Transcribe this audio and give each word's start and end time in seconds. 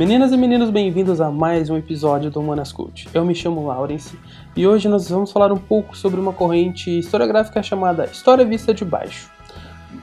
Meninas 0.00 0.32
e 0.32 0.36
meninos, 0.38 0.70
bem-vindos 0.70 1.20
a 1.20 1.30
mais 1.30 1.68
um 1.68 1.76
episódio 1.76 2.30
do 2.30 2.40
Humanas 2.40 2.72
Cult. 2.72 3.06
Eu 3.12 3.22
me 3.22 3.34
chamo 3.34 3.66
Lawrence 3.66 4.18
e 4.56 4.66
hoje 4.66 4.88
nós 4.88 5.06
vamos 5.10 5.30
falar 5.30 5.52
um 5.52 5.58
pouco 5.58 5.94
sobre 5.94 6.18
uma 6.18 6.32
corrente 6.32 7.00
historiográfica 7.00 7.62
chamada 7.62 8.06
História 8.06 8.42
Vista 8.42 8.72
de 8.72 8.82
Baixo. 8.82 9.30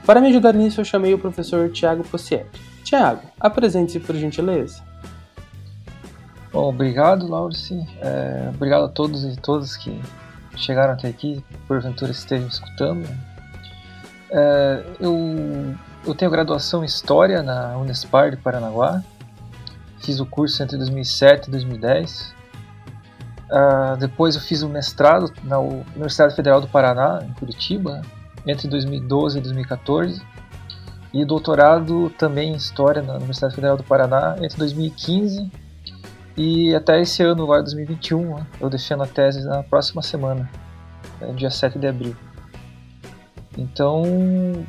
Para 0.06 0.20
me 0.20 0.28
ajudar 0.28 0.54
nisso, 0.54 0.80
eu 0.80 0.84
chamei 0.84 1.12
o 1.12 1.18
professor 1.18 1.68
Tiago 1.72 2.04
Possietti. 2.04 2.60
Tiago, 2.84 3.22
apresente-se 3.40 3.98
por 3.98 4.14
gentileza. 4.14 4.80
Bom, 6.52 6.68
obrigado, 6.68 7.26
Lawrence. 7.26 7.74
É, 8.00 8.52
obrigado 8.54 8.84
a 8.84 8.88
todos 8.88 9.24
e 9.24 9.34
todas 9.34 9.76
que 9.76 10.00
chegaram 10.54 10.92
até 10.92 11.08
aqui, 11.08 11.44
porventura 11.66 12.12
estejam 12.12 12.46
escutando. 12.46 13.04
É, 14.30 14.84
eu, 15.00 15.74
eu 16.06 16.14
tenho 16.14 16.30
graduação 16.30 16.84
em 16.84 16.86
História 16.86 17.42
na 17.42 17.76
Unespar 17.76 18.30
de 18.30 18.36
Paranaguá 18.36 19.02
Fiz 20.00 20.20
o 20.20 20.26
curso 20.26 20.62
entre 20.62 20.76
2007 20.76 21.48
e 21.48 21.50
2010. 21.50 22.34
Uh, 23.50 23.96
depois 23.98 24.34
eu 24.34 24.40
fiz 24.40 24.62
o 24.62 24.68
mestrado 24.68 25.32
na 25.42 25.58
Universidade 25.58 26.34
Federal 26.36 26.60
do 26.60 26.68
Paraná, 26.68 27.20
em 27.22 27.32
Curitiba, 27.32 28.02
entre 28.46 28.68
2012 28.68 29.38
e 29.38 29.40
2014. 29.40 30.22
E 31.12 31.24
doutorado 31.24 32.10
também 32.18 32.52
em 32.52 32.56
História 32.56 33.02
na 33.02 33.14
Universidade 33.14 33.54
Federal 33.54 33.76
do 33.76 33.82
Paraná 33.82 34.36
entre 34.42 34.58
2015 34.58 35.50
e 36.36 36.72
até 36.72 37.00
esse 37.00 37.22
ano, 37.22 37.42
agora 37.42 37.62
2021. 37.62 38.36
Né? 38.36 38.46
Eu 38.60 38.70
defendo 38.70 39.02
a 39.02 39.06
tese 39.06 39.44
na 39.44 39.62
próxima 39.62 40.00
semana, 40.00 40.48
né, 41.20 41.32
dia 41.32 41.50
7 41.50 41.78
de 41.78 41.86
abril. 41.86 42.16
Então, 43.56 44.04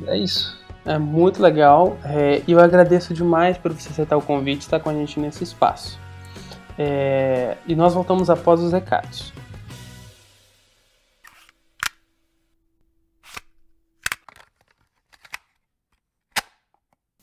é 0.08 0.18
isso. 0.18 0.59
É 0.84 0.98
muito 0.98 1.42
legal 1.42 1.98
é, 2.04 2.42
e 2.46 2.52
eu 2.52 2.60
agradeço 2.60 3.12
demais 3.12 3.58
por 3.58 3.72
você 3.72 3.90
aceitar 3.90 4.16
o 4.16 4.22
convite 4.22 4.62
e 4.62 4.64
estar 4.64 4.80
com 4.80 4.88
a 4.88 4.94
gente 4.94 5.20
nesse 5.20 5.44
espaço. 5.44 5.98
É, 6.78 7.56
e 7.66 7.74
nós 7.74 7.92
voltamos 7.92 8.30
após 8.30 8.60
os 8.60 8.72
recados. 8.72 9.32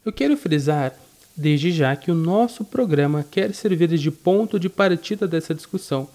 Eu 0.06 0.14
quero 0.14 0.38
frisar 0.38 0.94
desde 1.36 1.72
já 1.72 1.96
que 1.96 2.10
o 2.10 2.16
nosso 2.16 2.66
programa 2.66 3.24
quer 3.30 3.54
servir 3.54 3.90
de 3.90 4.10
ponto 4.10 4.60
de 4.60 4.70
partida 4.70 5.28
dessa 5.28 5.54
discussão, 5.54 6.10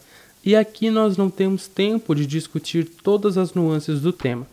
e 0.45 0.56
aqui 0.56 0.91
nós 0.91 1.17
não 1.17 1.31
temos 1.31 1.69
tempo 1.69 2.15
de 2.15 2.27
discutir 2.27 2.84
todas 2.84 3.39
as 3.39 3.55
nuances 3.55 4.01
do 4.01 4.12
tema. 4.12 4.47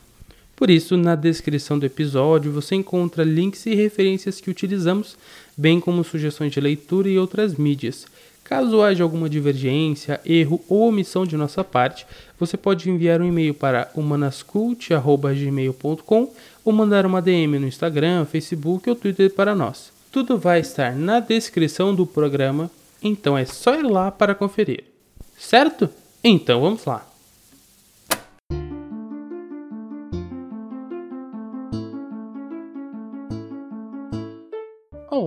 Por 0.59 0.69
isso, 0.69 0.95
na 0.97 1.15
descrição 1.15 1.79
do 1.79 1.85
episódio 1.85 2.51
você 2.51 2.75
encontra 2.75 3.23
links 3.23 3.65
e 3.65 3.73
referências 3.73 4.41
que 4.41 4.49
utilizamos, 4.49 5.15
bem 5.55 5.79
como 5.79 6.03
sugestões 6.03 6.51
de 6.51 6.59
leitura 6.59 7.07
e 7.07 7.17
outras 7.17 7.55
mídias. 7.55 8.05
Caso 8.43 8.81
haja 8.81 9.01
alguma 9.01 9.29
divergência, 9.29 10.19
erro 10.25 10.61
ou 10.67 10.89
omissão 10.89 11.25
de 11.25 11.37
nossa 11.37 11.63
parte, 11.63 12.05
você 12.37 12.57
pode 12.57 12.89
enviar 12.89 13.21
um 13.21 13.25
e-mail 13.25 13.53
para 13.53 13.89
humanascult.gmail.com 13.95 16.33
ou 16.65 16.73
mandar 16.73 17.05
uma 17.05 17.21
DM 17.21 17.57
no 17.57 17.65
Instagram, 17.65 18.25
Facebook 18.25 18.89
ou 18.89 18.97
Twitter 18.97 19.33
para 19.33 19.55
nós. 19.55 19.93
Tudo 20.11 20.37
vai 20.37 20.59
estar 20.59 20.93
na 20.93 21.21
descrição 21.21 21.95
do 21.95 22.05
programa, 22.05 22.69
então 23.01 23.37
é 23.37 23.45
só 23.45 23.75
ir 23.75 23.83
lá 23.83 24.11
para 24.11 24.35
conferir. 24.35 24.83
Certo? 25.37 25.89
Então 26.21 26.59
vamos 26.59 26.83
lá. 26.83 27.08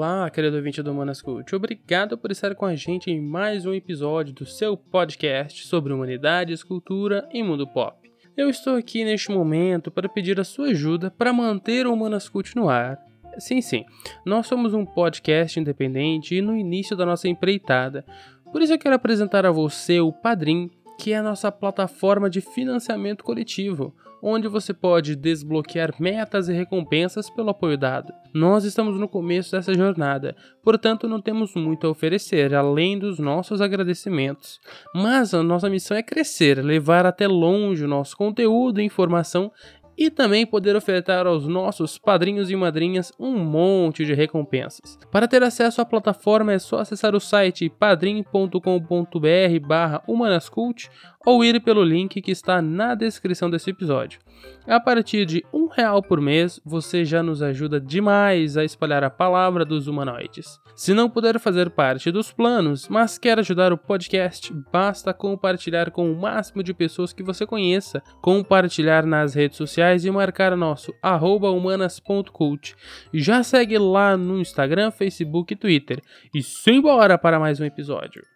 Olá, 0.05 0.29
querido 0.29 0.57
ouvinte 0.57 0.83
do 0.83 0.91
Humanas 0.91 1.23
Cult. 1.23 1.55
Obrigado 1.55 2.19
por 2.19 2.33
estar 2.33 2.57
com 2.57 2.67
a 2.67 2.75
gente 2.75 3.09
em 3.09 3.21
mais 3.21 3.65
um 3.65 3.73
episódio 3.73 4.35
do 4.35 4.45
seu 4.45 4.77
podcast 4.77 5.65
sobre 5.65 5.93
humanidades, 5.93 6.65
cultura 6.65 7.29
e 7.33 7.41
mundo 7.41 7.69
pop. 7.69 8.11
Eu 8.37 8.51
estou 8.51 8.75
aqui 8.75 9.05
neste 9.05 9.31
momento 9.31 9.93
para 9.93 10.09
pedir 10.09 10.41
a 10.41 10.45
sua 10.45 10.71
ajuda 10.71 11.09
para 11.09 11.33
manter 11.33 11.87
o 11.87 11.93
Humanas 11.93 12.29
Cult 12.29 12.57
no 12.57 12.69
ar. 12.69 12.99
Sim, 13.39 13.61
sim, 13.61 13.85
nós 14.27 14.49
somos 14.49 14.75
um 14.75 14.85
podcast 14.85 15.61
independente 15.61 16.35
e 16.35 16.43
no 16.43 16.57
início 16.57 16.97
da 16.97 17.07
nossa 17.07 17.29
empreitada. 17.29 18.05
Por 18.51 18.61
isso 18.61 18.73
eu 18.73 18.81
quero 18.81 18.97
apresentar 18.97 19.47
a 19.47 19.53
você 19.53 20.01
o 20.01 20.13
Padrim, 20.13 20.69
que 20.99 21.13
é 21.13 21.19
a 21.19 21.23
nossa 21.23 21.53
plataforma 21.53 22.29
de 22.29 22.41
financiamento 22.41 23.23
coletivo 23.23 23.95
onde 24.23 24.47
você 24.47 24.73
pode 24.73 25.17
desbloquear 25.17 25.93
metas 25.99 26.49
e 26.49 26.53
recompensas 26.53 27.29
pelo 27.29 27.51
apoio 27.51 27.77
dado. 27.77 28.13
Nós 28.33 28.65
estamos 28.65 28.99
no 28.99 29.09
começo 29.09 29.51
dessa 29.51 29.75
jornada, 29.75 30.37
portanto 30.63 31.09
não 31.09 31.21
temos 31.21 31.55
muito 31.57 31.87
a 31.87 31.91
oferecer 31.91 32.55
além 32.55 32.97
dos 32.97 33.19
nossos 33.19 33.61
agradecimentos. 33.61 34.61
Mas 34.95 35.35
a 35.35 35.43
nossa 35.43 35.69
missão 35.69 35.97
é 35.97 36.03
crescer, 36.03 36.63
levar 36.65 37.05
até 37.05 37.27
longe 37.27 37.85
o 37.85 37.89
nosso 37.89 38.17
conteúdo 38.17 38.81
e 38.81 38.85
informação 38.85 39.51
e 39.97 40.11
também 40.11 40.47
poder 40.47 40.77
ofertar 40.77 41.27
aos 41.27 41.47
nossos 41.47 41.99
padrinhos 41.99 42.51
e 42.51 42.57
madrinhas 42.57 43.13
um 43.19 43.39
monte 43.39 44.05
de 44.05 44.15
recompensas. 44.15 44.99
Para 45.11 45.29
ter 45.29 45.43
acesso 45.43 45.81
à 45.81 45.85
plataforma 45.85 46.53
é 46.53 46.59
só 46.59 46.79
acessar 46.79 47.15
o 47.15 47.21
site 47.21 47.69
padrim.com.br 47.69 49.67
barra 49.67 50.03
humanascult 50.07 50.89
ou 51.25 51.45
ir 51.45 51.61
pelo 51.61 51.85
link 51.85 52.21
que 52.21 52.31
está 52.31 52.61
na 52.61 52.95
descrição 52.95 53.49
desse 53.49 53.71
episódio. 53.71 54.21
A 54.67 54.79
partir 54.79 55.27
de 55.27 55.45
um 55.53 55.67
real 55.67 56.01
por 56.03 56.21
mês, 56.21 56.61
você 56.65 57.05
já 57.05 57.23
nos 57.23 57.43
ajuda 57.43 57.81
demais 57.81 58.57
a 58.57 58.65
espalhar 58.65 59.03
a 59.03 59.11
palavra 59.11 59.65
dos 59.65 59.89
humanoides. 59.89 60.61
Se 60.77 60.95
não 60.95 61.11
puder 61.11 61.39
fazer 61.39 61.71
parte 61.71 62.11
dos 62.11 62.33
planos, 62.33 62.89
mas 62.89 63.19
quer 63.19 63.39
ajudar 63.39 63.73
o 63.73 63.79
podcast, 63.79 64.53
basta 64.73 65.13
compartilhar 65.13 65.91
com 65.91 66.11
o 66.11 66.19
máximo 66.19 66.63
de 66.63 66.73
pessoas 66.73 67.13
que 67.13 67.23
você 67.23 67.45
conheça, 67.45 68.03
compartilhar 68.21 69.05
nas 69.05 69.35
redes 69.35 69.57
sociais 69.57 70.05
e 70.05 70.11
marcar 70.11 70.57
nosso 70.57 70.95
humanas.cult. 71.03 72.75
Já 73.13 73.43
segue 73.43 73.79
lá 73.79 74.17
no 74.17 74.39
Instagram, 74.39 74.91
Facebook 74.91 75.53
e 75.53 75.57
Twitter. 75.57 76.01
E 76.35 76.43
simbora 76.43 77.19
para 77.19 77.39
mais 77.39 77.61
um 77.61 77.65
episódio. 77.65 78.32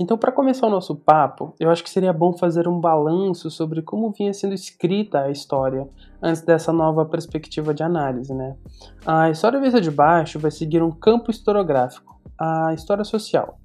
Então 0.00 0.16
para 0.16 0.32
começar 0.32 0.66
o 0.66 0.70
nosso 0.70 0.96
papo, 0.96 1.54
eu 1.60 1.70
acho 1.70 1.82
que 1.82 1.90
seria 1.90 2.12
bom 2.12 2.32
fazer 2.32 2.66
um 2.66 2.80
balanço 2.80 3.50
sobre 3.50 3.82
como 3.82 4.10
vinha 4.10 4.32
sendo 4.32 4.54
escrita 4.54 5.20
a 5.20 5.30
história 5.30 5.88
antes 6.22 6.42
dessa 6.42 6.72
nova 6.72 7.04
perspectiva 7.04 7.74
de 7.74 7.82
análise, 7.82 8.32
né? 8.32 8.56
A 9.04 9.30
história 9.30 9.60
vista 9.60 9.80
de 9.80 9.90
baixo 9.90 10.38
vai 10.38 10.50
seguir 10.50 10.82
um 10.82 10.90
campo 10.90 11.30
historiográfico, 11.30 12.20
a 12.38 12.72
história 12.72 13.04
social. 13.04 13.58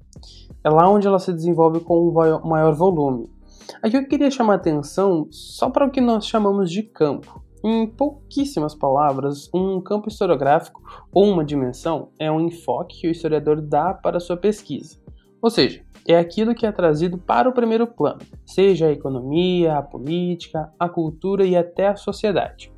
É 0.62 0.70
lá 0.70 0.88
onde 0.88 1.06
ela 1.06 1.18
se 1.18 1.32
desenvolve 1.32 1.80
com 1.80 2.08
um 2.08 2.48
maior 2.48 2.74
volume. 2.74 3.30
Aqui 3.82 3.96
eu 3.96 4.06
queria 4.06 4.30
chamar 4.30 4.54
atenção 4.54 5.28
só 5.30 5.70
para 5.70 5.86
o 5.86 5.90
que 5.90 6.00
nós 6.00 6.26
chamamos 6.26 6.70
de 6.70 6.82
campo. 6.82 7.42
Em 7.64 7.86
pouquíssimas 7.86 8.74
palavras, 8.74 9.48
um 9.52 9.80
campo 9.80 10.08
historiográfico 10.08 10.80
ou 11.12 11.24
uma 11.24 11.44
dimensão 11.44 12.10
é 12.18 12.30
um 12.30 12.40
enfoque 12.40 13.00
que 13.00 13.08
o 13.08 13.10
historiador 13.10 13.60
dá 13.60 13.92
para 13.92 14.20
sua 14.20 14.36
pesquisa. 14.36 14.98
Ou 15.40 15.50
seja, 15.50 15.84
é 16.08 16.18
aquilo 16.18 16.54
que 16.54 16.64
é 16.64 16.72
trazido 16.72 17.18
para 17.18 17.48
o 17.48 17.52
primeiro 17.52 17.86
plano, 17.86 18.20
seja 18.46 18.86
a 18.86 18.90
economia, 18.90 19.76
a 19.76 19.82
política, 19.82 20.72
a 20.78 20.88
cultura 20.88 21.44
e 21.44 21.54
até 21.54 21.88
a 21.88 21.96
sociedade. 21.96 22.72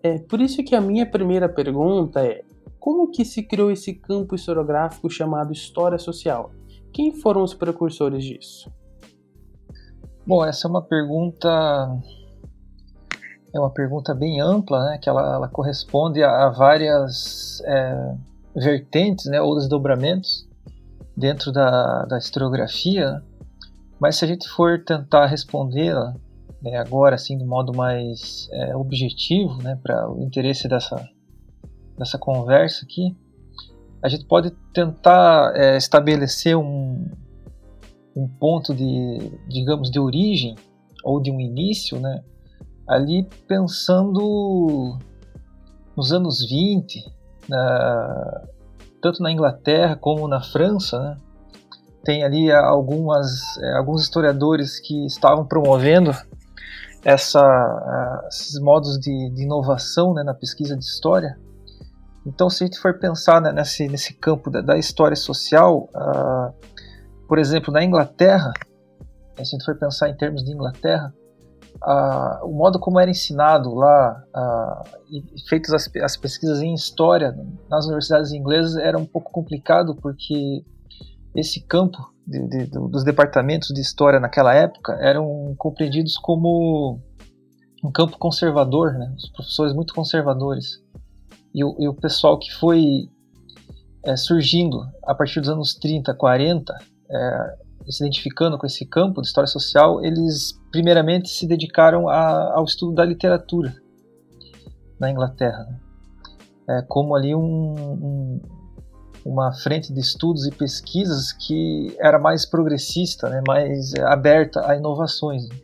É 0.00 0.20
por 0.20 0.40
isso 0.40 0.62
que 0.62 0.76
a 0.76 0.80
minha 0.80 1.04
primeira 1.04 1.48
pergunta 1.48 2.24
é: 2.24 2.44
como 2.78 3.10
que 3.10 3.24
se 3.24 3.42
criou 3.42 3.72
esse 3.72 3.92
campo 3.94 4.36
historiográfico 4.36 5.10
chamado 5.10 5.52
história 5.52 5.98
social? 5.98 6.52
Quem 6.92 7.12
foram 7.12 7.42
os 7.42 7.52
precursores 7.52 8.24
disso? 8.24 8.70
Bom, 10.24 10.44
essa 10.44 10.68
é 10.68 10.70
uma 10.70 10.82
pergunta 10.82 11.48
é 13.52 13.58
uma 13.58 13.70
pergunta 13.70 14.14
bem 14.14 14.40
ampla, 14.40 14.84
né? 14.84 14.98
Que 14.98 15.08
ela, 15.08 15.34
ela 15.34 15.48
corresponde 15.48 16.22
a, 16.22 16.46
a 16.46 16.50
várias 16.50 17.60
é, 17.64 18.14
vertentes, 18.54 19.26
né? 19.26 19.40
Ou 19.40 19.56
desdobramentos 19.56 20.48
dentro 21.16 21.52
da, 21.52 22.04
da 22.06 22.18
historiografia, 22.18 23.22
mas 24.00 24.16
se 24.16 24.24
a 24.24 24.28
gente 24.28 24.48
for 24.48 24.82
tentar 24.82 25.26
respondê-la 25.26 26.14
né, 26.62 26.76
agora, 26.76 27.14
assim, 27.14 27.36
de 27.36 27.44
modo 27.44 27.74
mais 27.74 28.48
é, 28.52 28.76
objetivo, 28.76 29.62
né, 29.62 29.78
para 29.82 30.10
o 30.10 30.22
interesse 30.22 30.68
dessa, 30.68 31.08
dessa 31.98 32.18
conversa 32.18 32.84
aqui, 32.84 33.16
a 34.02 34.08
gente 34.08 34.24
pode 34.24 34.50
tentar 34.72 35.52
é, 35.54 35.76
estabelecer 35.76 36.56
um, 36.56 37.10
um 38.16 38.28
ponto 38.28 38.74
de, 38.74 39.32
digamos, 39.48 39.90
de 39.90 39.98
origem 39.98 40.54
ou 41.04 41.20
de 41.20 41.30
um 41.30 41.40
início, 41.40 41.98
né, 41.98 42.22
ali 42.88 43.28
pensando 43.46 44.98
nos 45.96 46.12
anos 46.12 46.46
20, 46.48 47.04
na, 47.48 48.42
tanto 49.00 49.22
na 49.22 49.30
Inglaterra 49.30 49.96
como 49.96 50.28
na 50.28 50.42
França, 50.42 50.98
né? 50.98 51.16
tem 52.04 52.24
ali 52.24 52.50
algumas, 52.50 53.56
é, 53.58 53.76
alguns 53.76 54.02
historiadores 54.02 54.80
que 54.80 55.06
estavam 55.06 55.44
promovendo 55.46 56.12
essa, 57.04 58.26
esses 58.28 58.60
modos 58.60 58.98
de, 58.98 59.30
de 59.30 59.42
inovação 59.42 60.14
né, 60.14 60.22
na 60.22 60.34
pesquisa 60.34 60.76
de 60.76 60.84
história. 60.84 61.38
Então, 62.26 62.50
se 62.50 62.64
a 62.64 62.66
gente 62.66 62.78
for 62.78 62.98
pensar 62.98 63.40
né, 63.40 63.52
nesse, 63.52 63.88
nesse 63.88 64.14
campo 64.14 64.50
da, 64.50 64.60
da 64.60 64.76
história 64.76 65.16
social, 65.16 65.88
uh, 65.94 66.52
por 67.26 67.38
exemplo, 67.38 67.72
na 67.72 67.82
Inglaterra, 67.82 68.52
se 69.36 69.42
a 69.42 69.44
gente 69.44 69.64
for 69.64 69.78
pensar 69.78 70.10
em 70.10 70.16
termos 70.16 70.44
de 70.44 70.52
Inglaterra, 70.52 71.14
o 72.42 72.52
modo 72.52 72.78
como 72.78 73.00
era 73.00 73.10
ensinado 73.10 73.74
lá 73.74 74.22
e 75.10 75.22
feitas 75.48 75.72
as, 75.72 75.90
as, 76.02 76.16
pesquisas 76.16 76.60
em 76.60 76.74
história 76.74 77.34
nas 77.68 77.86
universidades 77.86 78.32
inglesas 78.32 78.76
era 78.76 78.98
um 78.98 79.06
pouco 79.06 79.32
complicado 79.32 79.94
porque 79.94 80.62
esse 81.34 81.60
campo 81.62 81.98
de, 82.26 82.46
de, 82.46 82.66
dos 82.66 83.02
departamentos 83.04 83.68
de 83.68 83.80
história 83.80 84.20
naquela 84.20 84.54
época 84.54 84.92
eram 85.00 85.54
compreendidos 85.56 86.16
como 86.16 87.00
um 87.82 87.90
campo 87.90 88.18
conservador, 88.18 88.92
né? 88.92 89.12
os 89.16 89.28
professores 89.30 89.72
muito 89.74 89.94
conservadores. 89.94 90.82
E 91.54 91.64
o, 91.64 91.74
e 91.78 91.88
o 91.88 91.94
pessoal 91.94 92.38
que 92.38 92.52
foi 92.52 93.08
é, 94.04 94.16
surgindo 94.16 94.86
a 95.04 95.14
partir 95.14 95.40
dos 95.40 95.48
anos 95.48 95.74
30, 95.74 96.14
40, 96.14 96.74
é, 97.10 97.56
se 97.88 98.04
identificando 98.04 98.58
com 98.58 98.66
esse 98.66 98.86
campo 98.86 99.20
de 99.20 99.26
história 99.26 99.48
social, 99.48 100.04
eles 100.04 100.59
primeiramente 100.70 101.28
se 101.28 101.46
dedicaram 101.46 102.08
a, 102.08 102.54
ao 102.54 102.64
estudo 102.64 102.94
da 102.94 103.04
literatura 103.04 103.74
na 104.98 105.10
Inglaterra, 105.10 105.64
né? 105.64 105.80
é, 106.68 106.82
como 106.82 107.14
ali 107.14 107.34
um, 107.34 107.40
um, 107.42 108.40
uma 109.24 109.52
frente 109.52 109.92
de 109.92 110.00
estudos 110.00 110.46
e 110.46 110.50
pesquisas 110.50 111.32
que 111.32 111.96
era 111.98 112.18
mais 112.18 112.46
progressista, 112.46 113.28
né? 113.28 113.42
mais 113.46 113.94
aberta 114.06 114.68
a 114.70 114.76
inovações. 114.76 115.48
Né? 115.48 115.56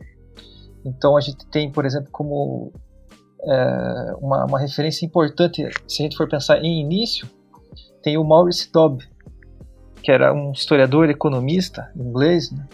Então 0.85 1.15
a 1.15 1.21
gente 1.21 1.45
tem, 1.47 1.71
por 1.71 1.85
exemplo, 1.85 2.09
como 2.11 2.73
é, 3.43 4.15
uma, 4.19 4.45
uma, 4.45 4.59
referência 4.59 5.05
importante, 5.05 5.67
se 5.87 6.01
a 6.01 6.03
gente 6.03 6.17
for 6.17 6.27
pensar 6.27 6.57
em 6.63 6.81
início, 6.81 7.29
tem 8.01 8.17
o 8.17 8.23
Maurice 8.23 8.71
Dobb, 8.71 9.03
que 10.01 10.11
era 10.11 10.33
um 10.33 10.51
historiador 10.51 11.09
economista 11.09 11.91
inglês, 11.95 12.51
né, 12.51 12.67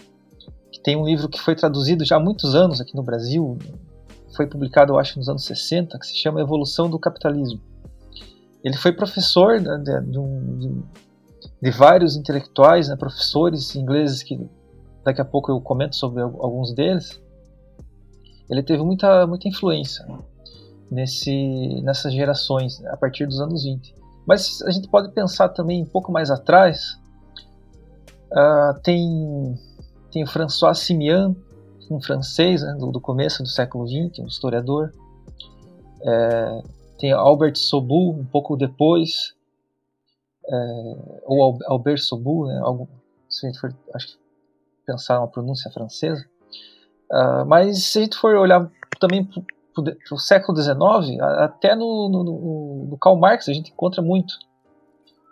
tem 0.84 0.96
um 0.96 1.04
livro 1.04 1.28
que 1.28 1.40
foi 1.40 1.56
traduzido 1.56 2.04
já 2.04 2.16
há 2.16 2.20
muitos 2.20 2.54
anos 2.54 2.80
aqui 2.80 2.94
no 2.94 3.02
Brasil, 3.02 3.58
foi 4.36 4.46
publicado, 4.46 4.92
eu 4.92 4.98
acho, 4.98 5.18
nos 5.18 5.28
anos 5.28 5.44
60, 5.44 5.98
que 5.98 6.06
se 6.06 6.14
chama 6.14 6.40
Evolução 6.40 6.90
do 6.90 6.98
Capitalismo. 6.98 7.60
Ele 8.62 8.76
foi 8.76 8.92
professor 8.92 9.60
né, 9.60 9.78
de, 9.78 10.00
de, 10.00 10.82
de, 11.62 11.70
vários 11.70 12.16
intelectuais, 12.16 12.88
né, 12.88 12.96
professores 12.96 13.74
ingleses, 13.74 14.22
que 14.22 14.38
daqui 15.02 15.20
a 15.20 15.24
pouco 15.24 15.50
eu 15.50 15.60
comento 15.60 15.96
sobre 15.96 16.22
alguns 16.22 16.72
deles. 16.74 17.20
Ele 18.50 18.62
teve 18.62 18.82
muita, 18.82 19.26
muita 19.26 19.48
influência 19.48 20.06
nesse, 20.90 21.80
nessas 21.82 22.12
gerações, 22.12 22.84
a 22.86 22.96
partir 22.96 23.26
dos 23.26 23.40
anos 23.40 23.64
20. 23.64 23.94
Mas 24.26 24.62
a 24.62 24.70
gente 24.70 24.88
pode 24.88 25.10
pensar 25.12 25.48
também 25.50 25.82
um 25.82 25.86
pouco 25.86 26.12
mais 26.12 26.30
atrás, 26.30 26.98
Uh, 28.34 28.74
tem, 28.82 29.54
tem 30.14 30.22
o 30.22 30.28
François 30.28 30.78
Simian, 30.78 31.34
um 31.90 32.00
francês 32.00 32.62
né, 32.62 32.72
do, 32.78 32.92
do, 32.92 33.00
começo 33.00 33.42
do 33.42 33.48
século 33.48 33.84
XX, 33.84 34.20
um 34.20 34.26
historiador. 34.26 34.92
É, 36.06 36.62
tem 37.00 37.12
Albert 37.12 37.56
Sobu, 37.56 38.10
um 38.12 38.24
pouco 38.24 38.56
depois, 38.56 39.34
é, 40.48 40.56
ou 41.24 41.58
Albert 41.66 41.98
Sobu, 41.98 42.46
né, 42.46 42.60
algo, 42.62 42.88
se 43.28 43.44
a 43.44 43.50
gente 43.50 43.60
for 43.60 43.74
acho 43.92 44.06
que 44.06 44.18
pensar 44.86 45.18
uma 45.18 45.26
pronúncia 45.26 45.68
francesa. 45.72 46.24
Uh, 47.10 47.44
mas 47.46 47.84
se 47.84 47.98
a 47.98 48.02
gente 48.02 48.16
for 48.16 48.36
olhar 48.36 48.70
também 49.00 49.24
para 49.24 49.92
o 50.12 50.18
século 50.18 50.56
XIX, 50.56 51.20
até 51.38 51.74
no, 51.74 52.08
no, 52.08 52.88
no, 52.88 52.98
Karl 52.98 53.16
Marx 53.16 53.48
a 53.48 53.52
gente 53.52 53.72
encontra 53.72 54.00
muito 54.00 54.34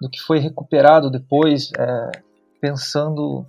do 0.01 0.11
que 0.11 0.19
foi 0.21 0.39
recuperado 0.39 1.09
depois. 1.09 1.71
É, 1.79 2.11
pensando 2.61 3.45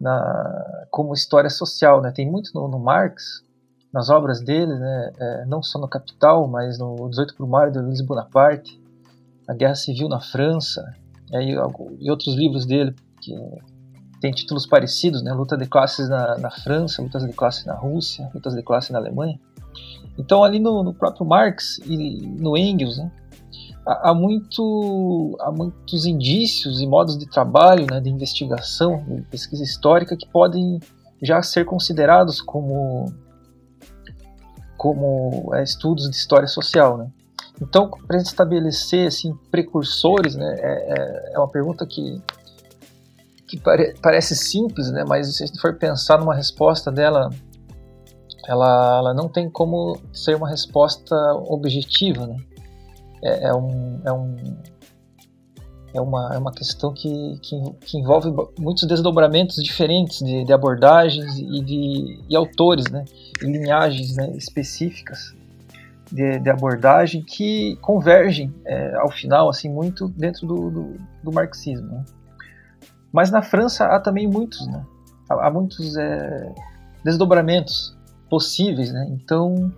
na, 0.00 0.86
como 0.90 1.14
história 1.14 1.50
social. 1.50 2.00
Né? 2.00 2.10
Tem 2.10 2.30
muito 2.30 2.50
no, 2.54 2.68
no 2.68 2.78
Marx, 2.78 3.44
nas 3.92 4.10
obras 4.10 4.40
dele, 4.40 4.74
né? 4.74 5.12
É, 5.18 5.44
não 5.46 5.62
só 5.62 5.78
no 5.78 5.88
Capital, 5.88 6.46
mas 6.46 6.78
no 6.78 7.08
18 7.08 7.34
para 7.34 7.44
o 7.44 7.48
Mar 7.48 7.70
de 7.70 7.78
Luiz 7.78 8.00
Bonaparte, 8.00 8.80
a 9.46 9.54
Guerra 9.54 9.74
Civil 9.74 10.08
na 10.08 10.20
França, 10.20 10.94
e, 11.32 11.54
e 12.00 12.10
outros 12.10 12.34
livros 12.34 12.66
dele 12.66 12.94
que 13.20 13.34
tem 14.20 14.32
títulos 14.32 14.66
parecidos, 14.66 15.22
né? 15.22 15.32
Luta 15.32 15.56
de 15.56 15.66
classes 15.66 16.08
na, 16.08 16.36
na 16.38 16.50
França, 16.50 17.00
lutas 17.00 17.24
de 17.24 17.32
classes 17.32 17.64
na 17.64 17.74
Rússia, 17.74 18.30
lutas 18.34 18.54
de 18.54 18.62
classe 18.62 18.92
na 18.92 18.98
Alemanha. 18.98 19.38
Então 20.18 20.42
ali 20.42 20.58
no, 20.58 20.82
no 20.82 20.92
próprio 20.92 21.24
Marx 21.24 21.78
e 21.86 22.26
no 22.26 22.56
Engels, 22.56 22.98
né? 22.98 23.10
Há, 23.88 24.14
muito, 24.14 25.36
há 25.40 25.50
muitos 25.50 26.04
indícios 26.04 26.80
e 26.80 26.86
modos 26.86 27.16
de 27.16 27.28
trabalho, 27.28 27.86
né, 27.90 28.00
de 28.00 28.10
investigação, 28.10 29.02
de 29.08 29.22
pesquisa 29.22 29.62
histórica 29.62 30.16
que 30.16 30.28
podem 30.28 30.78
já 31.22 31.42
ser 31.42 31.64
considerados 31.64 32.40
como 32.40 33.12
como 34.76 35.52
é, 35.54 35.62
estudos 35.64 36.08
de 36.08 36.14
história 36.14 36.46
social, 36.46 36.96
né? 36.96 37.10
Então, 37.60 37.90
para 38.06 38.18
estabelecer 38.18 39.08
assim 39.08 39.34
precursores, 39.50 40.36
né, 40.36 40.54
é, 40.58 41.32
é, 41.32 41.32
é 41.34 41.38
uma 41.38 41.48
pergunta 41.48 41.84
que 41.84 42.22
que 43.48 43.58
pare, 43.58 43.94
parece 44.00 44.36
simples, 44.36 44.92
né? 44.92 45.04
Mas 45.08 45.34
se 45.34 45.42
a 45.42 45.46
gente 45.46 45.58
for 45.58 45.74
pensar 45.74 46.18
numa 46.18 46.34
resposta 46.34 46.92
dela, 46.92 47.30
ela, 48.46 48.98
ela 48.98 49.14
não 49.14 49.28
tem 49.28 49.50
como 49.50 49.98
ser 50.12 50.36
uma 50.36 50.48
resposta 50.48 51.16
objetiva, 51.46 52.26
né? 52.26 52.36
É, 53.22 53.48
é, 53.48 53.54
um, 53.54 54.00
é, 54.04 54.12
um, 54.12 54.36
é, 55.94 56.00
uma, 56.00 56.34
é 56.34 56.38
uma 56.38 56.52
questão 56.52 56.92
que, 56.92 57.38
que, 57.42 57.56
que, 57.80 57.98
envolve 57.98 58.30
muitos 58.58 58.86
desdobramentos 58.86 59.62
diferentes 59.62 60.18
de, 60.18 60.44
de 60.44 60.52
abordagens 60.52 61.38
e 61.38 61.62
de 61.62 62.20
e 62.28 62.36
autores, 62.36 62.90
né? 62.90 63.04
E 63.42 63.46
linhagens 63.46 64.16
né, 64.16 64.30
específicas 64.36 65.34
de, 66.10 66.38
de, 66.38 66.50
abordagem 66.50 67.22
que 67.22 67.76
convergem 67.80 68.54
é, 68.64 68.94
ao 68.96 69.10
final 69.10 69.48
assim 69.48 69.68
muito 69.68 70.08
dentro 70.08 70.46
do, 70.46 70.70
do, 70.70 70.96
do 71.22 71.32
marxismo. 71.32 71.86
Né? 71.86 72.04
Mas 73.12 73.30
na 73.30 73.42
França 73.42 73.86
há 73.86 74.00
também 74.00 74.26
muitos, 74.26 74.66
né? 74.66 74.84
há, 75.28 75.50
muitos 75.50 75.96
é, 75.96 76.52
desdobramentos 77.04 77.96
possíveis, 78.28 78.92
né? 78.92 79.06
Então 79.10 79.72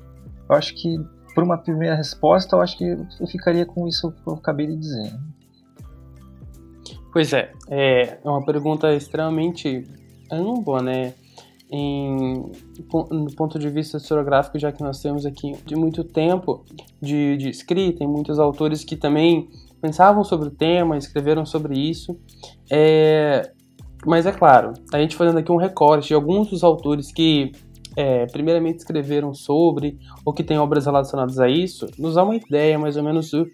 eu 0.49 0.57
acho 0.57 0.75
que 0.75 0.99
por 1.41 1.45
uma 1.45 1.57
primeira 1.57 1.95
resposta, 1.95 2.55
eu 2.55 2.61
acho 2.61 2.77
que 2.77 2.85
eu 2.85 3.27
ficaria 3.27 3.65
com 3.65 3.89
isso 3.89 4.13
que 4.13 4.29
eu 4.29 4.35
acabei 4.35 4.67
de 4.67 4.77
dizer. 4.77 5.11
Pois 7.11 7.33
é, 7.33 7.51
é 7.71 8.19
uma 8.25 8.45
pergunta 8.45 8.95
extremamente 8.95 9.89
ampla, 10.31 10.83
né? 10.83 11.15
Em, 11.73 12.51
do 12.91 13.35
ponto 13.37 13.59
de 13.59 13.71
vista 13.71 13.97
historiográfico, 13.97 14.59
já 14.59 14.71
que 14.71 14.83
nós 14.83 15.01
temos 15.01 15.25
aqui 15.25 15.57
de 15.65 15.77
muito 15.77 16.05
tempo 16.05 16.65
de, 17.01 17.37
de 17.39 17.49
escrita, 17.49 18.01
tem 18.01 18.09
muitos 18.09 18.39
autores 18.39 18.85
que 18.85 18.97
também 18.97 19.49
pensavam 19.81 20.23
sobre 20.23 20.49
o 20.49 20.51
tema, 20.51 20.99
escreveram 20.99 21.47
sobre 21.47 21.79
isso. 21.79 22.19
É, 22.71 23.51
mas 24.05 24.27
é 24.27 24.33
claro, 24.33 24.75
a 24.93 24.99
gente 24.99 25.17
fazendo 25.17 25.39
aqui 25.39 25.51
um 25.51 25.57
recorte 25.57 26.09
de 26.09 26.15
alguns 26.15 26.51
dos 26.51 26.63
autores 26.63 27.11
que 27.11 27.53
é, 27.97 28.27
primeiramente 28.27 28.79
escreveram 28.79 29.35
sobre 29.35 29.99
ou 30.25 30.33
que 30.33 30.45
tem 30.45 30.59
obras 30.59 30.87
relacionadas 30.87 31.39
a 31.39 31.49
isso, 31.49 31.87
nos 31.99 32.15
dá 32.15 32.25
uma 32.25 32.37
ideia 32.37 32.79
mais 32.79 32.97
ou 32.97 33.03
menos 33.03 33.31
do, 33.31 33.47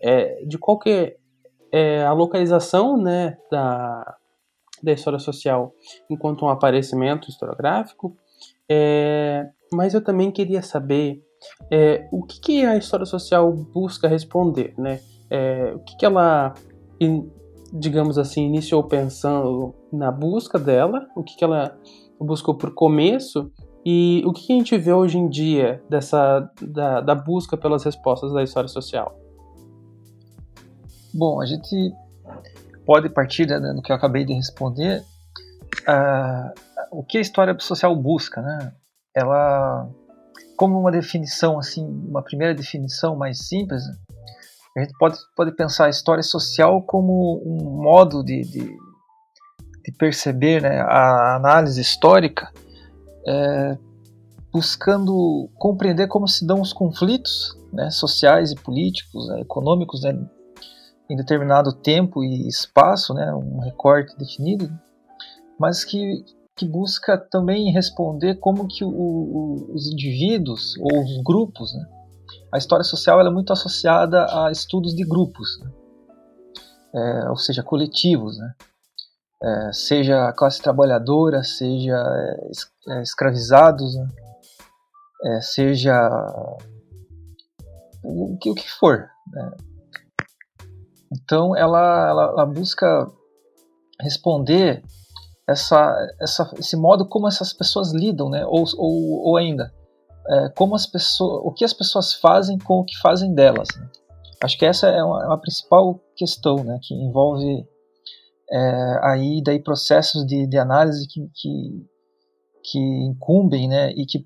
é, 0.00 0.44
de 0.44 0.58
qual 0.58 0.78
que 0.78 0.90
é, 0.90 1.16
é 1.72 2.04
a 2.04 2.12
localização 2.12 2.96
né, 2.96 3.36
da, 3.50 4.16
da 4.82 4.92
história 4.92 5.18
social 5.18 5.72
enquanto 6.10 6.44
um 6.44 6.48
aparecimento 6.48 7.28
historiográfico. 7.28 8.16
É, 8.68 9.48
mas 9.72 9.94
eu 9.94 10.02
também 10.02 10.30
queria 10.30 10.62
saber 10.62 11.22
é, 11.70 12.08
o 12.12 12.24
que, 12.24 12.40
que, 12.40 12.64
a 12.64 12.76
história 12.76 13.06
social 13.06 13.52
busca 13.52 14.08
responder, 14.08 14.74
né? 14.78 15.00
É, 15.30 15.72
o 15.74 15.80
que, 15.80 15.96
que 15.96 16.04
ela, 16.04 16.54
digamos 17.72 18.18
assim, 18.18 18.44
iniciou 18.44 18.84
pensando 18.84 19.74
na 19.92 20.10
busca 20.10 20.58
dela, 20.58 21.06
o 21.16 21.22
que, 21.22 21.36
que 21.36 21.44
ela 21.44 21.76
buscou 22.20 22.54
por 22.54 22.74
começo 22.74 23.50
e 23.84 24.22
o 24.24 24.32
que 24.32 24.52
a 24.52 24.56
gente 24.56 24.78
vê 24.78 24.92
hoje 24.92 25.18
em 25.18 25.28
dia 25.28 25.82
dessa 25.88 26.48
da, 26.60 27.00
da 27.00 27.14
busca 27.14 27.56
pelas 27.56 27.82
respostas 27.82 28.32
da 28.32 28.42
história 28.42 28.68
social? 28.68 29.18
Bom, 31.12 31.40
a 31.40 31.46
gente 31.46 31.92
pode 32.86 33.08
partir 33.08 33.46
né, 33.46 33.58
do 33.74 33.82
que 33.82 33.90
eu 33.90 33.96
acabei 33.96 34.24
de 34.24 34.32
responder. 34.32 35.02
Uh, 35.82 36.52
o 36.92 37.02
que 37.02 37.18
a 37.18 37.20
história 37.20 37.56
social 37.58 37.94
busca, 37.96 38.40
né? 38.40 38.72
Ela, 39.14 39.88
como 40.56 40.78
uma 40.78 40.92
definição 40.92 41.58
assim, 41.58 41.84
uma 41.84 42.22
primeira 42.22 42.54
definição 42.54 43.16
mais 43.16 43.46
simples, 43.48 43.82
a 44.76 44.80
gente 44.80 44.92
pode, 44.98 45.18
pode 45.36 45.52
pensar 45.56 45.86
a 45.86 45.90
história 45.90 46.22
social 46.22 46.82
como 46.82 47.42
um 47.44 47.82
modo 47.82 48.22
de, 48.22 48.42
de, 48.42 48.64
de 48.64 49.92
perceber 49.98 50.62
né, 50.62 50.80
a 50.80 51.36
análise 51.36 51.80
histórica 51.80 52.50
é, 53.26 53.78
buscando 54.52 55.48
compreender 55.54 56.08
como 56.08 56.28
se 56.28 56.46
dão 56.46 56.60
os 56.60 56.72
conflitos 56.72 57.56
né, 57.72 57.90
sociais 57.90 58.52
e 58.52 58.56
políticos, 58.56 59.28
né, 59.28 59.40
econômicos 59.40 60.02
né, 60.02 60.18
em 61.08 61.16
determinado 61.16 61.72
tempo 61.72 62.22
e 62.22 62.46
espaço, 62.46 63.14
né, 63.14 63.32
um 63.34 63.60
recorte 63.60 64.16
definido, 64.18 64.70
mas 65.58 65.84
que, 65.84 66.24
que 66.54 66.66
busca 66.66 67.16
também 67.16 67.72
responder 67.72 68.36
como 68.36 68.68
que 68.68 68.84
o, 68.84 68.90
o, 68.90 69.74
os 69.74 69.90
indivíduos 69.90 70.74
ou 70.78 71.02
os 71.02 71.22
grupos, 71.22 71.74
né, 71.74 71.86
a 72.52 72.58
história 72.58 72.84
social 72.84 73.20
é 73.20 73.30
muito 73.30 73.52
associada 73.52 74.26
a 74.26 74.50
estudos 74.52 74.94
de 74.94 75.04
grupos, 75.04 75.58
né, 75.60 75.70
é, 76.94 77.30
ou 77.30 77.36
seja, 77.38 77.62
coletivos, 77.62 78.36
né, 78.36 78.52
é, 79.42 79.72
seja 79.72 80.28
a 80.28 80.32
classe 80.32 80.60
trabalhadora, 80.62 81.42
seja 81.42 81.96
é, 81.96 82.94
é 82.94 83.02
escravizados, 83.02 83.94
né, 83.96 84.08
é, 85.24 85.40
seja 85.40 86.08
o 88.04 88.36
que, 88.38 88.50
o 88.50 88.54
que 88.54 88.68
for. 88.68 89.08
Né? 89.32 89.50
Então 91.12 91.56
ela, 91.56 92.08
ela, 92.08 92.24
ela, 92.24 92.46
busca 92.46 93.10
responder 94.00 94.82
essa, 95.48 95.94
essa, 96.20 96.50
esse 96.58 96.76
modo 96.76 97.08
como 97.08 97.28
essas 97.28 97.52
pessoas 97.52 97.92
lidam, 97.92 98.30
né? 98.30 98.44
ou, 98.46 98.64
ou, 98.76 99.28
ou 99.28 99.36
ainda 99.36 99.72
é, 100.28 100.48
como 100.50 100.74
as 100.74 100.86
pessoas, 100.86 101.42
o 101.44 101.52
que 101.52 101.64
as 101.64 101.72
pessoas 101.72 102.14
fazem 102.14 102.58
com 102.58 102.80
o 102.80 102.84
que 102.84 102.96
fazem 102.98 103.34
delas. 103.34 103.68
Né? 103.76 103.88
Acho 104.42 104.58
que 104.58 104.64
essa 104.64 104.88
é 104.88 105.02
uma, 105.02 105.22
é 105.22 105.26
uma 105.26 105.40
principal 105.40 106.00
questão, 106.16 106.56
né? 106.64 106.78
que 106.82 106.94
envolve 106.94 107.66
é, 108.52 108.98
aí 109.02 109.42
daí 109.42 109.58
processos 109.58 110.26
de, 110.26 110.46
de 110.46 110.58
análise 110.58 111.08
que, 111.08 111.26
que, 111.34 111.86
que 112.62 112.78
incumbem 112.78 113.66
né? 113.66 113.90
e 113.92 114.04
que 114.04 114.22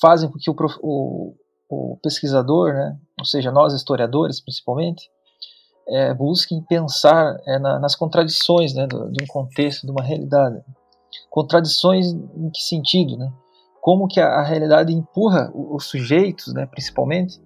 fazem 0.00 0.30
com 0.30 0.38
que 0.38 0.50
o, 0.50 0.56
o, 0.82 1.34
o 1.68 1.98
pesquisador, 2.02 2.72
né? 2.72 2.96
ou 3.18 3.26
seja, 3.26 3.52
nós 3.52 3.74
historiadores 3.74 4.40
principalmente, 4.40 5.10
é, 5.86 6.14
busquem 6.14 6.62
pensar 6.62 7.36
é, 7.46 7.58
na, 7.58 7.78
nas 7.78 7.94
contradições 7.94 8.74
né, 8.74 8.86
do, 8.86 9.10
de 9.10 9.22
um 9.22 9.26
contexto, 9.26 9.86
de 9.86 9.92
uma 9.92 10.02
realidade. 10.02 10.62
Contradições 11.30 12.06
em 12.06 12.50
que 12.50 12.62
sentido? 12.62 13.18
Né? 13.18 13.30
Como 13.82 14.08
que 14.08 14.20
a, 14.20 14.28
a 14.28 14.42
realidade 14.42 14.94
empurra 14.94 15.50
os, 15.54 15.84
sujeitos, 15.86 16.54
né, 16.54 16.66
principalmente, 16.66 17.38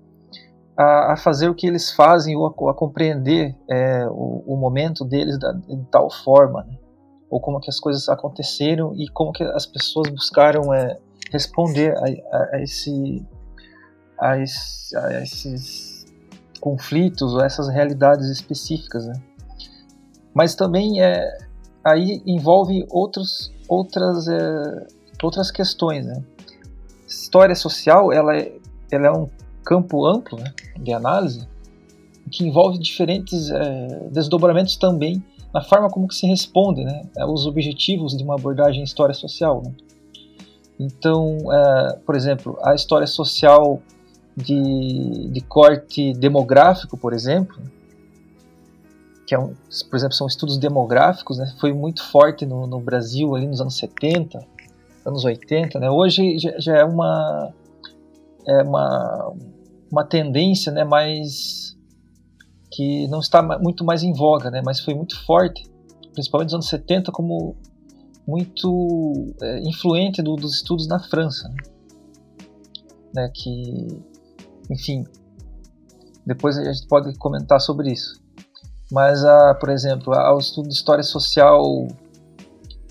a, 0.76 1.12
a, 1.12 1.16
fazer 1.16 1.48
o 1.48 1.54
que 1.54 1.66
eles 1.66 1.92
fazem 1.92 2.36
ou 2.36 2.46
a, 2.46 2.70
a 2.70 2.74
compreender 2.74 3.54
é, 3.68 4.06
o, 4.08 4.42
o, 4.46 4.56
momento 4.56 5.04
deles 5.04 5.38
da, 5.38 5.52
de 5.52 5.84
tal 5.90 6.10
forma, 6.10 6.64
né? 6.64 6.78
ou 7.30 7.40
como 7.40 7.60
que 7.60 7.70
as 7.70 7.80
coisas 7.80 8.08
aconteceram 8.08 8.94
e 8.94 9.08
como 9.08 9.32
que 9.32 9.42
as 9.42 9.66
pessoas 9.66 10.08
buscaram 10.10 10.72
é, 10.72 10.98
responder 11.30 11.96
a, 11.96 12.56
a, 12.56 12.62
esse, 12.62 13.24
a, 14.20 14.38
esse, 14.38 14.96
a 14.96 15.22
esses 15.22 16.04
conflitos 16.60 17.34
ou 17.34 17.42
essas 17.42 17.68
realidades 17.68 18.28
específicas, 18.28 19.06
né? 19.06 19.14
Mas 20.34 20.54
também 20.54 21.02
é 21.02 21.26
aí 21.84 22.22
envolve 22.26 22.86
outros, 22.90 23.52
outras 23.68 24.28
é, 24.28 24.86
outras 25.22 25.50
questões, 25.50 26.06
né? 26.06 26.22
História 27.06 27.54
social 27.54 28.12
ela 28.12 28.36
é, 28.36 28.52
ela 28.90 29.06
é 29.06 29.10
um 29.10 29.26
campo 29.64 30.06
amplo 30.06 30.38
né, 30.38 30.52
de 30.78 30.92
análise 30.92 31.46
que 32.30 32.44
envolve 32.44 32.78
diferentes 32.78 33.50
é, 33.50 34.08
desdobramentos 34.10 34.76
também 34.76 35.22
na 35.52 35.62
forma 35.62 35.90
como 35.90 36.08
que 36.08 36.14
se 36.14 36.26
responde 36.26 36.82
né, 36.84 37.02
aos 37.18 37.46
objetivos 37.46 38.16
de 38.16 38.24
uma 38.24 38.34
abordagem 38.34 38.82
história 38.82 39.14
social. 39.14 39.62
Né? 39.62 39.72
Então, 40.80 41.36
é, 41.52 41.96
por 42.06 42.16
exemplo, 42.16 42.58
a 42.62 42.74
história 42.74 43.06
social 43.06 43.80
de, 44.34 45.28
de 45.28 45.40
corte 45.42 46.14
demográfico, 46.14 46.96
por 46.96 47.12
exemplo, 47.12 47.56
que 49.26 49.34
é 49.34 49.38
um, 49.38 49.54
por 49.90 49.96
exemplo, 49.96 50.14
são 50.14 50.26
estudos 50.26 50.56
demográficos, 50.56 51.38
né, 51.38 51.52
foi 51.60 51.72
muito 51.72 52.02
forte 52.02 52.46
no, 52.46 52.66
no 52.66 52.80
Brasil 52.80 53.34
ali 53.36 53.46
nos 53.46 53.60
anos 53.60 53.76
70, 53.76 54.44
anos 55.04 55.24
80, 55.24 55.78
né, 55.78 55.90
hoje 55.90 56.38
já, 56.38 56.58
já 56.58 56.76
é 56.78 56.84
uma 56.84 57.52
é 58.46 58.62
uma, 58.62 59.34
uma 59.90 60.04
tendência, 60.04 60.72
né, 60.72 60.84
mais 60.84 61.76
que 62.70 63.06
não 63.08 63.20
está 63.20 63.42
muito 63.58 63.84
mais 63.84 64.02
em 64.02 64.12
voga, 64.12 64.50
né, 64.50 64.62
mas 64.64 64.80
foi 64.80 64.94
muito 64.94 65.22
forte, 65.24 65.62
principalmente 66.12 66.48
nos 66.48 66.54
anos 66.54 66.68
70, 66.68 67.12
como 67.12 67.56
muito 68.26 69.34
é, 69.42 69.60
influente 69.60 70.22
do, 70.22 70.36
dos 70.36 70.56
estudos 70.56 70.86
na 70.86 70.98
França, 70.98 71.48
né, 71.48 71.56
né 73.14 73.30
que 73.34 73.86
enfim, 74.70 75.04
depois 76.24 76.56
a 76.56 76.64
gente 76.64 76.86
pode 76.86 77.16
comentar 77.18 77.60
sobre 77.60 77.92
isso. 77.92 78.20
Mas, 78.90 79.24
ah, 79.24 79.54
por 79.58 79.70
exemplo, 79.70 80.12
o 80.14 80.38
estudo 80.38 80.68
de 80.68 80.74
história 80.74 81.02
social 81.02 81.86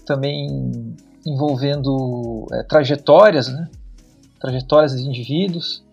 também 0.06 0.96
envolvendo 1.26 2.48
é, 2.52 2.64
trajetórias, 2.64 3.48
né? 3.48 3.70
Trajetórias 4.42 4.96
de 4.96 5.08
indivíduos, 5.08 5.84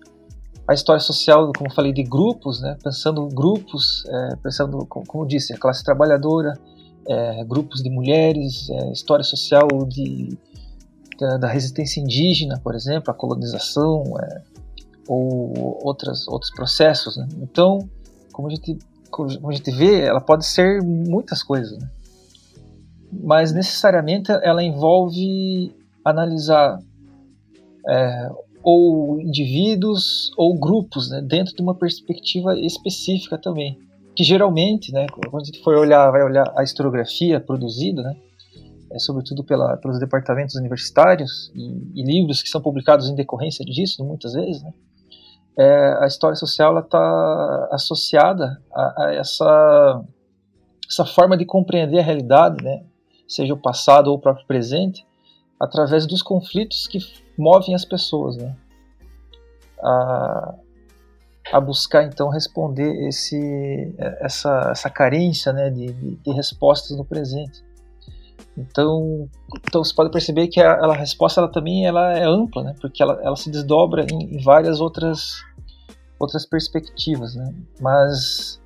a 0.66 0.74
história 0.74 1.00
social, 1.00 1.50
como 1.56 1.72
falei, 1.72 1.92
de 1.92 2.02
grupos, 2.02 2.60
né? 2.60 2.76
pensando 2.82 3.26
grupos, 3.28 4.04
é, 4.06 4.36
pensando, 4.36 4.84
como, 4.86 5.06
como 5.06 5.26
disse, 5.26 5.54
a 5.54 5.58
classe 5.58 5.82
trabalhadora, 5.82 6.52
é, 7.06 7.44
grupos 7.44 7.82
de 7.82 7.88
mulheres, 7.88 8.68
é, 8.68 8.92
história 8.92 9.24
social 9.24 9.66
de, 9.88 10.36
da, 11.18 11.38
da, 11.38 11.48
resistência 11.48 12.00
indígena, 12.00 12.60
por 12.62 12.74
exemplo, 12.74 13.10
a 13.10 13.14
colonização, 13.14 14.02
é, 14.20 14.42
ou 15.08 15.80
outras, 15.82 16.28
outros 16.28 16.50
processos. 16.50 17.16
Né? 17.16 17.26
Então, 17.40 17.88
como 18.30 18.48
a, 18.48 18.50
gente, 18.50 18.78
como 19.10 19.48
a 19.48 19.52
gente 19.52 19.70
vê, 19.70 20.02
ela 20.02 20.20
pode 20.20 20.44
ser 20.44 20.82
muitas 20.82 21.42
coisas, 21.42 21.78
né? 21.78 21.90
mas 23.10 23.52
necessariamente 23.52 24.30
ela 24.42 24.62
envolve 24.62 25.74
analisar 26.04 26.78
é, 27.86 28.28
ou 28.62 29.20
indivíduos 29.20 30.30
ou 30.36 30.58
grupos 30.58 31.10
né, 31.10 31.20
dentro 31.20 31.54
de 31.54 31.62
uma 31.62 31.74
perspectiva 31.74 32.58
específica 32.58 33.38
também. 33.38 33.78
Que 34.14 34.24
geralmente, 34.24 34.92
né, 34.92 35.06
quando 35.08 35.42
a 35.42 35.44
gente 35.44 35.62
for 35.62 35.76
olhar, 35.76 36.10
vai 36.10 36.22
olhar 36.22 36.52
a 36.56 36.62
historiografia 36.62 37.40
produzida, 37.40 38.02
né, 38.02 38.16
é, 38.90 38.98
sobretudo 38.98 39.44
pela, 39.44 39.76
pelos 39.76 39.98
departamentos 39.98 40.54
universitários 40.54 41.52
e, 41.54 42.00
e, 42.00 42.04
livros 42.04 42.42
que 42.42 42.48
são 42.48 42.60
publicados 42.60 43.08
em 43.08 43.14
decorrência 43.14 43.64
disso, 43.64 44.04
muitas 44.04 44.32
vezes, 44.32 44.62
né, 44.62 44.72
é, 45.58 45.98
a 46.00 46.06
história 46.06 46.36
social 46.36 46.78
está 46.78 47.68
associada 47.72 48.62
a, 48.72 49.04
a, 49.04 49.14
essa, 49.14 50.04
essa 50.88 51.04
forma 51.04 51.36
de 51.36 51.44
compreender 51.44 52.00
a 52.00 52.02
realidade, 52.02 52.62
né, 52.62 52.82
seja 53.26 53.54
o 53.54 53.58
passado 53.58 54.08
ou 54.08 54.16
o 54.16 54.20
próprio 54.20 54.46
presente, 54.46 55.06
através 55.60 56.06
dos 56.06 56.22
conflitos 56.22 56.86
que 56.86 56.98
movem 57.38 57.74
as 57.74 57.84
pessoas, 57.84 58.36
né, 58.36 58.54
a, 59.80 60.54
a 61.52 61.60
buscar 61.60 62.04
então 62.04 62.28
responder 62.28 63.08
esse, 63.08 63.94
essa, 64.20 64.70
essa 64.72 64.90
carência 64.90 65.52
né, 65.52 65.70
de, 65.70 65.92
de, 65.92 66.32
respostas 66.32 66.96
no 66.96 67.04
presente. 67.04 67.64
Então, 68.56 69.28
então 69.66 69.84
você 69.84 69.94
pode 69.94 70.10
perceber 70.10 70.48
que 70.48 70.60
a, 70.60 70.72
a 70.72 70.96
resposta 70.96 71.40
ela 71.40 71.50
também 71.50 71.86
ela 71.86 72.12
é 72.12 72.24
ampla, 72.24 72.64
né? 72.64 72.74
porque 72.80 73.02
ela, 73.02 73.20
ela 73.22 73.36
se 73.36 73.50
desdobra 73.50 74.04
em, 74.10 74.36
em 74.36 74.42
várias 74.42 74.80
outras 74.80 75.42
outras 76.18 76.44
perspectivas, 76.44 77.36
né? 77.36 77.54
Mas 77.80 78.60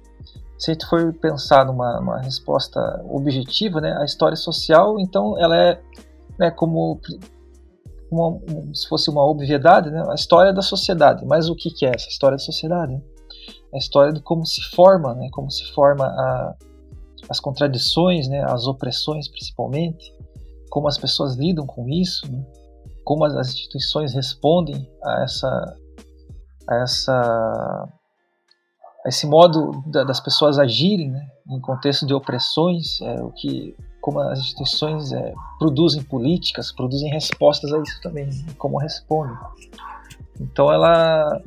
se 0.59 0.71
a 0.71 0.75
gente 0.75 0.87
for 0.87 1.13
pensar 1.15 1.67
numa, 1.67 1.99
numa 2.01 2.21
resposta 2.21 2.81
objetiva, 3.11 3.81
né, 3.81 3.97
a 4.01 4.05
história 4.05 4.37
social, 4.37 4.99
então, 5.01 5.37
ela 5.37 5.57
é 5.57 5.81
né, 6.39 6.51
como, 6.53 7.01
uma, 8.13 8.39
se 8.75 8.89
fosse 8.89 9.11
uma 9.11 9.25
obviedade, 9.25 9.91
né, 9.91 10.05
a 10.09 10.15
história 10.15 10.53
da 10.53 10.63
sociedade. 10.63 11.25
Mas 11.25 11.49
o 11.49 11.55
que, 11.55 11.71
que 11.71 11.87
é 11.87 11.93
essa 11.95 12.09
história 12.09 12.37
da 12.37 12.43
sociedade? 12.43 12.95
É 13.73 13.77
a 13.77 13.79
história 13.79 14.13
de 14.13 14.21
como 14.21 14.47
se 14.47 14.61
forma, 14.75 15.15
né, 15.15 15.29
como 15.33 15.51
se 15.51 15.65
forma 15.73 16.05
a, 16.07 16.55
as 17.29 17.41
contradições, 17.41 18.29
né, 18.29 18.45
as 18.45 18.67
opressões 18.67 19.29
principalmente, 19.29 20.15
como 20.71 20.89
as 20.89 20.99
pessoas 20.99 21.35
lidam 21.35 21.67
com 21.67 21.89
isso, 21.89 22.31
né, 22.31 22.45
como 23.05 23.25
as 23.25 23.49
instituições 23.49 24.13
respondem 24.13 24.89
a 25.03 25.23
essa 25.23 25.77
a 26.69 26.77
essa 26.77 27.89
a 29.05 29.09
esse 29.09 29.27
modo 29.27 29.83
da, 29.87 30.05
das 30.05 30.21
pessoas 30.21 30.59
agirem 30.59 31.11
né, 31.11 31.27
em 31.51 31.61
contexto 31.61 32.07
de 32.07 32.15
opressões, 32.15 33.01
é, 33.01 33.21
o 33.21 33.33
que 33.33 33.75
como 34.03 34.19
as 34.19 34.41
instituições 34.41 35.13
é, 35.13 35.33
produzem 35.61 36.03
políticas, 36.03 36.73
produzem 36.73 37.09
respostas 37.09 37.73
a 37.73 37.79
isso 37.79 38.01
também, 38.03 38.29
como 38.59 38.77
respondem. 38.77 39.37
Então 40.41 40.71
ela 40.71 41.41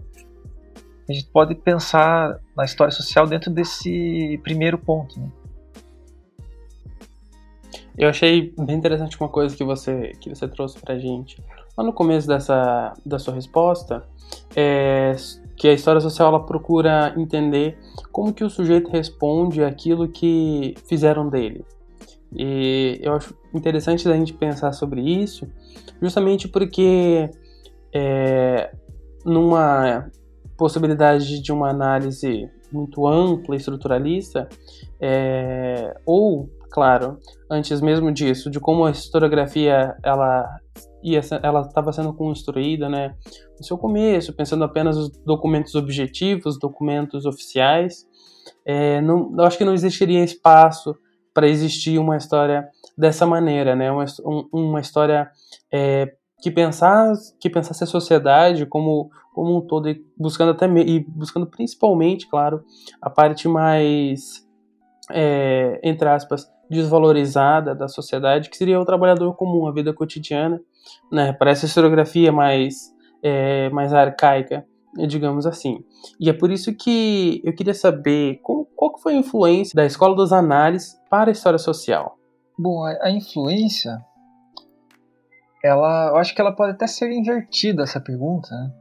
a 1.08 1.14
gente 1.14 1.28
pode 1.28 1.54
pensar 1.54 2.40
na 2.56 2.64
história 2.64 2.92
social 2.92 3.28
dentro 3.28 3.52
desse 3.52 4.40
primeiro 4.42 4.78
ponto. 4.78 5.20
Né? 5.20 5.30
Eu 7.98 8.10
achei 8.10 8.54
bem 8.58 8.78
interessante 8.78 9.20
uma 9.20 9.30
coisa 9.30 9.56
que 9.56 9.64
você 9.64 10.14
que 10.20 10.30
você 10.30 10.48
trouxe 10.48 10.80
para 10.80 10.98
gente 10.98 11.44
lá 11.78 11.84
no 11.84 11.92
começo 11.92 12.26
dessa, 12.26 12.94
da 13.06 13.20
sua 13.20 13.34
resposta, 13.34 14.08
é, 14.56 15.14
que 15.58 15.68
a 15.68 15.74
história 15.74 16.00
social 16.00 16.30
ela 16.30 16.46
procura 16.46 17.14
entender 17.18 17.78
como 18.14 18.34
que 18.34 18.46
o 18.46 18.50
sujeito 18.50 18.90
responde 18.90 19.62
aquilo 19.62 20.08
que 20.08 20.74
fizeram 20.88 21.28
dele. 21.28 21.66
E 22.34 23.00
eu 23.02 23.14
acho 23.14 23.36
interessante 23.54 24.08
a 24.08 24.14
gente 24.14 24.34
pensar 24.34 24.72
sobre 24.74 25.02
isso, 25.02 25.48
justamente 26.02 26.48
porque 26.48 27.30
é, 27.94 28.72
numa 29.26 30.10
possibilidade 30.58 31.42
de 31.42 31.52
uma 31.52 31.70
análise 31.70 32.50
muito 32.72 33.08
ampla, 33.08 33.56
estruturalista, 33.56 34.50
é, 35.00 35.96
ou, 36.06 36.50
claro, 36.72 37.20
antes 37.50 37.80
mesmo 37.82 38.12
disso, 38.12 38.50
de 38.50 38.60
como 38.60 38.86
a 38.86 38.92
historiografia 38.92 39.96
ela 40.04 40.60
ela 41.44 41.62
estava 41.62 41.94
sendo 41.94 42.12
construída, 42.14 42.90
né, 42.90 43.16
no 43.60 43.64
seu 43.64 43.78
começo, 43.78 44.34
pensando 44.34 44.64
apenas 44.64 44.98
os 44.98 45.10
documentos 45.24 45.76
objetivos, 45.76 46.58
documentos 46.58 47.28
oficiais, 47.28 48.08
é, 48.66 49.00
não, 49.02 49.32
eu 49.38 49.46
acho 49.46 49.56
que 49.56 49.64
não 49.66 49.74
existiria 49.76 50.24
espaço 50.24 50.96
para 51.36 51.50
existir 51.50 52.00
uma 52.00 52.16
história 52.16 52.66
dessa 52.98 53.26
maneira, 53.26 53.76
né, 53.76 53.92
uma, 53.92 54.06
uma 54.54 54.80
história 54.80 55.30
é, 55.70 56.14
que 56.42 56.50
pensasse, 56.50 57.38
que 57.38 57.50
pensasse 57.50 57.84
a 57.84 57.88
sociedade 57.88 58.66
como, 58.66 59.10
como 59.34 59.58
um 59.58 59.62
todo 59.62 59.90
e 59.90 60.02
buscando 60.18 60.52
até 60.52 60.66
e 60.66 61.02
buscando 61.02 61.46
principalmente, 61.46 62.26
claro, 62.30 62.64
a 63.02 63.10
parte 63.10 63.50
mais 63.50 64.48
é, 65.12 65.80
entre 65.84 66.08
aspas 66.08 66.50
desvalorizada 66.70 67.76
da 67.76 67.88
sociedade, 67.88 68.50
que 68.50 68.58
seria 68.58 68.80
o 68.80 68.86
trabalhador 68.86 69.36
comum, 69.36 69.68
a 69.68 69.72
vida 69.72 69.94
cotidiana, 69.94 70.60
né? 71.12 71.32
Parece 71.34 71.68
historiografia 71.68 72.32
mais 72.32 72.94
é, 73.22 73.70
mais 73.70 73.94
arcaica, 73.94 74.66
digamos 75.08 75.46
assim. 75.46 75.84
E 76.20 76.30
é 76.30 76.34
por 76.34 76.52
isso 76.52 76.74
que 76.74 77.42
eu 77.44 77.54
queria 77.54 77.74
saber 77.74 78.40
qual, 78.42 78.68
foi 79.02 79.14
a 79.14 79.18
influência 79.18 79.76
da 79.76 79.86
Escola 79.86 80.16
dos 80.16 80.32
Análises 80.32 81.00
para 81.10 81.30
a 81.30 81.34
história 81.34 81.60
social. 81.60 82.18
Bom, 82.58 82.84
a, 82.84 82.92
a 83.02 83.12
influência 83.12 84.00
ela, 85.66 86.10
eu 86.10 86.18
acho 86.18 86.36
que 86.36 86.40
ela 86.40 86.56
pode 86.56 86.74
até 86.74 86.86
ser 86.86 87.12
invertida 87.12 87.84
essa 87.84 88.00
pergunta. 88.00 88.48
Né? 88.52 88.72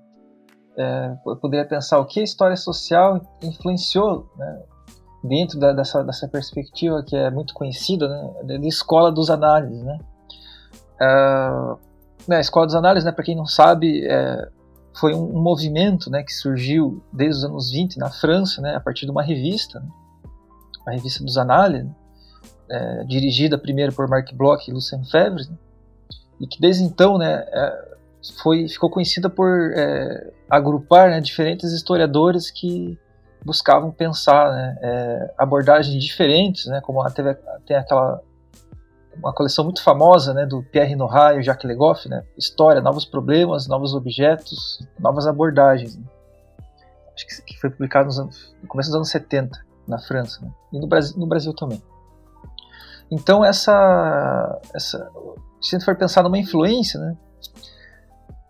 É, 0.76 1.16
eu 1.26 1.36
poderia 1.36 1.66
pensar 1.66 1.98
o 1.98 2.04
que 2.04 2.20
a 2.20 2.22
história 2.22 2.56
social 2.56 3.20
influenciou 3.42 4.30
né, 4.36 4.62
dentro 5.22 5.58
da, 5.58 5.72
dessa, 5.72 6.04
dessa 6.04 6.28
perspectiva 6.28 7.02
que 7.02 7.16
é 7.16 7.30
muito 7.30 7.54
conhecida, 7.54 8.06
né, 8.08 8.58
da 8.58 8.66
escola 8.66 9.10
dos 9.10 9.30
análises. 9.30 9.82
Né? 9.82 9.98
É, 11.00 11.06
né, 12.28 12.36
a 12.36 12.40
escola 12.40 12.66
dos 12.66 12.74
análises, 12.74 13.06
né, 13.06 13.12
para 13.12 13.24
quem 13.24 13.34
não 13.34 13.46
sabe, 13.46 14.06
é, 14.06 14.48
foi 14.94 15.14
um, 15.14 15.36
um, 15.36 15.42
movimento 15.42 16.10
né, 16.10 16.22
que 16.22 16.32
surgiu 16.32 17.02
desde 17.12 17.38
os 17.38 17.44
anos 17.44 17.70
20 17.70 17.98
na 17.98 18.10
França, 18.10 18.60
né, 18.60 18.76
a 18.76 18.80
partir 18.80 19.06
de 19.06 19.10
uma 19.10 19.22
revista, 19.22 19.80
né, 19.80 19.86
a 20.86 20.90
revista 20.92 21.24
dos 21.24 21.36
análises, 21.36 21.90
é, 22.70 23.04
dirigida 23.04 23.58
primeiro 23.58 23.92
por 23.92 24.08
Marc 24.08 24.32
Bloch 24.32 24.68
e 24.68 24.72
Lucien 24.72 25.04
Febvre, 25.04 25.48
né, 25.48 25.56
e 26.40 26.46
que 26.46 26.60
desde 26.60 26.84
então 26.84 27.18
né, 27.18 27.44
é, 27.46 27.94
foi, 28.42 28.68
ficou 28.68 28.88
conhecida 28.88 29.28
por 29.28 29.72
é, 29.74 30.32
agrupar 30.48 31.10
né, 31.10 31.20
diferentes 31.20 31.72
historiadores 31.72 32.50
que 32.50 32.98
buscavam 33.44 33.90
pensar 33.90 34.50
né, 34.52 34.78
é, 34.80 35.34
abordagens 35.36 36.02
diferentes, 36.02 36.66
né, 36.66 36.80
como 36.80 37.04
teve, 37.10 37.34
tem 37.66 37.76
aquela 37.76 38.22
uma 39.18 39.32
coleção 39.32 39.64
muito 39.64 39.82
famosa 39.82 40.32
né, 40.34 40.46
do 40.46 40.62
Pierre 40.62 40.96
Nora 40.96 41.38
e 41.38 41.42
Jacques 41.42 41.68
Legoff, 41.68 42.08
né, 42.08 42.24
História, 42.36 42.80
Novos 42.80 43.04
Problemas, 43.04 43.66
Novos 43.66 43.94
Objetos, 43.94 44.86
Novas 44.98 45.26
Abordagens. 45.26 45.96
Né. 45.96 46.04
Acho 47.14 47.26
que 47.46 47.60
foi 47.60 47.70
publicado 47.70 48.08
anos, 48.20 48.54
no 48.60 48.68
começo 48.68 48.90
dos 48.90 48.96
anos 48.96 49.10
70, 49.10 49.58
na 49.86 49.98
França, 49.98 50.40
né, 50.42 50.50
e 50.72 50.78
no 50.78 50.86
Brasil, 50.86 51.18
no 51.18 51.26
Brasil 51.26 51.54
também. 51.54 51.82
Então, 53.10 53.44
essa, 53.44 54.60
essa, 54.74 54.98
se 55.60 55.76
a 55.76 55.78
gente 55.78 55.84
for 55.84 55.96
pensar 55.96 56.22
numa 56.22 56.38
influência, 56.38 56.98
né, 56.98 57.16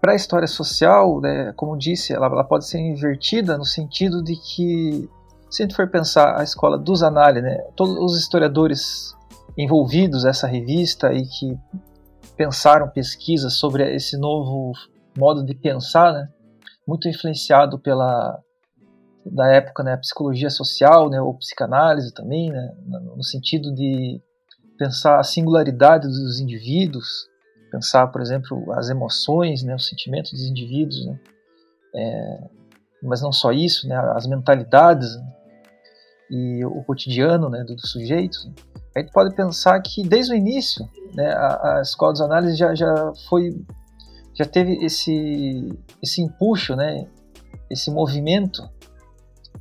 para 0.00 0.12
a 0.12 0.16
história 0.16 0.46
social, 0.46 1.20
né, 1.20 1.52
como 1.56 1.78
disse, 1.78 2.12
ela, 2.12 2.26
ela, 2.26 2.44
pode 2.44 2.66
ser 2.66 2.78
invertida 2.78 3.56
no 3.56 3.64
sentido 3.64 4.22
de 4.22 4.36
que, 4.36 5.08
se 5.50 5.62
a 5.62 5.66
gente 5.66 5.74
for 5.74 5.88
pensar 5.88 6.38
a 6.38 6.44
escola 6.44 6.78
dos 6.78 7.02
análises, 7.02 7.42
né, 7.42 7.56
todos 7.74 7.96
os 7.96 8.20
historiadores 8.20 9.14
envolvidos 9.56 10.24
nessa 10.24 10.46
revista 10.46 11.12
e 11.12 11.24
que 11.26 11.58
pensaram 12.36 12.88
pesquisas 12.88 13.54
sobre 13.54 13.94
esse 13.94 14.16
novo 14.16 14.72
modo 15.16 15.44
de 15.44 15.54
pensar, 15.54 16.12
né, 16.12 16.28
muito 16.86 17.08
influenciado 17.08 17.78
pela 17.78 18.38
da 19.24 19.48
época, 19.48 19.82
né, 19.82 19.94
a 19.94 19.98
psicologia 19.98 20.50
social, 20.50 21.08
né, 21.08 21.18
ou 21.20 21.32
psicanálise 21.34 22.12
também, 22.12 22.50
né, 22.50 22.74
no 22.86 23.22
sentido 23.24 23.74
de 23.74 24.20
pensar 24.76 25.18
a 25.18 25.22
singularidade 25.22 26.06
dos 26.06 26.40
indivíduos, 26.40 27.26
pensar, 27.70 28.08
por 28.08 28.20
exemplo, 28.20 28.70
as 28.72 28.90
emoções, 28.90 29.62
né, 29.62 29.74
os 29.74 29.88
sentimentos 29.88 30.32
dos 30.32 30.42
indivíduos, 30.42 31.06
né, 31.06 31.18
é, 31.94 32.38
mas 33.02 33.22
não 33.22 33.32
só 33.32 33.50
isso, 33.50 33.88
né, 33.88 33.96
as 34.14 34.26
mentalidades 34.26 35.16
né, 35.16 35.32
e 36.30 36.64
o 36.64 36.82
cotidiano 36.84 37.48
né, 37.48 37.64
do, 37.64 37.76
do 37.76 37.86
sujeito. 37.86 38.36
Né. 38.46 38.54
A 38.96 39.00
gente 39.00 39.12
pode 39.12 39.34
pensar 39.34 39.80
que 39.80 40.06
desde 40.06 40.32
o 40.32 40.36
início, 40.36 40.88
né, 41.14 41.32
a, 41.32 41.78
a 41.78 41.80
escola 41.82 42.12
dos 42.12 42.20
análises 42.20 42.56
já, 42.56 42.74
já 42.74 43.12
foi, 43.28 43.50
já 44.34 44.44
teve 44.44 44.84
esse 44.84 45.76
esse 46.00 46.22
empuxo, 46.22 46.76
né, 46.76 47.06
esse 47.68 47.90
movimento 47.90 48.62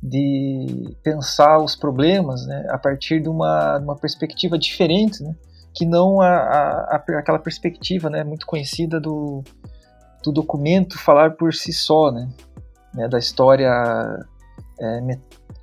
de 0.02 0.94
pensar 1.02 1.58
os 1.58 1.74
problemas 1.74 2.46
né, 2.46 2.66
a 2.68 2.78
partir 2.78 3.20
de 3.20 3.28
uma, 3.28 3.78
de 3.78 3.84
uma 3.84 3.96
perspectiva 3.96 4.58
diferente, 4.58 5.22
né, 5.22 5.34
que 5.72 5.86
não 5.86 6.20
a, 6.20 6.28
a, 6.28 6.96
a, 6.96 7.18
aquela 7.18 7.38
perspectiva 7.38 8.10
né, 8.10 8.22
muito 8.22 8.46
conhecida 8.46 9.00
do, 9.00 9.42
do 10.22 10.30
documento 10.30 10.98
falar 10.98 11.32
por 11.32 11.54
si 11.54 11.72
só, 11.72 12.12
né, 12.12 12.28
né 12.94 13.08
da 13.08 13.18
história 13.18 13.72
é, 14.78 15.00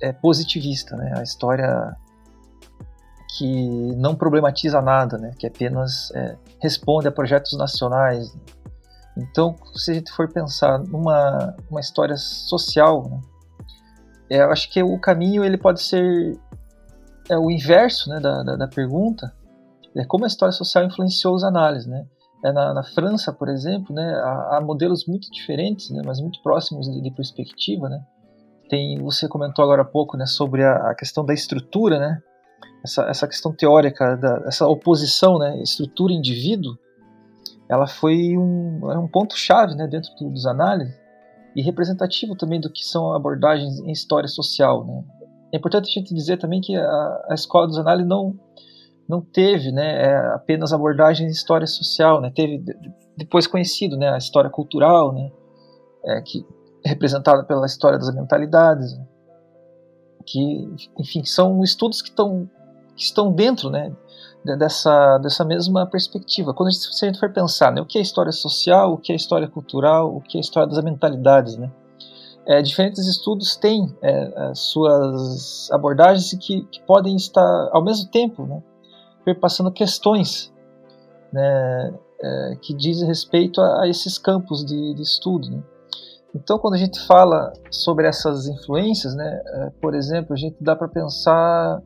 é, 0.02 0.12
positivista, 0.12 0.96
né, 0.96 1.14
a 1.16 1.22
história 1.22 1.96
que 3.36 3.94
não 3.96 4.14
problematiza 4.14 4.80
nada, 4.82 5.16
né, 5.18 5.32
que 5.38 5.46
apenas 5.46 6.10
é, 6.14 6.36
responde 6.60 7.08
a 7.08 7.12
projetos 7.12 7.56
nacionais. 7.56 8.36
Então, 9.16 9.56
se 9.74 9.90
a 9.90 9.94
gente 9.94 10.12
for 10.12 10.30
pensar 10.30 10.78
numa 10.78 11.54
uma 11.70 11.80
história 11.80 12.16
social, 12.16 13.08
né, 13.08 13.20
é, 14.30 14.42
eu 14.42 14.50
acho 14.50 14.70
que 14.70 14.82
o 14.82 14.98
caminho 14.98 15.44
ele 15.44 15.56
pode 15.56 15.82
ser 15.82 16.38
é 17.30 17.38
o 17.38 17.50
inverso 17.50 18.10
né, 18.10 18.20
da, 18.20 18.42
da, 18.42 18.56
da 18.56 18.68
pergunta, 18.68 19.32
é 19.96 20.04
como 20.04 20.24
a 20.24 20.26
história 20.26 20.52
social 20.52 20.84
influenciou 20.84 21.34
os 21.34 21.44
análises, 21.44 21.86
né? 21.86 22.04
É 22.44 22.50
na, 22.50 22.74
na, 22.74 22.82
França, 22.82 23.32
por 23.32 23.48
exemplo, 23.48 23.94
né, 23.94 24.14
há, 24.14 24.56
há, 24.56 24.60
modelos 24.60 25.06
muito 25.06 25.30
diferentes, 25.30 25.90
né, 25.90 26.02
mas 26.04 26.20
muito 26.20 26.42
próximos 26.42 26.90
de, 26.90 27.00
de, 27.00 27.10
perspectiva, 27.12 27.88
né? 27.88 28.02
Tem, 28.68 28.98
você 29.00 29.28
comentou 29.28 29.62
agora 29.62 29.82
há 29.82 29.84
pouco, 29.84 30.16
né, 30.16 30.26
sobre 30.26 30.64
a, 30.64 30.90
a 30.90 30.94
questão 30.94 31.24
da 31.24 31.32
estrutura, 31.32 32.00
né? 32.00 32.20
Essa, 32.84 33.02
essa 33.04 33.28
questão 33.28 33.52
teórica, 33.52 34.16
da, 34.16 34.42
essa 34.46 34.66
oposição, 34.66 35.38
né, 35.38 35.62
estrutura-indivíduo, 35.62 36.76
ela 37.68 37.86
foi 37.86 38.36
um, 38.36 38.90
é 38.90 38.98
um 38.98 39.08
ponto 39.08 39.36
chave, 39.36 39.74
né, 39.74 39.86
dentro 39.86 40.10
do, 40.16 40.30
dos 40.30 40.46
análises, 40.46 40.94
e 41.54 41.62
representativo 41.62 42.34
também 42.34 42.60
do 42.60 42.70
que 42.70 42.84
são 42.84 43.12
abordagens 43.12 43.78
em 43.80 43.90
história 43.92 44.28
social. 44.28 44.84
Né? 44.84 45.04
É 45.52 45.58
importante 45.58 45.88
a 45.88 46.00
gente 46.00 46.14
dizer 46.14 46.38
também 46.38 46.60
que 46.60 46.74
a, 46.76 47.26
a 47.30 47.34
escola 47.34 47.66
dos 47.66 47.78
análises 47.78 48.08
não 48.08 48.38
não 49.08 49.20
teve 49.20 49.72
né, 49.72 50.04
é, 50.04 50.16
apenas 50.32 50.72
abordagens 50.72 51.28
em 51.28 51.32
história 51.32 51.66
social, 51.66 52.20
né? 52.20 52.32
teve 52.34 52.64
depois 53.16 53.46
conhecido 53.46 53.96
né, 53.96 54.08
a 54.08 54.16
história 54.16 54.48
cultural, 54.48 55.12
né, 55.12 55.30
é, 56.04 56.22
que 56.22 56.46
representada 56.84 57.44
pela 57.44 57.66
história 57.66 57.98
das 57.98 58.14
mentalidades, 58.14 58.98
que 60.24 60.74
enfim 60.98 61.24
são 61.24 61.62
estudos 61.62 62.00
que 62.00 62.08
estão 62.08 62.48
que 62.96 63.02
estão 63.02 63.32
dentro 63.32 63.70
né, 63.70 63.92
dessa, 64.58 65.18
dessa 65.18 65.44
mesma 65.44 65.86
perspectiva. 65.86 66.52
Quando 66.52 66.68
a 66.68 66.72
gente, 66.72 66.94
se 66.94 67.04
a 67.04 67.08
gente 67.08 67.18
for 67.18 67.32
pensar 67.32 67.72
né, 67.72 67.80
o 67.80 67.86
que 67.86 67.98
é 67.98 68.00
história 68.00 68.32
social, 68.32 68.92
o 68.92 68.98
que 68.98 69.12
é 69.12 69.16
história 69.16 69.48
cultural, 69.48 70.14
o 70.14 70.20
que 70.20 70.36
é 70.36 70.40
história 70.40 70.68
das 70.68 70.82
mentalidades, 70.82 71.56
né? 71.56 71.70
É, 72.44 72.60
diferentes 72.60 73.06
estudos 73.06 73.54
têm 73.54 73.94
é, 74.02 74.52
suas 74.52 75.70
abordagens 75.70 76.34
que, 76.44 76.62
que, 76.62 76.82
podem 76.82 77.14
estar 77.14 77.68
ao 77.72 77.84
mesmo 77.84 78.10
tempo 78.10 78.44
né, 78.44 78.60
perpassando 79.24 79.70
questões 79.70 80.52
né, 81.32 81.94
é, 82.20 82.56
que 82.60 82.74
dizem 82.74 83.06
respeito 83.06 83.60
a, 83.60 83.82
a, 83.82 83.88
esses 83.88 84.18
campos 84.18 84.64
de, 84.64 84.92
de 84.92 85.02
estudo. 85.02 85.50
Né. 85.52 85.62
Então, 86.34 86.58
quando 86.58 86.74
a 86.74 86.78
gente 86.78 86.98
fala 87.06 87.52
sobre 87.70 88.08
essas 88.08 88.48
influências, 88.48 89.14
né, 89.14 89.40
é, 89.46 89.70
por 89.80 89.94
exemplo, 89.94 90.32
a 90.32 90.36
gente 90.36 90.56
dá 90.60 90.74
para 90.74 90.88
pensar 90.88 91.80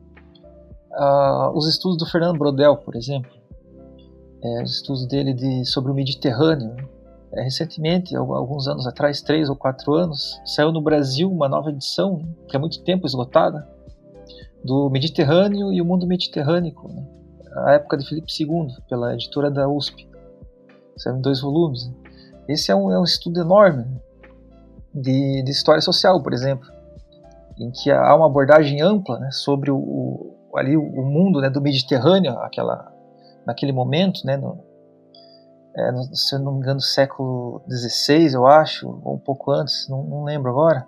uh, 0.97 1.55
os 1.55 1.67
estudos 1.67 1.97
do 1.97 2.05
Fernando 2.05 2.37
Brodel, 2.37 2.77
por 2.77 2.95
exemplo, 2.95 3.31
é, 4.43 4.63
os 4.63 4.75
estudos 4.75 5.05
dele 5.05 5.33
de, 5.33 5.65
sobre 5.65 5.91
o 5.91 5.95
Mediterrâneo, 5.95 6.73
né? 6.73 6.87
é, 7.33 7.43
recentemente, 7.43 8.15
alguns 8.15 8.67
anos 8.67 8.87
atrás, 8.87 9.21
três 9.21 9.49
ou 9.49 9.55
quatro 9.55 9.93
anos, 9.93 10.39
saiu 10.45 10.71
no 10.71 10.81
Brasil 10.81 11.31
uma 11.31 11.47
nova 11.47 11.69
edição, 11.69 12.21
que 12.47 12.55
há 12.55 12.59
muito 12.59 12.81
tempo 12.83 13.05
esgotada, 13.05 13.67
do 14.63 14.89
Mediterrâneo 14.89 15.71
e 15.71 15.81
o 15.81 15.85
Mundo 15.85 16.07
Mediterrâneo, 16.07 16.73
né? 16.89 17.05
a 17.65 17.73
época 17.73 17.97
de 17.97 18.07
Felipe 18.07 18.27
II, 18.39 18.67
pela 18.89 19.13
editora 19.13 19.49
da 19.49 19.67
USP. 19.67 20.07
Saiu 20.97 21.17
em 21.17 21.21
dois 21.21 21.41
volumes. 21.41 21.91
Esse 22.47 22.71
é 22.71 22.75
um, 22.75 22.91
é 22.91 22.99
um 22.99 23.03
estudo 23.03 23.39
enorme 23.39 23.85
de, 24.93 25.43
de, 25.43 25.51
história 25.51 25.81
social, 25.81 26.21
por 26.21 26.33
exemplo, 26.33 26.67
em 27.59 27.71
que 27.71 27.91
há 27.91 28.15
uma 28.15 28.25
abordagem 28.25 28.81
ampla 28.81 29.19
né, 29.19 29.31
sobre 29.31 29.69
o, 29.69 30.36
ali 30.55 30.75
o 30.77 31.03
mundo 31.03 31.41
né, 31.41 31.49
do 31.49 31.61
Mediterrâneo, 31.61 32.37
aquela, 32.39 32.91
naquele 33.45 33.71
momento, 33.71 34.25
né, 34.25 34.37
no, 34.37 34.63
é, 35.75 35.91
no, 35.91 36.15
se 36.15 36.35
eu 36.35 36.39
não 36.39 36.53
me 36.53 36.59
engano, 36.59 36.81
século 36.81 37.61
XVI, 37.69 38.33
eu 38.33 38.47
acho, 38.47 38.87
ou 39.03 39.15
um 39.15 39.19
pouco 39.19 39.51
antes, 39.51 39.87
não, 39.89 40.03
não 40.03 40.23
lembro 40.23 40.49
agora, 40.49 40.85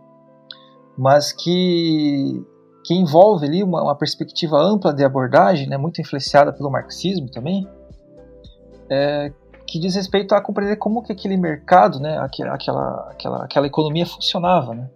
mas 0.97 1.31
que, 1.31 2.43
que 2.83 2.93
envolve 2.93 3.45
ali 3.45 3.63
uma, 3.63 3.83
uma, 3.83 3.95
perspectiva 3.95 4.57
ampla 4.57 4.93
de 4.93 5.03
abordagem, 5.03 5.67
né, 5.67 5.77
muito 5.77 6.01
influenciada 6.01 6.51
pelo 6.51 6.71
marxismo 6.71 7.29
também, 7.29 7.67
é, 8.89 9.31
que 9.67 9.79
diz 9.79 9.95
respeito 9.95 10.33
a 10.33 10.41
compreender 10.41 10.77
como 10.77 11.03
que 11.03 11.11
aquele 11.11 11.37
mercado, 11.37 11.99
né, 11.99 12.17
aquela, 12.17 12.55
aquela, 13.11 13.43
aquela 13.43 13.67
economia 13.67 14.05
funcionava. 14.05 14.73
Né? 14.73 14.89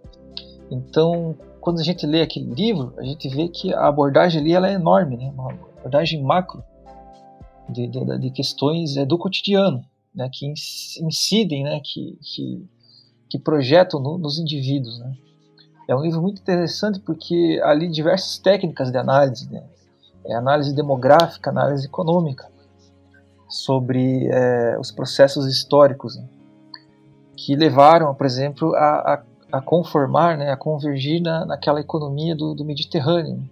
Então, 0.70 1.36
quando 1.64 1.80
a 1.80 1.82
gente 1.82 2.06
lê 2.06 2.20
aquele 2.20 2.52
livro, 2.52 2.92
a 2.98 3.02
gente 3.02 3.26
vê 3.26 3.48
que 3.48 3.72
a 3.72 3.88
abordagem 3.88 4.38
ali 4.38 4.52
ela 4.52 4.68
é 4.68 4.74
enorme, 4.74 5.16
né? 5.16 5.32
uma 5.34 5.50
abordagem 5.50 6.22
macro 6.22 6.62
de, 7.70 7.86
de, 7.86 8.18
de 8.18 8.30
questões 8.30 8.98
é, 8.98 9.06
do 9.06 9.16
cotidiano, 9.16 9.82
né, 10.14 10.28
que 10.30 10.46
incidem, 10.46 11.64
né, 11.64 11.80
que, 11.82 12.18
que, 12.20 12.68
que 13.30 13.38
projetam 13.38 13.98
no, 13.98 14.18
nos 14.18 14.38
indivíduos. 14.38 14.98
Né. 14.98 15.16
É 15.88 15.96
um 15.96 16.02
livro 16.02 16.20
muito 16.20 16.42
interessante 16.42 17.00
porque 17.00 17.58
ali 17.64 17.88
diversas 17.88 18.36
técnicas 18.36 18.92
de 18.92 18.98
análise, 18.98 19.50
né, 19.50 19.64
é 20.26 20.34
análise 20.34 20.74
demográfica, 20.74 21.48
análise 21.48 21.86
econômica, 21.86 22.46
sobre 23.48 24.28
é, 24.30 24.76
os 24.78 24.90
processos 24.90 25.46
históricos 25.46 26.14
né, 26.16 26.28
que 27.34 27.56
levaram, 27.56 28.14
por 28.14 28.26
exemplo, 28.26 28.74
a, 28.74 29.14
a, 29.14 29.22
a 29.54 29.60
conformar, 29.60 30.36
né, 30.36 30.50
a 30.50 30.56
convergir 30.56 31.22
na, 31.22 31.46
naquela 31.46 31.80
economia 31.80 32.34
do, 32.34 32.54
do 32.54 32.64
Mediterrâneo. 32.64 33.48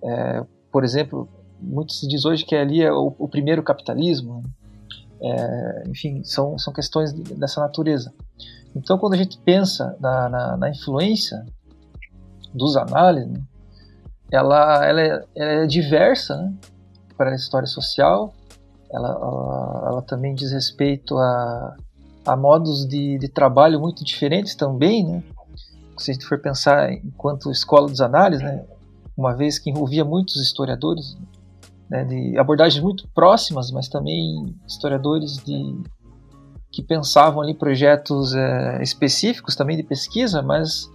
É, 0.00 0.44
por 0.70 0.84
exemplo, 0.84 1.28
muito 1.60 1.92
se 1.92 2.06
diz 2.06 2.24
hoje 2.24 2.44
que 2.44 2.54
ali 2.54 2.82
é 2.82 2.92
o, 2.92 3.12
o 3.18 3.26
primeiro 3.26 3.60
capitalismo. 3.60 4.44
É, 5.20 5.84
enfim, 5.88 6.22
são, 6.22 6.56
são 6.56 6.72
questões 6.72 7.12
dessa 7.12 7.60
natureza. 7.60 8.14
Então, 8.76 8.96
quando 8.96 9.14
a 9.14 9.16
gente 9.16 9.36
pensa 9.38 9.96
na, 9.98 10.28
na, 10.28 10.56
na 10.56 10.70
influência 10.70 11.44
dos 12.54 12.76
análises, 12.76 13.28
né, 13.28 13.42
ela, 14.30 14.86
ela, 14.86 15.00
é, 15.00 15.24
ela 15.34 15.64
é 15.64 15.66
diversa 15.66 16.36
né, 16.36 16.54
para 17.16 17.32
a 17.32 17.34
história 17.34 17.66
social, 17.66 18.32
ela, 18.88 19.08
ela, 19.08 19.84
ela, 19.88 20.02
também 20.02 20.32
diz 20.32 20.52
respeito 20.52 21.18
a, 21.18 21.76
a 22.28 22.36
modos 22.36 22.86
de, 22.86 23.18
de 23.18 23.28
trabalho 23.28 23.80
muito 23.80 24.04
diferentes 24.04 24.54
também, 24.54 25.04
né? 25.04 25.22
Se 25.96 26.10
a 26.10 26.14
gente 26.14 26.26
for 26.26 26.38
pensar 26.38 26.92
enquanto 26.92 27.50
escola 27.50 27.88
dos 27.88 28.00
análises, 28.00 28.44
né? 28.44 28.64
uma 29.16 29.34
vez 29.34 29.58
que 29.58 29.70
envolvia 29.70 30.04
muitos 30.04 30.36
historiadores, 30.36 31.16
né, 31.90 32.04
de 32.04 32.38
abordagens 32.38 32.80
muito 32.82 33.08
próximas, 33.08 33.70
mas 33.72 33.88
também 33.88 34.54
historiadores 34.66 35.38
de, 35.38 35.82
que 36.70 36.82
pensavam 36.82 37.42
ali 37.42 37.54
projetos 37.54 38.34
é, 38.34 38.80
específicos 38.82 39.56
também 39.56 39.76
de 39.76 39.82
pesquisa, 39.82 40.40
mas, 40.40 40.88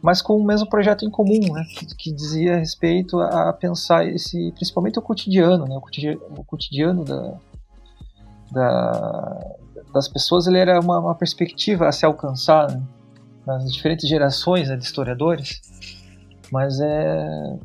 mas 0.00 0.22
com 0.22 0.36
o 0.36 0.44
mesmo 0.44 0.68
projeto 0.68 1.04
em 1.04 1.10
comum, 1.10 1.52
né, 1.52 1.64
que, 1.76 1.86
que 1.96 2.12
dizia 2.12 2.58
respeito 2.58 3.18
a, 3.18 3.52
pensar 3.54 4.06
esse, 4.06 4.52
principalmente 4.52 4.98
o 4.98 5.02
cotidiano, 5.02 5.66
né, 5.66 5.76
o 5.76 5.80
cotidiano, 5.80 6.20
o 6.36 6.44
cotidiano 6.44 7.04
da, 7.04 7.38
da, 8.52 9.56
das 9.94 10.08
pessoas, 10.08 10.46
ele 10.46 10.58
era 10.58 10.78
uma, 10.80 10.98
uma 10.98 11.14
perspectiva 11.14 11.88
a 11.88 11.92
se 11.92 12.04
alcançar 12.04 12.70
né, 12.70 12.82
nas 13.46 13.72
diferentes 13.72 14.08
gerações 14.08 14.68
né, 14.68 14.76
de 14.76 14.84
historiadores, 14.84 15.60
mas 16.50 16.80
é 16.80 17.58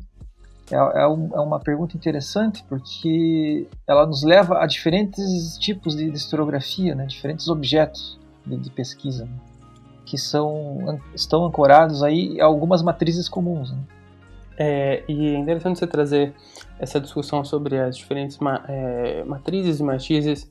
é, 0.70 0.76
é, 0.76 1.06
um, 1.08 1.30
é, 1.34 1.40
uma 1.40 1.58
pergunta 1.58 1.96
interessante 1.96 2.64
porque 2.68 3.66
ela 3.86 4.06
nos 4.06 4.22
leva 4.22 4.62
a 4.62 4.66
diferentes 4.66 5.58
tipos 5.58 5.96
de, 5.96 6.08
de 6.08 6.16
historiografia, 6.16 6.94
né? 6.94 7.06
diferentes 7.06 7.48
objetos 7.48 8.18
de, 8.46 8.56
de 8.56 8.70
pesquisa, 8.70 9.24
né? 9.24 9.32
que 10.06 10.16
são, 10.16 11.00
estão 11.14 11.44
ancorados 11.44 12.02
aí 12.02 12.36
em 12.36 12.40
algumas 12.40 12.82
matrizes 12.82 13.28
comuns. 13.28 13.72
Né? 13.72 13.78
É, 14.56 15.04
e 15.08 15.34
é 15.34 15.38
interessante 15.38 15.78
você 15.78 15.86
trazer 15.86 16.34
essa 16.80 17.00
discussão 17.00 17.44
sobre 17.44 17.78
as 17.78 17.96
diferentes 17.96 18.38
ma 18.38 18.64
é, 18.66 19.22
matrizes 19.24 19.80
e 19.80 19.82
matizes 19.82 20.50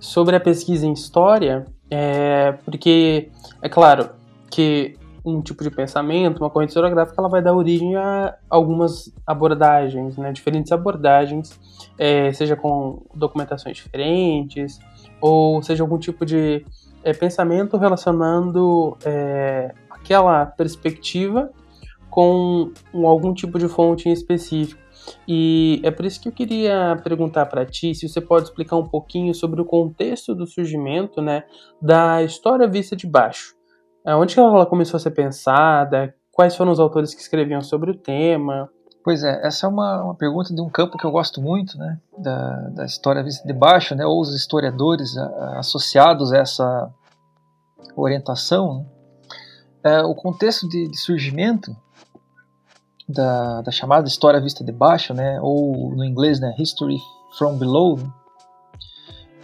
sobre 0.00 0.34
a 0.34 0.40
pesquisa 0.40 0.86
em 0.86 0.92
história, 0.92 1.66
é, 1.90 2.52
porque 2.64 3.30
é 3.60 3.68
claro 3.68 4.10
que 4.50 4.96
um 5.24 5.42
tipo 5.42 5.62
de 5.64 5.70
pensamento, 5.70 6.38
uma 6.38 6.48
corrente 6.48 6.70
historiográfica, 6.70 7.20
ela 7.20 7.28
vai 7.28 7.42
dar 7.42 7.52
origem 7.52 7.96
a 7.96 8.36
algumas 8.48 9.12
abordagens, 9.26 10.16
né, 10.16 10.32
diferentes 10.32 10.70
abordagens, 10.70 11.58
é, 11.98 12.32
seja 12.32 12.54
com 12.54 13.02
documentações 13.12 13.76
diferentes, 13.76 14.78
ou 15.20 15.60
seja 15.62 15.82
algum 15.82 15.98
tipo 15.98 16.24
de 16.24 16.64
é, 17.02 17.12
pensamento 17.12 17.76
relacionando 17.76 18.96
é, 19.04 19.74
aquela 19.90 20.46
perspectiva 20.46 21.50
com 22.08 22.70
um, 22.94 23.06
algum 23.06 23.34
tipo 23.34 23.58
de 23.58 23.68
fonte 23.68 24.08
em 24.08 24.12
específico. 24.12 24.80
E 25.26 25.80
é 25.82 25.90
por 25.90 26.04
isso 26.04 26.20
que 26.20 26.28
eu 26.28 26.32
queria 26.32 27.00
perguntar 27.02 27.46
para 27.46 27.64
ti 27.64 27.94
se 27.94 28.08
você 28.08 28.20
pode 28.20 28.46
explicar 28.46 28.76
um 28.76 28.88
pouquinho 28.88 29.34
sobre 29.34 29.60
o 29.60 29.64
contexto 29.64 30.34
do 30.34 30.46
surgimento 30.46 31.20
né, 31.22 31.44
da 31.80 32.22
história 32.22 32.68
vista 32.68 32.96
de 32.96 33.06
baixo. 33.06 33.54
É, 34.06 34.14
onde 34.14 34.38
ela 34.38 34.66
começou 34.66 34.98
a 34.98 35.00
ser 35.00 35.10
pensada? 35.10 36.14
Quais 36.32 36.54
foram 36.54 36.70
os 36.70 36.80
autores 36.80 37.14
que 37.14 37.20
escreviam 37.20 37.60
sobre 37.60 37.90
o 37.90 37.96
tema? 37.96 38.68
Pois 39.02 39.22
é, 39.22 39.46
essa 39.46 39.66
é 39.66 39.68
uma, 39.68 40.02
uma 40.02 40.14
pergunta 40.14 40.52
de 40.52 40.60
um 40.60 40.68
campo 40.68 40.98
que 40.98 41.04
eu 41.04 41.12
gosto 41.12 41.40
muito, 41.40 41.78
né, 41.78 41.98
da, 42.18 42.68
da 42.70 42.84
história 42.84 43.22
vista 43.22 43.46
de 43.46 43.52
baixo, 43.52 43.94
né, 43.94 44.04
ou 44.04 44.20
os 44.20 44.34
historiadores 44.34 45.16
associados 45.56 46.32
a 46.32 46.38
essa 46.38 46.90
orientação. 47.96 48.78
Né. 48.78 48.86
É, 49.84 50.02
o 50.02 50.14
contexto 50.14 50.68
de, 50.68 50.88
de 50.88 50.96
surgimento 50.98 51.76
da, 53.08 53.62
da, 53.62 53.70
chamada 53.70 54.08
história 54.08 54.40
vista 54.40 54.64
de 54.64 54.72
baixo, 54.72 55.14
né, 55.14 55.38
ou 55.40 55.94
no 55.94 56.04
inglês, 56.04 56.40
né, 56.40 56.54
history 56.58 56.98
from 57.38 57.56
below, 57.56 57.98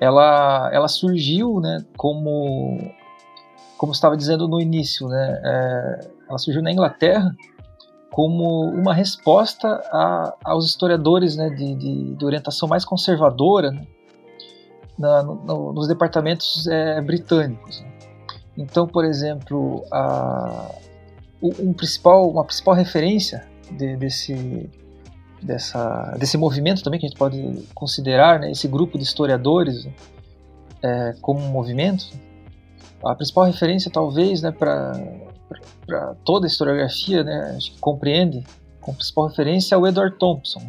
ela, 0.00 0.70
ela 0.72 0.88
surgiu, 0.88 1.60
né, 1.60 1.84
como 1.96 2.78
como 3.78 3.92
estava 3.92 4.16
dizendo 4.16 4.46
no 4.46 4.60
início, 4.60 5.08
né, 5.08 5.40
é, 5.44 6.10
ela 6.28 6.38
surgiu 6.38 6.62
na 6.62 6.70
Inglaterra 6.70 7.34
como 8.12 8.66
uma 8.66 8.94
resposta 8.94 9.66
a, 9.90 10.34
aos 10.44 10.66
historiadores 10.66 11.34
né, 11.34 11.48
de, 11.50 11.74
de, 11.74 12.14
de, 12.14 12.24
orientação 12.24 12.68
mais 12.68 12.84
conservadora 12.84 13.72
né, 13.72 13.86
na, 14.96 15.22
no, 15.22 15.72
nos 15.72 15.88
departamentos 15.88 16.66
é, 16.68 17.00
britânicos. 17.00 17.82
Então, 18.56 18.86
por 18.86 19.04
exemplo, 19.04 19.82
a, 19.90 20.70
um 21.42 21.72
principal, 21.72 22.30
uma 22.30 22.44
principal 22.44 22.74
referência 22.74 23.50
de, 23.76 23.96
desse, 23.96 24.70
dessa, 25.42 26.16
desse 26.18 26.36
movimento 26.36 26.82
também 26.82 27.00
que 27.00 27.06
a 27.06 27.08
gente 27.08 27.18
pode 27.18 27.66
considerar, 27.74 28.38
né, 28.40 28.50
esse 28.50 28.68
grupo 28.68 28.96
de 28.96 29.04
historiadores 29.04 29.88
é, 30.82 31.14
como 31.20 31.40
um 31.40 31.48
movimento, 31.48 32.06
a 33.04 33.14
principal 33.14 33.44
referência 33.44 33.90
talvez 33.90 34.42
né, 34.42 34.52
para 34.52 36.14
toda 36.24 36.46
a 36.46 36.48
historiografia, 36.48 37.24
né, 37.24 37.54
acho 37.56 37.72
que 37.72 37.78
compreende, 37.78 38.44
com 38.80 38.94
principal 38.94 39.26
referência 39.26 39.74
é 39.74 39.78
o 39.78 39.86
Edward 39.86 40.16
Thompson, 40.18 40.60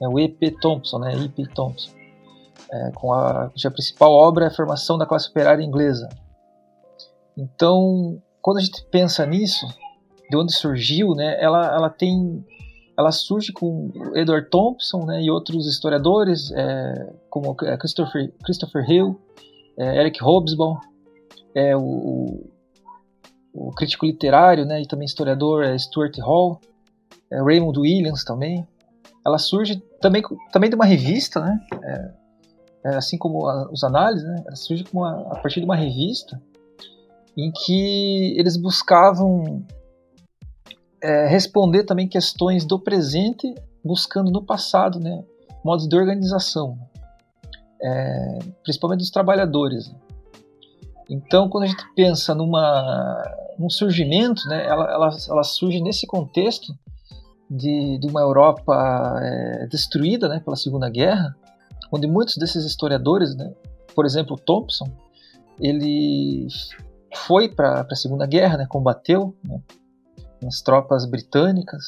né, 0.00 0.08
o 0.08 0.18
E.P. 0.18 0.52
Thompson, 0.60 0.98
né, 0.98 1.16
E.P. 1.16 1.46
Thompson, 1.54 1.90
é, 2.70 2.90
com 2.92 3.12
a 3.12 3.48
cuja 3.50 3.70
principal 3.70 4.12
obra 4.12 4.44
é 4.44 4.48
a 4.48 4.54
formação 4.54 4.98
da 4.98 5.06
classe 5.06 5.28
operária 5.28 5.62
inglesa. 5.62 6.08
Então, 7.36 8.20
quando 8.42 8.58
a 8.58 8.60
gente 8.60 8.84
pensa 8.90 9.24
nisso, 9.24 9.66
de 10.30 10.36
onde 10.36 10.54
surgiu, 10.54 11.14
né, 11.14 11.36
ela, 11.40 11.66
ela 11.66 11.90
tem 11.90 12.44
ela 12.98 13.12
surge 13.12 13.52
com 13.52 13.92
Edward 14.16 14.50
Thompson 14.50 15.06
né, 15.06 15.22
e 15.22 15.30
outros 15.30 15.68
historiadores, 15.68 16.50
é, 16.50 17.12
como 17.30 17.56
é, 17.62 17.76
Christopher, 17.76 18.32
Christopher 18.42 18.90
Hill, 18.90 19.16
é, 19.78 20.00
Eric 20.00 20.20
Hobsbawm, 20.20 20.80
é 21.54 21.76
o, 21.76 22.44
o, 23.54 23.70
crítico 23.70 24.04
literário 24.04 24.66
né, 24.66 24.82
e 24.82 24.86
também 24.86 25.06
historiador 25.06 25.62
é 25.62 25.78
Stuart 25.78 26.18
Hall, 26.18 26.60
é 27.30 27.40
Raymond 27.40 27.78
Williams 27.78 28.24
também. 28.24 28.66
Ela 29.24 29.38
surge 29.38 29.80
também, 30.00 30.20
também 30.50 30.68
de 30.68 30.74
uma 30.74 30.84
revista, 30.84 31.40
né, 31.40 31.60
é, 32.84 32.96
assim 32.96 33.16
como 33.16 33.46
a, 33.46 33.70
os 33.70 33.84
análises, 33.84 34.26
né, 34.26 34.42
ela 34.44 34.56
surge 34.56 34.84
uma, 34.92 35.20
a 35.32 35.38
partir 35.38 35.60
de 35.60 35.66
uma 35.66 35.76
revista 35.76 36.42
em 37.36 37.52
que 37.52 38.34
eles 38.36 38.56
buscavam 38.56 39.64
é, 41.02 41.26
responder 41.26 41.84
também 41.84 42.08
questões 42.08 42.64
do 42.64 42.78
presente, 42.78 43.54
buscando 43.84 44.30
no 44.30 44.42
passado, 44.42 44.98
né, 44.98 45.24
modos 45.64 45.88
de 45.88 45.96
organização, 45.96 46.78
é, 47.82 48.38
principalmente 48.62 49.00
dos 49.00 49.10
trabalhadores. 49.10 49.94
Então, 51.08 51.48
quando 51.48 51.64
a 51.64 51.66
gente 51.68 51.84
pensa 51.94 52.34
numa, 52.34 53.22
num 53.58 53.70
surgimento, 53.70 54.46
né, 54.48 54.66
ela, 54.66 54.90
ela, 54.90 55.16
ela 55.28 55.42
surge 55.42 55.80
nesse 55.80 56.06
contexto 56.06 56.76
de, 57.50 57.98
de 57.98 58.06
uma 58.06 58.20
Europa 58.20 59.18
é, 59.22 59.66
destruída 59.66 60.28
né, 60.28 60.40
pela 60.40 60.56
Segunda 60.56 60.90
Guerra, 60.90 61.34
onde 61.90 62.06
muitos 62.06 62.36
desses 62.36 62.64
historiadores, 62.64 63.34
né, 63.34 63.52
por 63.94 64.04
exemplo, 64.04 64.36
Thompson, 64.36 64.86
ele 65.58 66.46
foi 67.14 67.48
para 67.48 67.86
a 67.90 67.96
Segunda 67.96 68.26
Guerra, 68.26 68.58
né, 68.58 68.66
combateu 68.68 69.34
né, 69.42 69.60
nas 70.42 70.60
tropas 70.62 71.04
britânicas, 71.06 71.84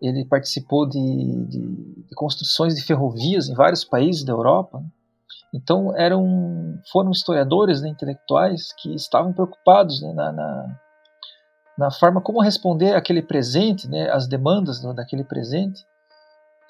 ele 0.00 0.24
participou 0.24 0.88
de, 0.88 0.98
de, 1.46 2.04
de, 2.08 2.14
construções 2.14 2.74
de 2.74 2.82
ferrovias 2.82 3.48
em 3.48 3.54
vários 3.54 3.84
países 3.84 4.24
da 4.24 4.32
Europa. 4.32 4.80
Né. 4.80 4.86
Então 5.54 5.96
eram, 5.96 6.80
foram 6.90 7.10
historiadores 7.10 7.82
né, 7.82 7.88
intelectuais 7.88 8.72
que 8.78 8.94
estavam 8.94 9.32
preocupados 9.32 10.02
né, 10.02 10.12
na, 10.12 10.32
na, 10.32 10.78
na, 11.78 11.90
forma 11.90 12.20
como 12.20 12.42
responder 12.42 12.94
aquele 12.94 13.22
presente, 13.22 13.88
né, 13.88 14.10
as 14.10 14.26
demandas 14.26 14.82
daquele 14.94 15.24
presente, 15.24 15.84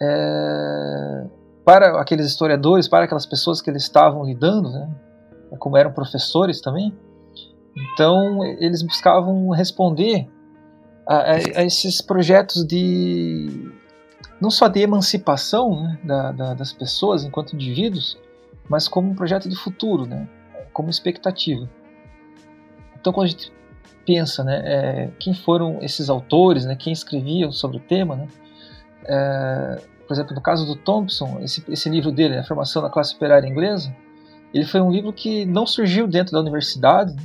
é, 0.00 1.26
para 1.64 2.00
aqueles 2.00 2.26
historiadores, 2.26 2.88
para 2.88 3.04
aquelas 3.04 3.24
pessoas 3.24 3.62
que 3.62 3.70
eles 3.70 3.84
estavam 3.84 4.24
lidando, 4.24 4.70
né, 4.70 4.94
como 5.58 5.76
eram 5.76 5.92
professores 5.92 6.60
também, 6.60 6.92
então 7.94 8.44
eles 8.44 8.82
buscavam 8.82 9.48
responder 9.50 10.28
a, 11.06 11.16
a, 11.16 11.32
a 11.34 11.64
esses 11.64 12.00
projetos 12.00 12.64
de 12.66 13.72
não 14.40 14.50
só 14.50 14.68
de 14.68 14.80
emancipação 14.80 15.82
né, 15.82 15.98
da, 16.02 16.32
da, 16.32 16.54
das 16.54 16.72
pessoas 16.72 17.24
enquanto 17.24 17.54
indivíduos, 17.54 18.18
mas 18.68 18.88
como 18.88 19.10
um 19.10 19.14
projeto 19.14 19.48
de 19.48 19.56
futuro, 19.56 20.06
né, 20.06 20.28
como 20.72 20.90
expectativa. 20.90 21.68
Então 23.00 23.12
quando 23.12 23.26
a 23.26 23.30
gente 23.30 23.52
pensa, 24.04 24.42
né, 24.42 24.62
é, 24.64 25.10
quem 25.18 25.34
foram 25.34 25.78
esses 25.80 26.10
autores, 26.10 26.64
né, 26.64 26.74
quem 26.74 26.92
escreviam 26.92 27.52
sobre 27.52 27.76
o 27.76 27.80
tema, 27.80 28.16
né, 28.16 28.28
é, 29.04 29.82
por 30.06 30.14
exemplo, 30.14 30.34
no 30.34 30.40
caso 30.40 30.66
do 30.66 30.76
Thompson, 30.76 31.38
esse, 31.40 31.64
esse 31.68 31.88
livro 31.88 32.10
dele, 32.10 32.36
A 32.36 32.44
Formação 32.44 32.82
da 32.82 32.90
Classe 32.90 33.14
Operária 33.14 33.48
Inglesa, 33.48 33.94
ele 34.52 34.64
foi 34.64 34.80
um 34.80 34.90
livro 34.90 35.12
que 35.12 35.46
não 35.46 35.66
surgiu 35.66 36.06
dentro 36.06 36.32
da 36.32 36.40
universidade, 36.40 37.16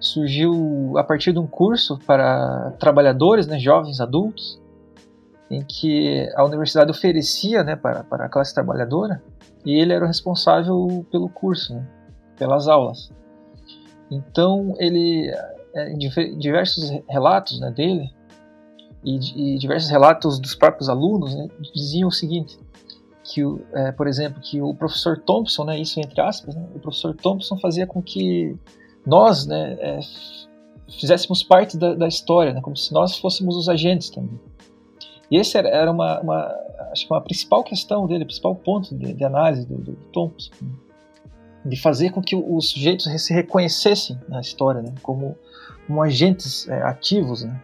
surgiu 0.00 0.96
a 0.96 1.04
partir 1.04 1.32
de 1.32 1.38
um 1.38 1.46
curso 1.46 1.98
para 2.06 2.72
trabalhadores, 2.78 3.46
né, 3.46 3.58
jovens 3.58 4.00
adultos, 4.00 4.60
em 5.50 5.62
que 5.62 6.30
a 6.36 6.44
universidade 6.44 6.90
oferecia 6.90 7.64
né, 7.64 7.74
para, 7.74 8.04
para 8.04 8.26
a 8.26 8.28
classe 8.28 8.54
trabalhadora 8.54 9.22
e 9.64 9.80
ele 9.80 9.92
era 9.92 10.04
o 10.04 10.08
responsável 10.08 11.06
pelo 11.10 11.28
curso, 11.28 11.74
né, 11.74 11.86
pelas 12.36 12.68
aulas. 12.68 13.10
Então, 14.10 14.74
ele, 14.78 15.30
é, 15.74 15.92
em 15.92 16.38
diversos 16.38 16.90
relatos 17.08 17.60
né, 17.60 17.70
dele, 17.70 18.10
e, 19.04 19.54
e 19.54 19.58
diversos 19.58 19.90
relatos 19.90 20.38
dos 20.38 20.54
próprios 20.54 20.88
alunos 20.88 21.34
né, 21.34 21.48
diziam 21.74 22.08
o 22.08 22.12
seguinte, 22.12 22.58
que, 23.22 23.42
é, 23.74 23.92
por 23.92 24.06
exemplo, 24.06 24.40
que 24.40 24.60
o 24.60 24.74
professor 24.74 25.18
Thompson, 25.18 25.64
né, 25.64 25.78
isso 25.78 26.00
entre 26.00 26.20
aspas, 26.20 26.54
né, 26.54 26.66
o 26.74 26.78
professor 26.78 27.14
Thompson 27.14 27.58
fazia 27.58 27.86
com 27.86 28.02
que 28.02 28.56
nós 29.08 29.46
né, 29.46 29.76
é, 29.80 30.00
fizéssemos 31.00 31.42
parte 31.42 31.78
da, 31.78 31.94
da 31.94 32.06
história, 32.06 32.52
né, 32.52 32.60
como 32.60 32.76
se 32.76 32.92
nós 32.92 33.18
fôssemos 33.18 33.56
os 33.56 33.68
agentes 33.68 34.10
também. 34.10 34.38
E 35.30 35.38
esse 35.38 35.56
era, 35.56 35.68
era 35.68 35.90
uma, 35.90 36.20
uma, 36.20 36.54
acho 36.92 37.06
que 37.06 37.12
uma 37.12 37.22
principal 37.22 37.64
questão 37.64 38.06
dele, 38.06 38.26
principal 38.26 38.54
ponto 38.54 38.94
de, 38.94 39.14
de 39.14 39.24
análise 39.24 39.66
do, 39.66 39.78
do, 39.78 39.92
Thompson, 40.12 40.52
de 41.64 41.80
fazer 41.80 42.10
com 42.10 42.20
que 42.20 42.36
os 42.36 42.70
sujeitos 42.70 43.06
se 43.22 43.32
reconhecessem 43.32 44.20
na 44.28 44.42
história, 44.42 44.82
né, 44.82 44.92
como, 45.02 45.34
como 45.86 46.02
agentes 46.02 46.68
é, 46.68 46.82
ativos, 46.82 47.44
né, 47.44 47.60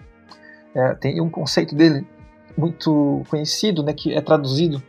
é, 0.75 0.95
tem 0.95 1.21
um 1.21 1.29
conceito 1.29 1.75
dele 1.75 2.07
muito 2.57 3.23
conhecido, 3.29 3.83
né, 3.83 3.93
que 3.93 4.15
é 4.15 4.21
traduzido 4.23 4.83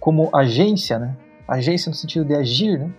como 0.00 0.28
agência, 0.34 0.98
né? 0.98 1.16
Agência 1.48 1.90
no 1.90 1.94
sentido 1.94 2.24
de 2.24 2.34
agir, 2.34 2.78
né? 2.78 2.92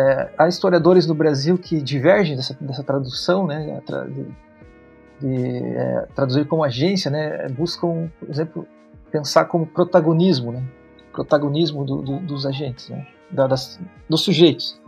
É, 0.00 0.30
há 0.38 0.48
historiadores 0.48 1.06
no 1.06 1.14
Brasil 1.14 1.58
que 1.58 1.80
divergem 1.80 2.36
dessa, 2.36 2.56
dessa 2.60 2.82
tradução, 2.82 3.46
né? 3.46 3.82
De, 4.08 4.26
de 5.20 5.76
é, 5.76 6.06
traduzir 6.14 6.46
como 6.46 6.64
agência, 6.64 7.10
né? 7.10 7.48
Buscam, 7.48 8.10
por 8.18 8.30
exemplo, 8.30 8.66
pensar 9.10 9.44
como 9.44 9.66
protagonismo, 9.66 10.52
né? 10.52 10.62
Protagonismo 11.12 11.84
do, 11.84 12.02
do, 12.02 12.18
dos 12.20 12.46
agentes, 12.46 12.88
né? 12.88 13.06
Da, 13.30 13.46
das, 13.46 13.78
dos 14.08 14.22
sujeitos. 14.22 14.80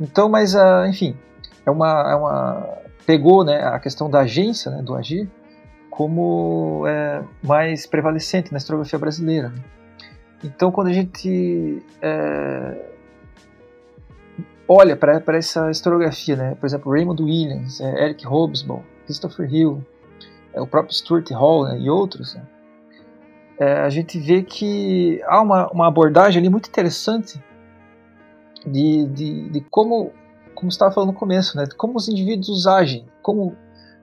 Então, 0.00 0.28
mas, 0.28 0.54
uh, 0.54 0.86
enfim, 0.88 1.16
é 1.66 1.70
uma, 1.70 2.10
é 2.10 2.14
uma 2.14 2.78
pegou 3.04 3.44
né, 3.44 3.62
a 3.64 3.78
questão 3.78 4.08
da 4.08 4.20
agência, 4.20 4.70
né, 4.70 4.82
do 4.82 4.94
agir, 4.94 5.28
como 5.90 6.84
é, 6.86 7.22
mais 7.42 7.84
prevalecente 7.86 8.52
na 8.52 8.58
historiografia 8.58 8.98
brasileira. 8.98 9.52
Então, 10.42 10.70
quando 10.70 10.86
a 10.86 10.92
gente 10.92 11.82
é, 12.00 12.90
olha 14.72 14.96
para 14.96 15.36
essa 15.36 15.68
historiografia, 15.68 16.36
né, 16.36 16.54
por 16.54 16.66
exemplo, 16.66 16.92
Raymond 16.92 17.20
Williams, 17.20 17.80
é, 17.80 18.04
Eric 18.04 18.24
Hobsbawm, 18.24 18.82
Christopher 19.04 19.52
Hill, 19.52 19.84
é, 20.52 20.60
o 20.60 20.66
próprio 20.66 20.94
Stuart 20.94 21.28
Hall 21.32 21.64
né, 21.64 21.80
e 21.80 21.90
outros, 21.90 22.36
né, 22.36 22.46
é, 23.58 23.80
a 23.80 23.90
gente 23.90 24.18
vê 24.18 24.42
que 24.42 25.20
há 25.26 25.42
uma, 25.42 25.68
uma 25.72 25.88
abordagem 25.88 26.38
ali 26.38 26.48
muito 26.48 26.68
interessante 26.68 27.42
de, 28.64 29.06
de, 29.06 29.50
de 29.50 29.60
como 29.62 30.12
como 30.54 30.68
estava 30.68 30.92
falando 30.92 31.12
no 31.12 31.18
começo, 31.18 31.56
né? 31.56 31.64
Como 31.78 31.96
os 31.96 32.06
indivíduos 32.06 32.66
agem, 32.66 33.06
como 33.22 33.56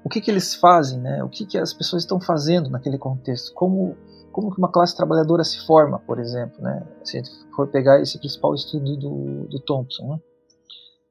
o 0.04 0.10
que, 0.10 0.20
que 0.20 0.32
eles 0.32 0.56
fazem, 0.56 1.00
né? 1.00 1.24
O 1.24 1.30
que, 1.30 1.46
que 1.46 1.56
as 1.56 1.72
pessoas 1.72 2.02
estão 2.02 2.20
fazendo 2.20 2.68
naquele 2.68 2.98
contexto, 2.98 3.54
como 3.54 3.96
como 4.32 4.52
que 4.52 4.60
uma 4.60 4.72
classe 4.72 4.96
trabalhadora 4.96 5.44
se 5.44 5.66
forma, 5.66 6.00
por 6.00 6.20
exemplo, 6.20 6.62
né? 6.62 6.84
Se 7.04 7.18
a 7.18 7.24
gente 7.24 7.32
for 7.56 7.68
pegar 7.68 8.00
esse 8.02 8.18
principal 8.20 8.54
estudo 8.54 8.96
do, 8.96 9.48
do 9.48 9.60
Thompson, 9.60 10.14
né? 10.14 10.20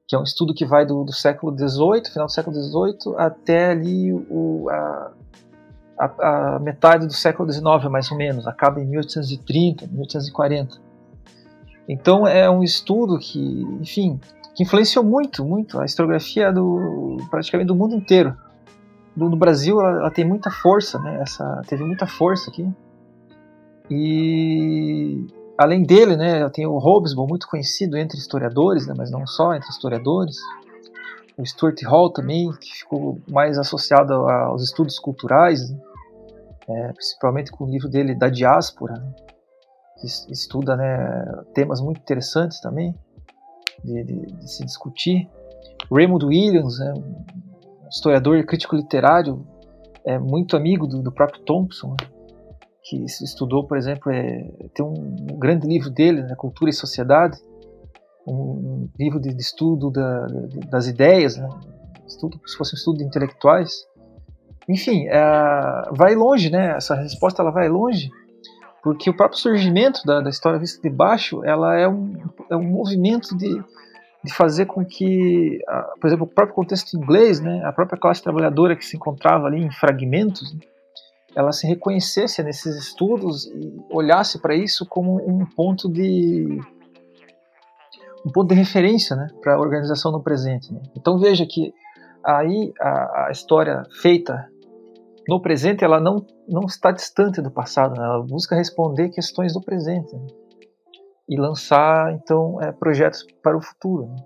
Que 0.06 0.14
é 0.14 0.18
um 0.18 0.22
estudo 0.22 0.54
que 0.54 0.64
vai 0.64 0.86
do, 0.86 1.04
do 1.04 1.12
século 1.12 1.56
XVIII, 1.56 2.10
final 2.12 2.26
do 2.26 2.32
século 2.32 2.54
XVIII, 2.54 3.16
até 3.16 3.70
ali 3.70 4.12
o, 4.12 4.68
a, 4.70 5.12
a, 5.98 6.54
a, 6.54 6.58
metade 6.60 7.06
do 7.06 7.12
século 7.12 7.50
XIX, 7.50 7.90
mais 7.90 8.10
ou 8.10 8.16
menos, 8.16 8.46
acaba 8.46 8.80
em 8.80 8.86
1830, 8.86 9.86
1840. 9.88 10.80
Então 11.88 12.26
é 12.26 12.48
um 12.48 12.62
estudo 12.62 13.18
que, 13.18 13.62
enfim, 13.80 14.20
que 14.54 14.62
influenciou 14.62 15.04
muito, 15.04 15.44
muito 15.44 15.78
a 15.80 15.84
historiografia 15.84 16.52
do 16.52 17.16
praticamente 17.30 17.68
do 17.68 17.74
mundo 17.74 17.94
inteiro. 17.94 18.36
Do, 19.14 19.28
do 19.28 19.36
Brasil, 19.36 19.80
ela, 19.80 20.00
ela, 20.00 20.10
tem 20.10 20.24
muita 20.24 20.50
força, 20.50 20.98
né? 20.98 21.20
Essa 21.20 21.62
teve 21.66 21.84
muita 21.84 22.06
força 22.06 22.50
aqui. 22.50 22.68
E 23.90 25.26
além 25.58 25.82
dele, 25.82 26.16
né, 26.16 26.48
tem 26.50 26.66
o 26.66 26.78
Hobsbawm, 26.78 27.26
muito 27.26 27.48
conhecido 27.48 27.96
entre 27.96 28.18
historiadores, 28.18 28.86
né, 28.86 28.94
mas 28.96 29.10
não 29.10 29.26
só 29.26 29.54
entre 29.54 29.68
historiadores. 29.70 30.36
O 31.38 31.44
Stuart 31.44 31.82
Hall 31.84 32.10
também, 32.10 32.50
que 32.52 32.72
ficou 32.78 33.20
mais 33.28 33.58
associado 33.58 34.12
aos 34.14 34.62
estudos 34.62 34.98
culturais, 34.98 35.70
né, 35.70 35.78
é, 36.68 36.92
principalmente 36.92 37.50
com 37.50 37.64
o 37.64 37.70
livro 37.70 37.88
dele 37.88 38.14
da 38.14 38.28
diáspora, 38.28 38.94
né, 38.94 39.12
que 40.00 40.06
estuda 40.32 40.76
né, 40.76 41.42
temas 41.54 41.80
muito 41.80 42.00
interessantes 42.00 42.60
também 42.60 42.94
de, 43.82 44.04
de, 44.04 44.26
de 44.26 44.50
se 44.50 44.64
discutir. 44.64 45.28
Raymond 45.90 46.26
Williams, 46.26 46.78
né, 46.78 46.92
um 46.94 47.88
historiador 47.88 48.36
e 48.36 48.44
crítico 48.44 48.76
literário, 48.76 49.46
é 50.04 50.18
muito 50.18 50.56
amigo 50.56 50.86
do, 50.86 51.02
do 51.02 51.12
próprio 51.12 51.42
Thompson, 51.44 51.90
né, 51.90 52.15
que 52.88 53.04
estudou, 53.04 53.66
por 53.66 53.76
exemplo, 53.76 54.12
é, 54.12 54.48
tem 54.74 54.84
um, 54.84 55.38
grande 55.38 55.66
livro 55.66 55.90
dele, 55.90 56.22
né, 56.22 56.34
Cultura 56.36 56.70
e 56.70 56.74
Sociedade, 56.74 57.36
um, 58.26 58.88
livro 58.98 59.20
de, 59.20 59.34
de 59.34 59.42
estudo 59.42 59.90
da, 59.90 60.26
de, 60.26 60.60
das 60.60 60.86
ideias, 60.86 61.36
né, 61.36 61.48
estudo, 62.06 62.40
se 62.46 62.56
fosse 62.56 62.74
um 62.74 62.78
estudo 62.78 62.98
de 62.98 63.04
intelectuais. 63.04 63.86
Enfim, 64.68 65.06
é, 65.08 65.20
vai 65.92 66.14
longe, 66.14 66.50
né? 66.50 66.76
Essa 66.76 66.96
resposta 66.96 67.40
ela 67.40 67.52
vai 67.52 67.68
longe 67.68 68.10
porque 68.86 69.10
o 69.10 69.16
próprio 69.16 69.40
surgimento 69.40 70.06
da, 70.06 70.20
da 70.20 70.30
história 70.30 70.60
vista 70.60 70.80
de 70.80 70.88
baixo 70.88 71.44
ela 71.44 71.76
é 71.76 71.88
um, 71.88 72.12
é 72.48 72.54
um 72.54 72.62
movimento 72.62 73.36
de, 73.36 73.60
de 74.22 74.32
fazer 74.32 74.66
com 74.66 74.84
que, 74.84 75.58
por 76.00 76.06
exemplo, 76.06 76.24
o 76.24 76.28
próprio 76.28 76.54
contexto 76.54 76.96
inglês, 76.96 77.40
né, 77.40 77.64
a 77.64 77.72
própria 77.72 77.98
classe 77.98 78.22
trabalhadora 78.22 78.76
que 78.76 78.86
se 78.86 78.96
encontrava 78.96 79.48
ali 79.48 79.60
em 79.60 79.72
fragmentos, 79.72 80.54
né, 80.54 80.60
ela 81.36 81.52
se 81.52 81.66
reconhecesse 81.66 82.42
nesses 82.42 82.74
estudos 82.76 83.44
e 83.44 83.78
olhasse 83.90 84.40
para 84.40 84.56
isso 84.56 84.86
como 84.86 85.20
um 85.20 85.44
ponto 85.44 85.86
de, 85.86 86.58
um 88.24 88.32
ponto 88.32 88.48
de 88.48 88.54
referência 88.54 89.14
né, 89.14 89.28
para 89.42 89.54
a 89.54 89.60
organização 89.60 90.10
no 90.10 90.22
presente. 90.22 90.72
Né? 90.72 90.80
Então 90.96 91.18
veja 91.18 91.44
que 91.44 91.74
aí 92.24 92.72
a, 92.80 93.26
a, 93.26 93.30
história 93.30 93.82
feita 94.00 94.50
no 95.28 95.38
presente 95.42 95.84
ela 95.84 96.00
não, 96.00 96.24
não 96.48 96.62
está 96.62 96.90
distante 96.90 97.42
do 97.42 97.50
passado, 97.50 98.00
né? 98.00 98.06
ela 98.06 98.22
busca 98.22 98.56
responder 98.56 99.10
questões 99.10 99.52
do 99.52 99.60
presente 99.60 100.16
né? 100.16 100.26
e 101.28 101.38
lançar 101.38 102.14
então 102.14 102.62
é, 102.62 102.72
projetos 102.72 103.26
para 103.42 103.58
o 103.58 103.60
futuro. 103.60 104.06
Né? 104.06 104.16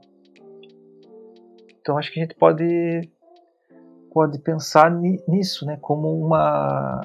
Então 1.81 1.99
acho 1.99 2.12
que 2.12 2.20
a 2.20 2.23
gente 2.23 2.37
pode 2.37 3.11
pode 4.12 4.38
pensar 4.38 4.90
nisso, 4.90 5.64
né, 5.64 5.77
como 5.81 6.09
uma 6.12 7.01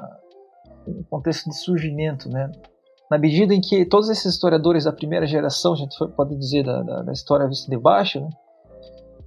um 0.88 1.04
contexto 1.10 1.50
de 1.50 1.58
surgimento, 1.58 2.30
né, 2.30 2.52
na 3.10 3.18
medida 3.18 3.54
em 3.54 3.62
que 3.62 3.86
todos 3.86 4.10
esses 4.10 4.34
historiadores 4.34 4.84
da 4.84 4.91
primeira 4.91 5.26
geração, 5.26 5.74
a 5.74 5.76
gente 5.76 5.96
pode 6.15 6.36
dizer 6.36 6.63
da, 6.63 6.82
da, 6.82 7.02
da 7.04 7.12
história 7.12 7.48
vista 7.48 7.70
de 7.70 7.78
baixo, 7.78 8.20
né, 8.20 8.30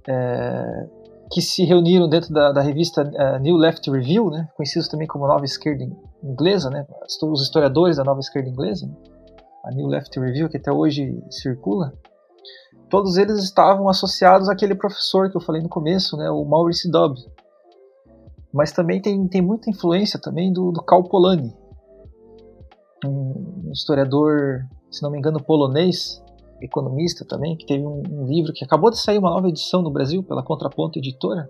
é, 0.07 0.87
que 1.31 1.41
se 1.41 1.63
reuniram 1.63 2.09
dentro 2.09 2.33
da, 2.33 2.51
da 2.51 2.61
revista 2.61 3.03
uh, 3.03 3.39
New 3.39 3.55
Left 3.55 3.89
Review, 3.89 4.31
né, 4.31 4.49
conhecidos 4.55 4.87
também 4.87 5.07
como 5.07 5.27
Nova 5.27 5.45
Esquerda 5.45 5.85
Inglesa, 6.23 6.69
né, 6.69 6.85
os 7.23 7.41
historiadores 7.41 7.97
da 7.97 8.03
Nova 8.03 8.19
Esquerda 8.19 8.49
Inglesa, 8.49 8.87
né, 8.87 8.93
a 9.63 9.71
New 9.71 9.87
Left 9.87 10.19
Review, 10.19 10.49
que 10.49 10.57
até 10.57 10.71
hoje 10.71 11.21
circula, 11.29 11.93
todos 12.89 13.17
eles 13.17 13.37
estavam 13.43 13.87
associados 13.87 14.49
àquele 14.49 14.73
professor 14.73 15.29
que 15.29 15.37
eu 15.37 15.41
falei 15.41 15.61
no 15.61 15.69
começo, 15.69 16.17
né, 16.17 16.29
o 16.31 16.43
Maurice 16.43 16.89
Dobb. 16.89 17.15
Mas 18.53 18.71
também 18.71 19.01
tem, 19.01 19.27
tem 19.27 19.41
muita 19.41 19.69
influência 19.69 20.19
também 20.19 20.51
do, 20.51 20.71
do 20.71 20.81
Karl 20.83 21.03
Polanyi, 21.03 21.53
um 23.05 23.71
historiador, 23.71 24.65
se 24.91 25.01
não 25.01 25.11
me 25.11 25.17
engano, 25.17 25.41
polonês, 25.41 26.21
economista 26.61 27.25
também, 27.25 27.55
que 27.55 27.65
teve 27.65 27.85
um, 27.85 28.03
um, 28.09 28.25
livro 28.25 28.51
que 28.53 28.65
acabou 28.65 28.89
de 28.89 28.99
sair 28.99 29.17
uma 29.17 29.29
nova 29.29 29.47
edição 29.47 29.81
no 29.81 29.91
Brasil 29.91 30.23
pela 30.23 30.43
Contraponto 30.43 30.99
Editora, 30.99 31.49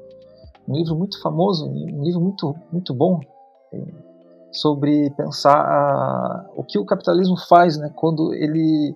um 0.68 0.76
livro 0.76 0.96
muito 0.96 1.20
famoso, 1.22 1.68
um 1.68 2.04
livro 2.04 2.22
muito 2.22 2.56
muito 2.72 2.94
bom 2.94 3.20
é, 3.74 3.82
sobre 4.52 5.10
pensar 5.12 5.58
a, 5.58 6.50
o 6.56 6.64
que 6.64 6.78
o 6.78 6.86
capitalismo 6.86 7.36
faz, 7.48 7.78
né, 7.78 7.92
quando 7.96 8.34
ele 8.34 8.96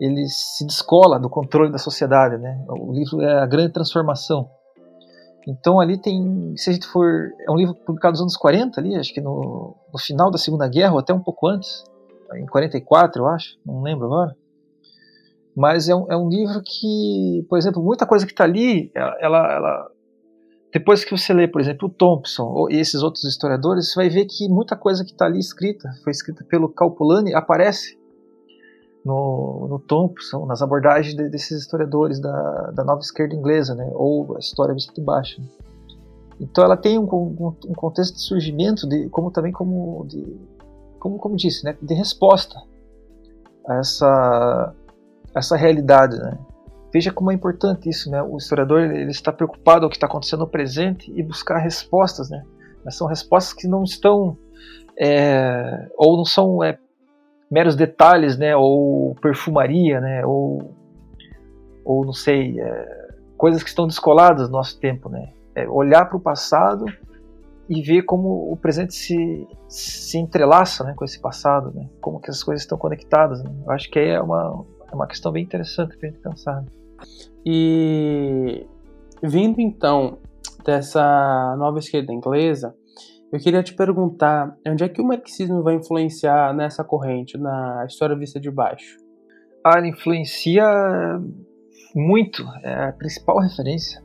ele 0.00 0.26
se 0.28 0.66
descola 0.66 1.20
do 1.20 1.28
controle 1.28 1.70
da 1.70 1.76
sociedade, 1.76 2.38
né? 2.38 2.64
O 2.70 2.90
livro 2.90 3.20
é 3.20 3.42
a 3.42 3.44
grande 3.44 3.74
transformação. 3.74 4.48
Então 5.46 5.80
ali 5.80 6.00
tem, 6.00 6.54
se 6.56 6.70
a 6.70 6.72
gente 6.72 6.86
for, 6.86 7.30
é 7.46 7.50
um 7.50 7.56
livro 7.56 7.74
publicado 7.74 8.12
nos 8.12 8.20
anos 8.20 8.36
40 8.36 8.80
ali, 8.80 8.94
acho 8.96 9.12
que 9.12 9.20
no, 9.20 9.76
no 9.92 9.98
final 9.98 10.30
da 10.30 10.38
Segunda 10.38 10.68
Guerra 10.68 10.92
ou 10.92 10.98
até 10.98 11.12
um 11.12 11.20
pouco 11.20 11.48
antes, 11.48 11.84
em 12.34 12.46
44 12.46 13.22
eu 13.22 13.26
acho, 13.26 13.58
não 13.64 13.82
lembro 13.82 14.06
agora. 14.06 14.36
Mas 15.56 15.88
é 15.88 15.94
um, 15.94 16.10
é 16.10 16.16
um 16.16 16.28
livro 16.28 16.62
que, 16.64 17.44
por 17.48 17.58
exemplo, 17.58 17.82
muita 17.82 18.06
coisa 18.06 18.24
que 18.24 18.32
está 18.32 18.44
ali, 18.44 18.90
ela, 18.94 19.52
ela, 19.52 19.90
depois 20.72 21.04
que 21.04 21.10
você 21.10 21.34
lê, 21.34 21.48
por 21.48 21.60
exemplo, 21.60 21.88
o 21.88 21.92
Thompson 21.92 22.68
e 22.70 22.76
esses 22.76 23.02
outros 23.02 23.24
historiadores, 23.24 23.90
você 23.90 23.96
vai 23.96 24.08
ver 24.08 24.26
que 24.26 24.48
muita 24.48 24.76
coisa 24.76 25.04
que 25.04 25.10
está 25.10 25.26
ali 25.26 25.38
escrita, 25.38 25.90
foi 26.04 26.12
escrita 26.12 26.44
pelo 26.44 26.68
Calpulani, 26.68 27.34
aparece 27.34 27.99
no, 29.04 29.66
no 29.68 29.78
Thompson, 29.78 30.46
nas 30.46 30.62
abordagens 30.62 31.14
de, 31.14 31.28
desses 31.28 31.62
historiadores 31.62 32.20
da, 32.20 32.70
da 32.72 32.84
nova 32.84 33.00
esquerda 33.00 33.34
inglesa, 33.34 33.74
né, 33.74 33.88
ou 33.94 34.36
a 34.36 34.38
história 34.38 34.74
vista 34.74 34.92
de 34.92 35.00
baixo. 35.00 35.40
Então 36.40 36.64
ela 36.64 36.76
tem 36.76 36.98
um, 36.98 37.04
um, 37.04 37.54
um, 37.68 37.74
contexto 37.74 38.14
de 38.14 38.22
surgimento, 38.22 38.88
de, 38.88 39.08
como 39.10 39.30
também 39.30 39.52
como, 39.52 40.06
de, 40.06 40.40
como, 40.98 41.18
como 41.18 41.36
disse, 41.36 41.64
né, 41.64 41.76
de 41.80 41.94
resposta 41.94 42.58
a 43.68 43.76
essa, 43.76 44.74
essa 45.34 45.56
realidade. 45.56 46.16
Né. 46.16 46.38
Veja 46.92 47.12
como 47.12 47.30
é 47.30 47.34
importante 47.34 47.88
isso, 47.88 48.10
né? 48.10 48.22
O 48.22 48.36
historiador 48.36 48.80
ele 48.80 49.10
está 49.10 49.30
preocupado 49.30 49.82
com 49.82 49.86
o 49.86 49.90
que 49.90 49.96
está 49.96 50.06
acontecendo 50.06 50.40
no 50.40 50.48
presente 50.48 51.12
e 51.14 51.22
buscar 51.22 51.58
respostas, 51.58 52.30
né? 52.30 52.42
Mas 52.84 52.96
são 52.96 53.06
respostas 53.06 53.52
que 53.52 53.68
não 53.68 53.84
estão 53.84 54.36
é, 54.98 55.88
ou 55.96 56.16
não 56.16 56.24
são 56.24 56.64
é, 56.64 56.78
meros 57.50 57.74
detalhes, 57.74 58.38
né, 58.38 58.54
ou 58.56 59.14
perfumaria, 59.16 60.00
né, 60.00 60.24
ou, 60.24 60.74
ou 61.84 62.04
não 62.04 62.12
sei, 62.12 62.60
é, 62.60 63.08
coisas 63.36 63.62
que 63.62 63.68
estão 63.68 63.86
descoladas 63.86 64.48
do 64.48 64.52
nosso 64.52 64.78
tempo, 64.78 65.08
né. 65.08 65.32
É 65.54 65.68
olhar 65.68 66.04
para 66.04 66.16
o 66.16 66.20
passado 66.20 66.84
e 67.68 67.82
ver 67.82 68.02
como 68.02 68.52
o 68.52 68.56
presente 68.56 68.94
se, 68.94 69.48
se 69.68 70.16
entrelaça 70.16 70.84
né, 70.84 70.94
com 70.94 71.04
esse 71.04 71.20
passado, 71.20 71.72
né, 71.74 71.88
como 72.00 72.20
que 72.20 72.30
essas 72.30 72.42
coisas 72.42 72.62
estão 72.62 72.78
conectadas. 72.78 73.42
Né. 73.42 73.50
Eu 73.66 73.72
acho 73.72 73.90
que 73.90 73.98
é 73.98 74.20
uma, 74.20 74.64
é 74.90 74.94
uma 74.94 75.06
questão 75.06 75.32
bem 75.32 75.42
interessante 75.42 75.96
para 75.96 76.08
a 76.08 76.10
gente 76.10 76.22
pensar. 76.22 76.64
E 77.44 78.66
vindo 79.22 79.60
então 79.60 80.18
dessa 80.64 81.56
nova 81.58 81.78
esquerda 81.78 82.12
inglesa, 82.12 82.74
eu 83.32 83.38
queria 83.38 83.62
te 83.62 83.74
perguntar, 83.74 84.56
onde 84.66 84.82
é 84.82 84.88
que 84.88 85.00
o 85.00 85.04
marxismo 85.04 85.62
vai 85.62 85.76
influenciar 85.76 86.52
nessa 86.52 86.82
corrente, 86.82 87.38
na 87.38 87.84
história 87.86 88.16
vista 88.16 88.40
de 88.40 88.50
baixo? 88.50 88.96
Ah, 89.64 89.78
ele 89.78 89.88
influencia 89.88 90.64
muito, 91.94 92.42
é 92.62 92.88
a 92.88 92.92
principal 92.92 93.38
referência, 93.38 94.02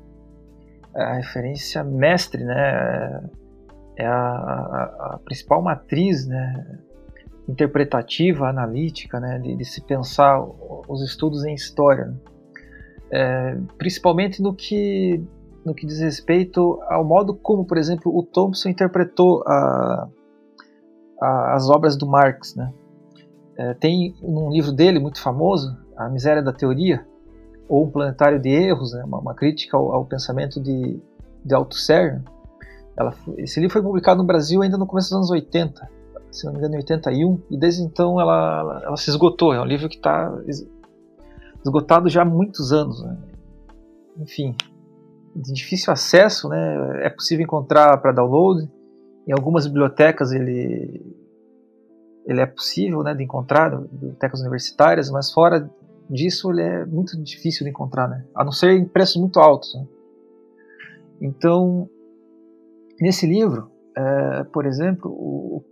é 0.95 1.03
a 1.03 1.13
referência 1.13 1.83
mestre, 1.83 2.43
né? 2.43 3.29
É 3.97 4.05
a, 4.05 4.11
a, 4.11 5.13
a 5.13 5.19
principal 5.23 5.61
matriz, 5.61 6.27
né? 6.27 6.79
interpretativa, 7.47 8.49
analítica, 8.49 9.19
né? 9.19 9.39
De, 9.39 9.55
de 9.55 9.65
se 9.65 9.81
pensar 9.81 10.39
os 10.87 11.01
estudos 11.03 11.45
em 11.45 11.53
história, 11.53 12.05
né? 12.05 12.17
é, 13.11 13.57
principalmente 13.77 14.41
no 14.41 14.53
que 14.53 15.23
no 15.65 15.73
que 15.73 15.85
diz 15.85 15.99
respeito 15.99 16.79
ao 16.87 17.03
modo 17.03 17.33
como, 17.33 17.65
por 17.65 17.77
exemplo, 17.77 18.15
o 18.15 18.21
Thompson 18.21 18.69
interpretou 18.69 19.43
a, 19.47 20.07
a, 21.19 21.55
as 21.55 21.67
obras 21.69 21.97
do 21.97 22.05
Marx. 22.05 22.55
Né? 22.55 22.71
É, 23.57 23.73
tem 23.73 24.15
um 24.21 24.51
livro 24.51 24.71
dele 24.71 24.99
muito 24.99 25.19
famoso, 25.19 25.75
A 25.97 26.07
Miséria 26.07 26.43
da 26.43 26.53
Teoria, 26.53 27.05
ou 27.67 27.83
Um 27.83 27.89
Planetário 27.89 28.39
de 28.39 28.49
Erros, 28.49 28.93
né? 28.93 29.03
uma, 29.03 29.19
uma, 29.19 29.33
crítica 29.33 29.75
ao, 29.75 29.91
ao, 29.91 30.05
pensamento 30.05 30.61
de, 30.61 31.01
de 31.43 31.55
Althusser. 31.55 32.21
Ela, 32.95 33.13
esse 33.37 33.59
livro 33.59 33.73
foi 33.73 33.81
publicado 33.81 34.21
no 34.21 34.27
Brasil 34.27 34.61
ainda 34.61 34.77
no 34.77 34.85
começo 34.85 35.09
dos 35.09 35.17
anos 35.17 35.31
80, 35.31 35.89
se 36.31 36.45
não 36.45 36.53
me 36.53 36.59
engano 36.59 36.75
em 36.75 36.77
81, 36.77 37.41
e 37.49 37.57
desde 37.57 37.81
então 37.81 38.21
ela, 38.21 38.59
ela, 38.59 38.81
ela 38.83 38.97
se 38.97 39.09
esgotou. 39.09 39.51
É 39.51 39.59
um 39.59 39.65
livro 39.65 39.89
que 39.89 39.95
está 39.95 40.31
esgotado 41.63 42.07
já 42.07 42.21
há 42.21 42.25
muitos 42.25 42.71
anos. 42.71 43.01
Né? 43.03 43.17
Enfim, 44.19 44.55
de 45.35 45.51
difícil 45.51 45.91
acesso, 45.91 46.47
né? 46.47 47.05
É 47.05 47.09
possível 47.09 47.43
encontrar 47.43 47.97
para 47.97 48.11
download. 48.11 48.69
Em 49.27 49.33
algumas 49.33 49.67
bibliotecas 49.67 50.31
ele 50.31 51.13
ele 52.25 52.41
é 52.41 52.45
possível, 52.47 53.03
né, 53.03 53.13
de 53.13 53.23
encontrar, 53.23 53.69
bibliotecas 53.69 54.39
universitárias, 54.39 55.11
mas 55.11 55.31
fora 55.31 55.69
disso 56.09 56.49
ele 56.51 56.61
é 56.63 56.83
muito 56.83 57.21
difícil 57.21 57.63
de 57.63 57.69
encontrar, 57.69 58.07
né? 58.07 58.25
A 58.33 58.43
não 58.43 58.51
ser 58.51 58.71
em 58.71 58.85
preços 58.85 59.17
muito 59.17 59.39
altos. 59.39 59.75
Né? 59.75 59.85
Então, 61.21 61.87
nesse 62.99 63.27
livro, 63.27 63.69
é, 63.95 64.43
por 64.45 64.65
exemplo, 64.65 65.11
o, 65.11 65.63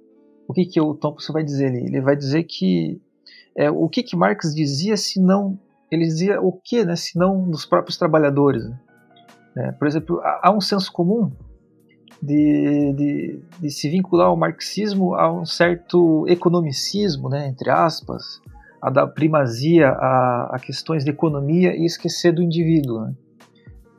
o 0.47 0.53
que 0.53 0.65
que 0.65 0.79
o 0.79 0.93
Thompson 0.93 1.33
vai 1.33 1.43
dizer 1.43 1.67
ali? 1.67 1.85
Ele 1.87 2.01
vai 2.01 2.15
dizer 2.15 2.43
que 2.43 3.01
é, 3.55 3.71
o 3.71 3.89
que 3.89 4.03
que 4.03 4.15
Marx 4.15 4.53
dizia 4.53 4.95
se 4.95 5.19
não 5.19 5.57
ele 5.93 6.05
dizia 6.05 6.41
o 6.41 6.51
que, 6.51 6.83
né, 6.83 6.95
se 6.95 7.17
não 7.17 7.49
dos 7.49 7.65
próprios 7.65 7.97
trabalhadores. 7.97 8.67
Né? 8.67 8.79
É, 9.55 9.71
por 9.71 9.87
exemplo, 9.87 10.19
há 10.23 10.51
um 10.51 10.59
senso 10.59 10.91
comum 10.91 11.31
de, 12.21 12.93
de, 12.93 13.43
de, 13.59 13.69
se 13.69 13.89
vincular 13.89 14.27
ao 14.27 14.37
marxismo 14.37 15.13
a 15.13 15.31
um 15.31 15.45
certo 15.45 16.25
economicismo, 16.27 17.29
né, 17.29 17.47
entre 17.47 17.69
aspas, 17.69 18.41
a 18.81 18.89
dar 18.89 19.07
primazia 19.07 19.89
a, 19.89 20.55
a 20.55 20.59
questões 20.59 21.03
de 21.03 21.11
economia 21.11 21.75
e 21.75 21.85
esquecer 21.85 22.33
do 22.33 22.41
indivíduo. 22.41 23.01
Né. 23.01 23.13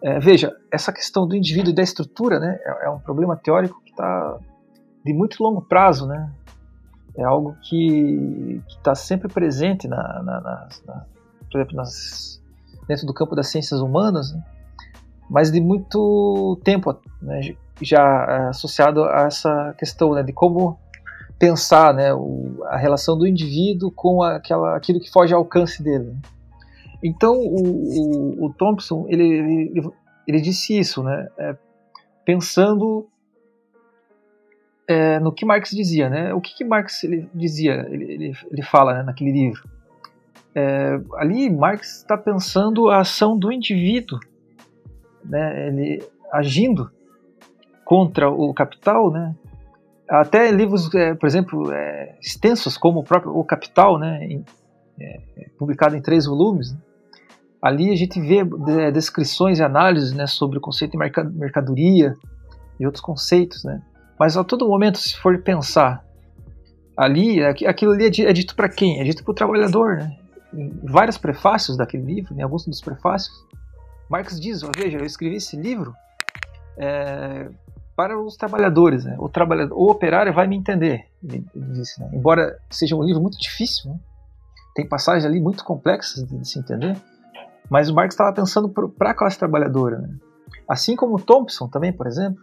É, 0.03 0.19
veja, 0.19 0.55
essa 0.73 0.93
questão 0.93 1.27
do 1.27 1.37
indivíduo 1.37 1.71
e 1.71 1.75
da 1.75 1.83
estrutura 1.83 2.41
né, 2.41 2.59
é, 2.65 2.87
é 2.87 2.91
um 2.91 2.99
problema 2.99 3.37
teórico 3.37 3.81
que 3.85 3.91
está 3.91 4.39
de 5.05 5.13
muito 5.13 5.43
longo 5.43 5.61
prazo. 5.63 6.07
Né, 6.07 6.33
é 7.17 7.25
algo 7.25 7.55
que 7.63 8.61
está 8.69 8.95
sempre 8.95 9.29
presente, 9.29 9.87
na, 9.87 9.97
na, 10.23 10.41
na, 10.41 10.69
na, 10.87 11.07
por 11.51 11.61
exemplo, 11.61 11.77
nas, 11.77 12.43
dentro 12.89 13.07
do 13.07 13.15
campo 13.15 13.37
das 13.37 13.49
ciências 13.49 13.81
humanas. 13.81 14.33
Né, 14.33 14.43
mas 15.29 15.51
de 15.51 15.61
muito 15.61 16.61
tempo 16.65 16.97
né, 17.21 17.55
já 17.81 18.27
é, 18.29 18.49
associado 18.49 19.05
a 19.05 19.23
essa 19.23 19.75
questão 19.79 20.13
né, 20.13 20.23
de 20.23 20.33
como 20.33 20.79
pensar 21.39 21.93
né, 21.95 22.15
o, 22.15 22.63
a 22.65 22.77
relação 22.77 23.19
do 23.19 23.27
indivíduo 23.27 23.91
com 23.91 24.23
aquela, 24.23 24.77
aquilo 24.77 25.01
que 25.01 25.11
foge 25.11 25.35
ao 25.35 25.41
alcance 25.41 25.83
dele. 25.83 26.15
Então 27.03 27.35
o, 27.35 28.43
o, 28.43 28.47
o 28.47 28.53
Thompson 28.55 29.07
ele, 29.09 29.25
ele, 29.25 29.91
ele, 30.27 30.41
disse 30.41 30.79
isso, 30.79 31.03
né, 31.03 31.29
é, 31.39 31.57
pensando 32.25 33.09
é, 34.87 35.19
no 35.19 35.33
que 35.33 35.45
Marx 35.45 35.71
dizia, 35.71 36.11
né? 36.11 36.35
O 36.35 36.41
que, 36.41 36.55
que 36.55 36.65
Marx 36.65 37.03
ele 37.05 37.29
dizia? 37.35 37.87
Ele, 37.91 38.05
ele, 38.05 38.33
ele 38.51 38.63
fala 38.63 38.95
né, 38.95 39.03
naquele 39.03 39.33
livro 39.33 39.63
é, 40.55 41.01
ali 41.17 41.51
Marx 41.51 41.99
está 41.99 42.17
pensando 42.17 42.89
a 42.89 43.01
ação 43.01 43.37
do 43.37 43.51
indivíduo, 43.51 44.21
né, 45.25 45.69
ele 45.69 46.03
agindo 46.33 46.91
contra 47.85 48.31
o 48.31 48.53
capital, 48.55 49.11
né, 49.11 49.35
até 50.09 50.51
livros, 50.51 50.93
é, 50.95 51.15
por 51.15 51.27
exemplo, 51.27 51.73
é, 51.73 52.17
extensos 52.21 52.77
como 52.77 53.01
o 53.01 53.05
próprio 53.05 53.37
O 53.37 53.45
Capital, 53.45 53.99
né, 53.99 54.25
em, 54.25 54.45
é, 55.01 55.21
publicado 55.59 55.97
em 55.97 56.03
três 56.03 56.27
volumes, 56.27 56.73
né, 56.73 56.79
ali 57.63 57.91
a 57.91 57.97
gente 57.97 58.21
vê 58.21 58.41
é, 58.81 58.91
descrições 58.91 59.59
e 59.59 59.63
análises 59.63 60.13
né, 60.13 60.27
sobre 60.27 60.59
o 60.59 60.61
conceito 60.61 60.93
de 60.93 60.99
mercadoria 61.33 62.15
e 62.79 62.85
outros 62.85 63.03
conceitos, 63.03 63.65
né, 63.65 63.83
mas 64.19 64.37
a 64.37 64.45
todo 64.45 64.69
momento, 64.69 64.99
se 64.99 65.17
for 65.17 65.37
pensar 65.43 66.05
ali, 66.97 67.43
aquilo 67.45 67.93
ali 67.93 68.07
é 68.07 68.33
dito 68.33 68.55
para 68.55 68.69
quem? 68.69 69.01
É 69.01 69.05
dito 69.05 69.25
para 69.25 69.33
o 69.33 69.35
trabalhador, 69.35 69.97
né? 69.97 70.17
Em 70.53 70.71
vários 70.85 71.19
prefácios 71.19 71.77
daquele 71.77 72.05
livro, 72.05 72.35
em 72.35 72.43
alguns 72.43 72.65
dos 72.65 72.81
prefácios, 72.81 73.35
Marx 74.09 74.41
diz: 74.41 74.63
veja, 74.77 74.99
eu 74.99 75.05
escrevi 75.05 75.37
esse 75.37 75.57
livro 75.57 75.95
é, 76.77 77.49
para 77.97 78.19
os 78.21 78.37
trabalhadores, 78.37 79.05
né? 79.05 79.17
o, 79.19 79.29
trabalhador, 79.29 79.77
o 79.77 79.91
operário 79.91 80.33
vai 80.33 80.47
me 80.47 80.57
entender. 80.57 81.07
Ele 81.23 81.45
disse, 81.73 82.01
né? 82.01 82.11
Embora 82.13 82.59
seja 82.71 82.97
um 82.97 83.03
livro 83.03 83.23
muito 83.23 83.39
difícil, 83.39 83.91
né? 83.91 83.99
tem 84.75 84.87
passagens 84.89 85.25
ali 85.25 85.41
muito 85.41 85.65
complexas 85.65 86.27
de, 86.27 86.39
de 86.39 86.49
se 86.49 86.59
entender, 86.59 86.97
mas 87.71 87.89
o 87.89 87.95
Marx 87.95 88.15
estava 88.15 88.33
pensando 88.33 88.69
para 88.69 89.11
a 89.11 89.15
classe 89.15 89.39
trabalhadora. 89.39 89.99
Né? 89.99 90.17
Assim 90.69 90.97
como 90.97 91.21
Thompson 91.21 91.69
também, 91.69 91.93
por 91.93 92.07
exemplo, 92.07 92.43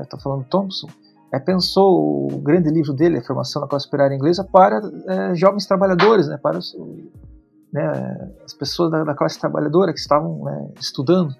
estou 0.00 0.18
né? 0.18 0.22
falando 0.22 0.44
Thompson, 0.44 0.88
é, 1.32 1.38
pensou 1.38 2.30
o 2.30 2.38
grande 2.38 2.68
livro 2.68 2.92
dele, 2.92 3.18
A 3.18 3.22
Formação 3.22 3.62
da 3.62 3.68
Classe 3.68 3.86
Operária 3.86 4.14
Inglesa, 4.14 4.44
para 4.44 4.80
é, 5.06 5.34
jovens 5.34 5.66
trabalhadores, 5.66 6.28
né? 6.28 6.36
para 6.36 6.58
os, 6.58 6.76
né, 7.72 8.30
as 8.44 8.52
pessoas 8.52 8.90
da, 8.90 9.02
da, 9.02 9.14
classe 9.14 9.40
trabalhadora 9.40 9.92
que 9.92 9.98
estavam 9.98 10.44
né, 10.44 10.68
estudando. 10.78 11.34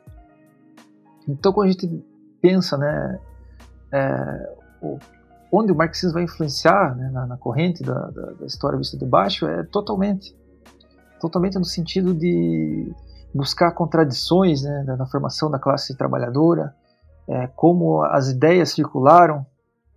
Então, 1.29 1.53
quando 1.53 1.69
a 1.69 1.73
gente 1.73 2.05
pensa 2.41 2.79
né, 2.79 3.21
é, 3.93 4.57
o, 4.81 4.99
onde 5.53 5.71
o 5.71 5.77
marxismo 5.77 6.15
vai 6.15 6.25
influenciar 6.25 6.97
né, 6.97 7.11
na, 7.11 7.27
na, 7.27 7.37
corrente 7.37 7.83
da, 7.83 8.11
da, 8.11 8.33
da, 8.33 8.47
história 8.47 8.79
vista 8.79 8.97
de 8.97 9.05
baixo 9.05 9.47
é 9.47 9.63
totalmente, 9.65 10.35
totalmente 11.21 11.59
no 11.59 11.65
sentido 11.65 12.15
de 12.15 12.91
buscar 13.35 13.71
contradições 13.73 14.63
né, 14.63 14.83
na, 14.87 14.97
na 14.97 15.07
formação 15.07 15.51
da 15.51 15.59
classe 15.59 15.97
trabalhadora, 15.97 16.75
é, 17.29 17.47
como 17.47 18.03
as 18.05 18.31
ideias 18.31 18.71
circularam. 18.71 19.47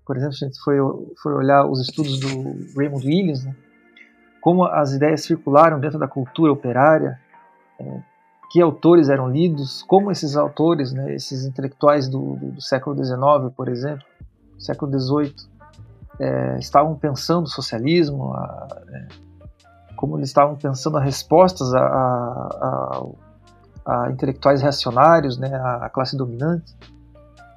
Por 0.06 0.18
exemplo, 0.18 0.36
se 0.36 0.46
a 0.46 0.48
gente 0.48 0.60
for 0.60 1.34
olhar 1.34 1.66
os 1.66 1.80
estudos 1.82 2.20
do 2.20 2.78
Raymond 2.78 3.08
Williams, 3.08 3.44
né, 3.44 3.56
como 4.46 4.64
as 4.64 4.94
ideias 4.94 5.24
circularam 5.24 5.80
dentro 5.80 5.98
da 5.98 6.08
cultura 6.08 6.52
operária, 6.52 7.20
é, 7.80 8.00
que 8.52 8.62
autores 8.62 9.10
eram 9.10 9.28
lidos, 9.28 9.82
como 9.82 10.12
esses 10.12 10.38
autores, 10.38 10.94
né, 10.94 11.16
esses 11.16 11.46
intelectuais 11.46 12.08
do, 12.08 12.36
do, 12.36 12.52
do 12.52 12.62
século 12.62 12.96
XIX, 12.96 13.20
por 13.58 13.68
exemplo, 13.68 14.06
século 14.60 15.00
XVIII, 15.00 15.36
é, 16.20 16.60
estavam 16.60 16.94
pensando 16.94 17.46
o 17.46 17.50
socialismo, 17.50 18.36
a, 18.36 18.68
é, 18.88 19.08
como 19.96 20.16
eles 20.16 20.30
estavam 20.30 20.56
pensando 20.56 21.00
as 21.00 21.04
respostas 21.04 21.74
a, 21.74 21.80
a, 21.80 23.04
a, 23.84 24.12
intelectuais 24.12 24.62
reacionários, 24.62 25.40
né, 25.40 25.56
a, 25.56 25.90
classe 25.90 26.16
dominante. 26.16 26.72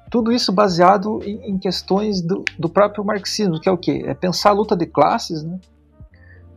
Tudo 0.09 0.31
isso 0.31 0.51
baseado 0.51 1.19
em, 1.23 1.51
em 1.51 1.59
questões 1.59 2.19
do, 2.19 2.43
do, 2.57 2.67
próprio 2.67 3.05
marxismo, 3.05 3.61
que 3.61 3.69
é 3.69 3.71
o 3.71 3.77
quê? 3.77 4.05
É 4.07 4.15
pensar 4.15 4.49
a 4.49 4.53
luta 4.53 4.75
de 4.75 4.87
classes, 4.87 5.43
né, 5.43 5.59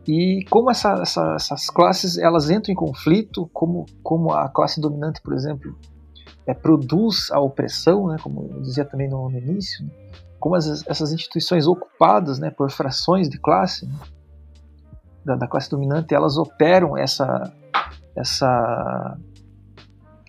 e 0.07 0.45
como 0.49 0.69
essa, 0.69 0.93
essa, 1.01 1.35
essas 1.35 1.69
classes 1.69 2.17
elas 2.17 2.49
entram 2.49 2.73
em 2.73 2.75
conflito, 2.75 3.49
como, 3.53 3.85
como 4.01 4.33
a 4.33 4.49
classe 4.49 4.81
dominante, 4.81 5.21
por 5.21 5.33
exemplo, 5.33 5.75
é, 6.45 6.53
produz 6.53 7.31
a 7.31 7.39
opressão, 7.39 8.07
né, 8.07 8.17
como 8.21 8.49
eu 8.53 8.61
dizia 8.61 8.83
também 8.83 9.09
no, 9.09 9.29
no 9.29 9.37
início, 9.37 9.85
né, 9.85 9.91
como 10.39 10.55
as, 10.55 10.85
essas 10.87 11.13
instituições 11.13 11.67
ocupadas 11.67 12.37
né, 12.37 12.51
por 12.51 12.69
frações 12.69 13.29
de 13.29 13.39
classe, 13.39 13.85
né, 13.85 13.93
da, 15.23 15.35
da, 15.35 15.47
classe 15.47 15.69
dominante, 15.69 16.13
elas 16.13 16.37
operam 16.37 16.97
essa, 16.97 17.53
essa, 18.13 19.17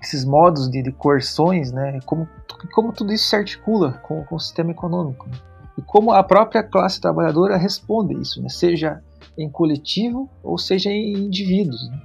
esses 0.01 0.25
modos 0.25 0.70
de, 0.70 0.83
de 0.83 0.93
coerções, 0.93 1.72
né, 1.72 1.99
como, 2.07 2.29
como 2.72 2.93
tudo 2.93 3.12
isso 3.12 3.27
se 3.27 3.35
articula 3.35 3.95
com, 4.05 4.25
com 4.25 4.37
o 4.37 4.41
sistema 4.41 4.70
econômico. 4.70 5.29
Né, 5.29 5.37
e 5.77 5.83
como 5.83 6.12
a 6.12 6.22
própria 6.22 6.62
classe 6.62 7.01
trabalhadora 7.01 7.57
responde 7.57 8.14
isso, 8.20 8.41
né, 8.41 8.49
seja 8.49 9.03
em 9.37 9.49
coletivo 9.49 10.28
ou 10.43 10.57
seja 10.59 10.91
em 10.91 11.12
indivíduos. 11.14 11.89
Né? 11.91 12.03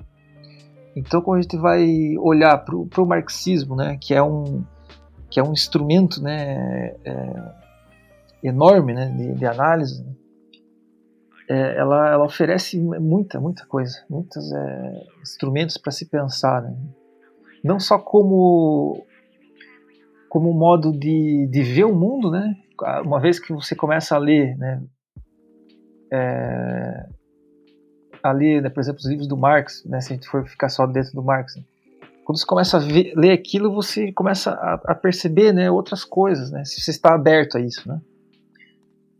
Então, 0.95 1.21
quando 1.21 1.39
a 1.39 1.41
gente 1.41 1.57
vai 1.57 2.17
olhar 2.17 2.57
para 2.57 2.75
o 2.75 3.05
marxismo, 3.05 3.75
né, 3.75 3.97
que 3.99 4.13
é 4.13 4.21
um 4.21 4.63
que 5.29 5.39
é 5.39 5.43
um 5.43 5.53
instrumento, 5.53 6.23
né, 6.23 6.95
é, 7.05 7.53
enorme, 8.41 8.95
né, 8.95 9.11
de, 9.15 9.35
de 9.35 9.45
análise, 9.45 10.03
né, 10.03 10.11
é, 11.47 11.77
ela, 11.77 12.09
ela 12.09 12.25
oferece 12.25 12.79
muita, 12.79 13.39
muita 13.39 13.65
coisa, 13.67 14.03
muitos 14.09 14.51
é, 14.51 15.03
instrumentos 15.21 15.77
para 15.77 15.91
se 15.91 16.05
pensar, 16.05 16.63
né? 16.63 16.75
não 17.63 17.79
só 17.79 17.97
como 17.97 19.05
como 20.29 20.53
modo 20.53 20.91
de, 20.91 21.47
de 21.47 21.63
ver 21.63 21.85
o 21.85 21.95
mundo, 21.95 22.29
né? 22.29 22.55
Uma 23.03 23.19
vez 23.19 23.39
que 23.39 23.51
você 23.51 23.75
começa 23.75 24.15
a 24.15 24.19
ler, 24.19 24.55
né, 24.57 24.79
é, 26.13 27.09
ali, 28.23 28.61
né, 28.61 28.69
por 28.69 28.79
exemplo, 28.79 28.99
os 28.99 29.07
livros 29.07 29.27
do 29.27 29.37
Marx, 29.37 29.83
né, 29.85 30.01
se 30.01 30.13
a 30.13 30.15
gente 30.15 30.27
for 30.27 30.47
ficar 30.47 30.69
só 30.69 30.85
dentro 30.85 31.13
do 31.13 31.23
Marx, 31.23 31.55
né, 31.55 31.63
quando 32.25 32.37
você 32.37 32.45
começa 32.45 32.77
a 32.77 32.79
ver, 32.79 33.13
ler 33.15 33.31
aquilo, 33.31 33.73
você 33.73 34.11
começa 34.11 34.51
a, 34.51 34.73
a, 34.91 34.95
perceber 34.95 35.51
né, 35.51 35.71
outras 35.71 36.03
coisas, 36.03 36.51
né, 36.51 36.63
se 36.63 36.79
você 36.81 36.91
está 36.91 37.13
aberto 37.13 37.57
a 37.57 37.61
isso. 37.61 37.87
Né. 37.87 37.99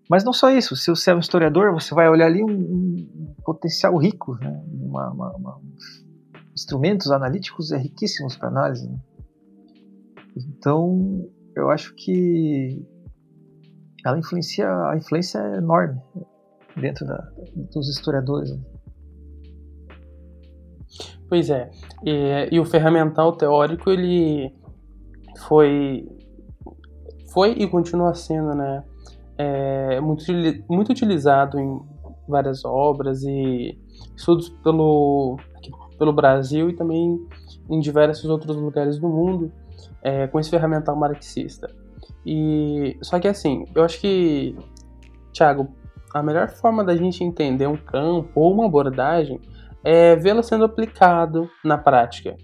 Mas 0.09 0.23
não 0.23 0.33
só 0.33 0.51
isso, 0.51 0.75
se 0.75 0.89
você 0.89 1.11
é 1.11 1.15
um 1.15 1.19
historiador, 1.19 1.73
você 1.73 1.93
vai 1.95 2.07
olhar 2.09 2.27
ali 2.27 2.43
um, 2.43 2.51
um 2.51 3.35
potencial 3.43 3.97
rico, 3.97 4.35
né, 4.35 4.61
uma, 4.71 5.09
uma, 5.11 5.35
uma, 5.35 5.61
instrumentos 6.53 7.11
analíticos 7.11 7.71
é 7.71 7.77
riquíssimos 7.77 8.35
para 8.35 8.49
análise. 8.49 8.87
Né. 8.87 8.99
Então, 10.35 11.27
eu 11.55 11.69
acho 11.69 11.93
que 11.95 12.85
ela 14.05 14.17
influencia, 14.17 14.69
a 14.69 14.95
influência 14.95 15.39
é 15.39 15.57
enorme 15.57 15.99
dentro 16.75 17.05
da, 17.05 17.27
dos 17.73 17.89
historiadores. 17.89 18.51
Né? 18.51 18.61
Pois 21.27 21.49
é. 21.49 21.69
E, 22.03 22.49
e, 22.51 22.59
o 22.59 22.65
ferramental 22.65 23.33
teórico 23.33 23.89
ele 23.89 24.53
foi 25.47 26.07
foi 27.31 27.51
e 27.51 27.67
continua 27.67 28.13
sendo, 28.15 28.55
né, 28.55 28.83
é, 29.37 30.01
muito 30.01 30.23
muito 30.67 30.91
utilizado 30.91 31.59
em 31.59 31.79
várias 32.27 32.65
obras 32.65 33.23
e 33.23 33.77
estudos 34.15 34.49
pelo 34.63 35.37
pelo 35.97 36.13
Brasil 36.13 36.69
e 36.69 36.75
também 36.75 37.19
em 37.69 37.79
diversos 37.79 38.29
outros 38.29 38.55
lugares 38.55 38.97
do 38.97 39.07
mundo 39.07 39.51
é, 40.01 40.27
com 40.27 40.39
esse 40.39 40.49
ferramental 40.49 40.95
marxista. 40.95 41.69
E 42.25 42.97
só 43.01 43.19
que 43.19 43.27
assim, 43.27 43.65
eu 43.75 43.83
acho 43.83 43.99
que 43.99 44.55
Thiago, 45.33 45.69
a 46.13 46.23
melhor 46.23 46.49
forma 46.49 46.83
da 46.83 46.95
gente 46.95 47.23
entender 47.23 47.67
um 47.67 47.77
campo 47.77 48.29
ou 48.35 48.53
uma 48.53 48.65
abordagem 48.65 49.39
é 49.83 50.15
vê-lo 50.15 50.43
sendo 50.43 50.65
aplicado 50.65 51.49
na 51.63 51.77
prática. 51.77 52.35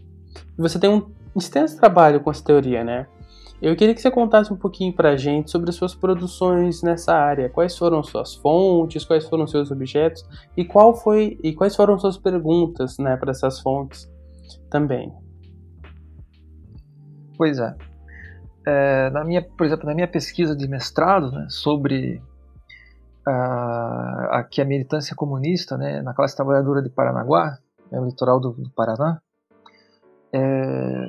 Você 0.57 0.79
tem 0.79 0.89
um 0.89 1.11
extenso 1.36 1.77
trabalho 1.77 2.21
com 2.21 2.31
essa 2.31 2.43
teoria, 2.43 2.83
né? 2.83 3.07
Eu 3.61 3.75
queria 3.75 3.95
que 3.95 4.01
você 4.01 4.11
contasse 4.11 4.51
um 4.51 4.57
pouquinho 4.57 4.93
pra 4.93 5.15
gente 5.15 5.49
sobre 5.49 5.69
as 5.69 5.75
suas 5.75 5.95
produções 5.95 6.83
nessa 6.83 7.15
área. 7.15 7.49
Quais 7.49 7.77
foram 7.77 8.03
suas 8.03 8.36
fontes, 8.36 9.05
quais 9.05 9.27
foram 9.27 9.47
seus 9.47 9.71
objetos 9.71 10.27
e 10.57 10.65
qual 10.65 10.93
foi 10.93 11.39
e 11.41 11.53
quais 11.53 11.75
foram 11.75 11.97
suas 11.97 12.17
perguntas, 12.17 12.97
né, 12.97 13.15
para 13.15 13.31
essas 13.31 13.59
fontes 13.61 14.11
também. 14.69 15.11
Pois 17.38 17.57
é. 17.57 17.75
é. 18.67 19.09
na 19.09 19.23
minha, 19.23 19.41
por 19.41 19.65
exemplo, 19.65 19.86
na 19.86 19.95
minha 19.95 20.07
pesquisa 20.07 20.55
de 20.55 20.67
mestrado 20.67 21.31
né, 21.31 21.47
sobre 21.49 22.21
a, 23.26 24.39
aqui 24.39 24.61
a 24.61 24.65
militância 24.65 25.15
comunista 25.15 25.78
né, 25.78 26.01
na 26.01 26.13
classe 26.13 26.36
trabalhadora 26.36 26.82
de 26.82 26.89
Paranaguá, 26.89 27.57
né, 27.91 27.99
no 27.99 28.05
litoral 28.05 28.39
do, 28.39 28.51
do 28.51 28.69
Paraná, 28.69 29.19
é, 30.34 31.05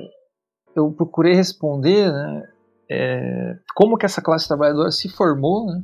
eu 0.75 0.91
procurei 0.91 1.33
responder 1.33 2.11
né, 2.11 2.43
é, 2.89 3.55
como 3.75 3.97
que 3.97 4.05
essa 4.05 4.21
classe 4.21 4.47
trabalhadora 4.47 4.91
se 4.91 5.09
formou 5.09 5.65
né, 5.65 5.83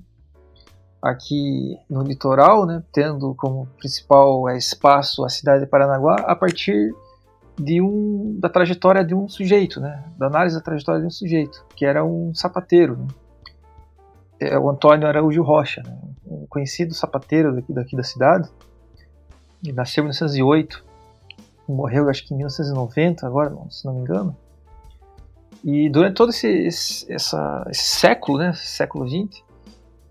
aqui 1.01 1.77
no 1.89 2.01
litoral, 2.01 2.65
né, 2.65 2.81
tendo 2.91 3.35
como 3.35 3.67
principal 3.77 4.49
é, 4.49 4.57
espaço 4.57 5.23
a 5.23 5.29
cidade 5.29 5.63
de 5.63 5.69
Paranaguá, 5.69 6.15
a 6.21 6.35
partir 6.35 6.93
de 7.59 7.81
um, 7.81 8.37
da 8.39 8.49
trajetória 8.49 9.03
de 9.03 9.13
um 9.13 9.27
sujeito, 9.27 9.79
né, 9.79 10.03
da 10.17 10.27
análise 10.27 10.55
da 10.55 10.61
trajetória 10.61 11.01
de 11.01 11.07
um 11.07 11.11
sujeito, 11.11 11.63
que 11.75 11.85
era 11.85 12.03
um 12.03 12.33
sapateiro. 12.33 12.97
Né, 12.97 13.07
é 14.47 14.57
o 14.57 14.69
Antônio 14.69 15.07
Araújo 15.07 15.41
Rocha, 15.41 15.81
né? 15.85 15.97
um 16.25 16.45
conhecido 16.47 16.93
sapateiro 16.93 17.55
daqui, 17.55 17.73
daqui 17.73 17.95
da 17.95 18.03
cidade. 18.03 18.49
Ele 19.63 19.73
nasceu 19.73 20.01
em 20.01 20.05
1908 20.05 20.93
morreu 21.67 22.09
acho 22.09 22.25
que 22.25 22.33
em 22.33 22.37
1990, 22.37 23.25
agora, 23.25 23.55
se 23.69 23.85
não 23.85 23.93
me 23.93 24.01
engano. 24.01 24.35
E 25.63 25.89
durante 25.89 26.15
todo 26.15 26.29
esse, 26.29 26.47
esse, 26.47 27.11
esse 27.11 27.83
século, 27.83 28.37
né, 28.37 28.51
século 28.53 29.07
XX, 29.07 29.41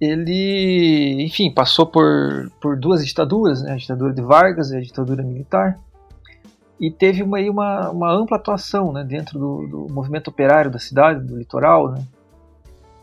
ele, 0.00 1.22
enfim, 1.22 1.52
passou 1.52 1.86
por, 1.86 2.50
por 2.60 2.76
duas 2.76 3.04
ditaduras, 3.04 3.62
né, 3.62 3.72
a 3.72 3.76
ditadura 3.76 4.14
de 4.14 4.22
Vargas 4.22 4.70
e 4.70 4.76
a 4.76 4.80
ditadura 4.80 5.22
militar, 5.22 5.78
e 6.80 6.90
teve 6.90 7.22
uma, 7.22 7.38
uma, 7.38 7.90
uma 7.90 8.12
ampla 8.12 8.36
atuação 8.36 8.92
né, 8.92 9.04
dentro 9.04 9.38
do, 9.38 9.68
do, 9.68 9.92
movimento 9.92 10.28
operário 10.28 10.70
da 10.70 10.78
cidade, 10.78 11.24
do 11.24 11.36
litoral, 11.36 11.92
né, 11.92 12.02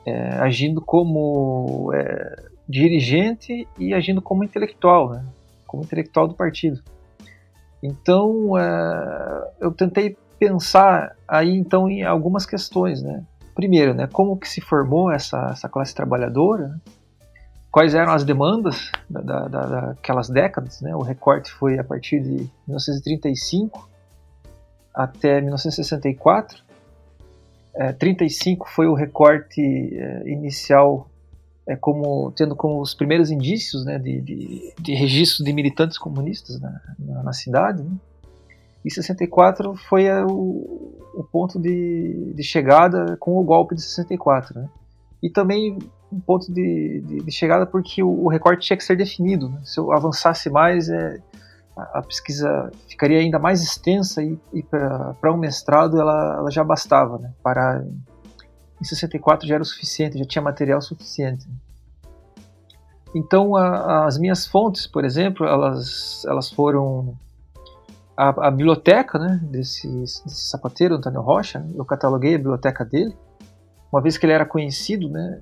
é, 0.05 0.29
agindo 0.39 0.81
como 0.81 1.91
é, 1.93 2.35
dirigente 2.67 3.67
e 3.77 3.93
agindo 3.93 4.21
como 4.21 4.43
intelectual, 4.43 5.09
né, 5.09 5.25
como 5.65 5.83
intelectual 5.83 6.27
do 6.27 6.35
partido. 6.35 6.81
Então, 7.81 8.57
é, 8.57 9.53
eu 9.61 9.71
tentei 9.71 10.17
pensar 10.37 11.15
aí 11.27 11.55
então 11.55 11.89
em 11.89 12.03
algumas 12.03 12.45
questões, 12.45 13.01
né? 13.01 13.23
Primeiro, 13.55 13.93
né, 13.93 14.07
como 14.07 14.37
que 14.37 14.47
se 14.47 14.61
formou 14.61 15.11
essa, 15.11 15.49
essa 15.51 15.67
classe 15.67 15.93
trabalhadora? 15.93 16.69
Né? 16.69 16.79
Quais 17.71 17.93
eram 17.93 18.13
as 18.13 18.23
demandas 18.23 18.91
da, 19.09 19.21
da, 19.21 19.47
da, 19.47 19.65
daquelas 19.65 20.29
décadas? 20.29 20.81
Né? 20.81 20.95
O 20.95 21.01
recorte 21.01 21.51
foi 21.51 21.77
a 21.77 21.83
partir 21.83 22.21
de 22.21 22.49
1935 22.67 23.89
até 24.93 25.41
1964. 25.41 26.63
É, 27.79 27.93
35 27.93 28.67
foi 28.69 28.87
o 28.87 28.93
recorte 28.93 29.61
é, 29.61 30.29
inicial 30.29 31.09
é, 31.65 31.77
como 31.77 32.29
tendo 32.33 32.53
como 32.53 32.81
os 32.81 32.93
primeiros 32.93 33.31
indícios 33.31 33.85
né, 33.85 33.97
de, 33.97 34.19
de, 34.19 34.73
de 34.77 34.93
registro 34.93 35.45
de 35.45 35.53
militantes 35.53 35.97
comunistas 35.97 36.59
na, 36.59 36.81
na, 36.99 37.23
na 37.23 37.31
cidade. 37.31 37.81
Né? 37.81 37.91
E 38.83 38.91
64 38.91 39.75
foi 39.87 40.11
o, 40.25 40.93
o 41.13 41.23
ponto 41.31 41.57
de, 41.57 42.33
de, 42.35 42.43
chegada 42.43 43.15
com 43.17 43.37
o 43.37 43.43
golpe 43.45 43.75
de 43.75 43.81
64. 43.81 44.59
Né? 44.59 44.69
E 45.23 45.29
também 45.29 45.79
um 46.11 46.19
ponto 46.19 46.51
de, 46.51 47.01
de, 47.05 47.23
de 47.23 47.31
chegada 47.31 47.65
porque 47.65 48.03
o, 48.03 48.25
o, 48.25 48.27
recorte 48.27 48.67
tinha 48.67 48.75
que 48.75 48.83
ser 48.83 48.97
definido. 48.97 49.47
Né? 49.47 49.61
Se 49.63 49.79
eu 49.79 49.93
avançasse 49.93 50.49
mais, 50.49 50.89
é, 50.89 51.21
a, 51.93 52.01
pesquisa 52.01 52.71
ficaria 52.87 53.19
ainda 53.19 53.39
mais 53.39 53.61
extensa 53.61 54.23
e, 54.23 54.37
e 54.53 54.63
para 54.63 55.33
um 55.33 55.37
mestrado 55.37 55.99
ela, 55.99 56.37
ela 56.37 56.51
já 56.51 56.63
bastava. 56.63 57.17
Né? 57.17 57.33
Para, 57.43 57.83
em 58.79 58.83
64 58.83 59.47
já 59.47 59.55
era 59.55 59.63
o 59.63 59.65
suficiente, 59.65 60.17
já 60.17 60.25
tinha 60.25 60.41
material 60.41 60.81
suficiente. 60.81 61.47
Então 63.13 63.55
a, 63.55 64.05
as 64.05 64.17
minhas 64.17 64.45
fontes, 64.45 64.85
por 64.85 65.03
exemplo, 65.03 65.45
elas, 65.45 66.23
elas 66.25 66.51
foram 66.51 67.17
a, 68.15 68.47
a 68.47 68.51
biblioteca 68.51 69.17
né, 69.17 69.39
desse, 69.43 69.87
desse, 69.87 70.49
sapateiro, 70.49 70.95
Antônio 70.95 71.21
Rocha, 71.21 71.65
eu 71.73 71.85
cataloguei 71.85 72.35
a 72.35 72.37
biblioteca 72.37 72.83
dele, 72.83 73.15
uma 73.91 74.01
vez 74.01 74.17
que 74.17 74.25
ele 74.25 74.33
era 74.33 74.45
conhecido 74.45 75.09
né, 75.09 75.41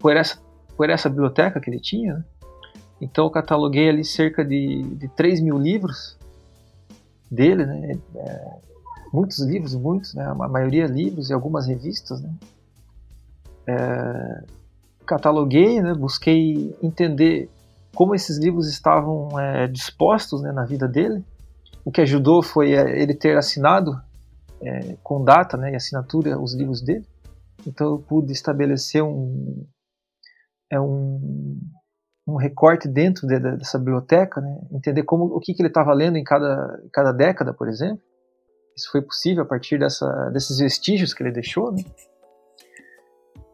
por, 0.00 0.16
essa, 0.16 0.38
por 0.76 0.90
essa 0.90 1.08
biblioteca 1.08 1.60
que 1.60 1.70
ele 1.70 1.80
tinha. 1.80 2.14
Né, 2.14 2.24
então 3.02 3.24
eu 3.24 3.30
cataloguei 3.30 3.88
ali 3.88 4.04
cerca 4.04 4.44
de, 4.44 4.84
de 4.94 5.08
3 5.08 5.40
mil 5.40 5.58
livros 5.58 6.16
dele, 7.28 7.66
né, 7.66 7.98
é, 8.14 8.56
muitos 9.12 9.40
livros, 9.40 9.74
muitos, 9.74 10.14
né, 10.14 10.24
a 10.24 10.34
maioria 10.34 10.86
livros 10.86 11.28
e 11.28 11.32
algumas 11.32 11.66
revistas. 11.66 12.22
Né, 12.22 12.32
é, 13.66 14.44
cataloguei, 15.04 15.82
né, 15.82 15.92
busquei 15.94 16.76
entender 16.80 17.50
como 17.92 18.14
esses 18.14 18.38
livros 18.38 18.68
estavam 18.68 19.38
é, 19.38 19.66
dispostos 19.66 20.40
né, 20.40 20.52
na 20.52 20.64
vida 20.64 20.86
dele. 20.86 21.24
O 21.84 21.90
que 21.90 22.00
ajudou 22.02 22.40
foi 22.40 22.72
é, 22.72 23.02
ele 23.02 23.14
ter 23.14 23.36
assinado 23.36 24.00
é, 24.60 24.96
com 25.02 25.24
data 25.24 25.56
né, 25.56 25.72
e 25.72 25.74
assinatura 25.74 26.40
os 26.40 26.54
livros 26.54 26.80
dele. 26.80 27.04
Então 27.66 27.88
eu 27.88 27.98
pude 27.98 28.32
estabelecer 28.32 29.02
um, 29.02 29.66
é 30.70 30.80
um, 30.80 31.60
um 32.26 32.36
recorte 32.36 32.88
dentro 32.88 33.26
de, 33.26 33.38
de, 33.38 33.56
dessa 33.56 33.78
biblioteca, 33.78 34.40
né, 34.40 34.60
entender 34.72 35.02
como 35.02 35.24
o 35.24 35.40
que, 35.40 35.54
que 35.54 35.62
ele 35.62 35.68
estava 35.68 35.92
lendo 35.92 36.16
em 36.16 36.24
cada, 36.24 36.80
cada 36.92 37.12
década, 37.12 37.52
por 37.52 37.68
exemplo. 37.68 38.02
Isso 38.76 38.90
foi 38.90 39.02
possível 39.02 39.42
a 39.42 39.46
partir 39.46 39.78
dessa, 39.78 40.06
desses 40.30 40.58
vestígios 40.58 41.12
que 41.12 41.22
ele 41.22 41.32
deixou. 41.32 41.72
Né. 41.72 41.84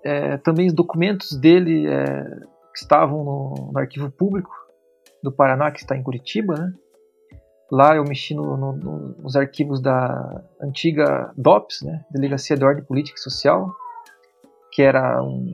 É, 0.05 0.37
também 0.39 0.67
os 0.67 0.73
documentos 0.73 1.33
dele 1.33 1.87
é, 1.87 2.25
que 2.73 2.81
estavam 2.81 3.25
no, 3.25 3.71
no 3.73 3.79
arquivo 3.79 4.11
público 4.11 4.51
do 5.23 5.33
Paraná, 5.33 5.71
que 5.73 5.81
está 5.81 5.97
em 5.97 6.03
Curitiba, 6.03 6.55
né, 6.55 6.73
Lá 7.71 7.95
eu 7.95 8.05
mexi 8.05 8.35
no, 8.35 8.57
no, 8.57 8.73
nos 9.19 9.37
arquivos 9.37 9.81
da 9.81 10.43
antiga 10.61 11.31
DOPS, 11.37 11.83
né, 11.83 12.03
Delegacia 12.11 12.57
de 12.57 12.65
Ordem 12.65 12.83
Política 12.83 13.19
e 13.19 13.23
Social, 13.23 13.71
que 14.73 14.81
era 14.81 15.23
um, 15.23 15.53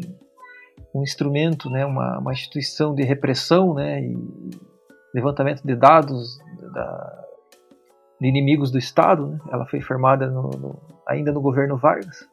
um 0.95 1.03
instrumento, 1.03 1.69
né, 1.69 1.85
uma, 1.85 2.19
uma, 2.19 2.33
instituição 2.33 2.95
de 2.95 3.03
repressão 3.03 3.75
né, 3.75 4.01
e 4.01 4.17
levantamento 5.13 5.63
de 5.63 5.75
dados 5.75 6.39
da, 6.73 7.25
de 8.21 8.29
inimigos 8.29 8.71
do 8.71 8.79
Estado. 8.79 9.27
Né. 9.27 9.41
Ela 9.51 9.67
foi 9.67 9.81
formada 9.81 10.29
no, 10.29 10.51
no, 10.51 10.83
ainda 11.07 11.33
no 11.33 11.41
governo 11.41 11.77
Vargas 11.77 12.29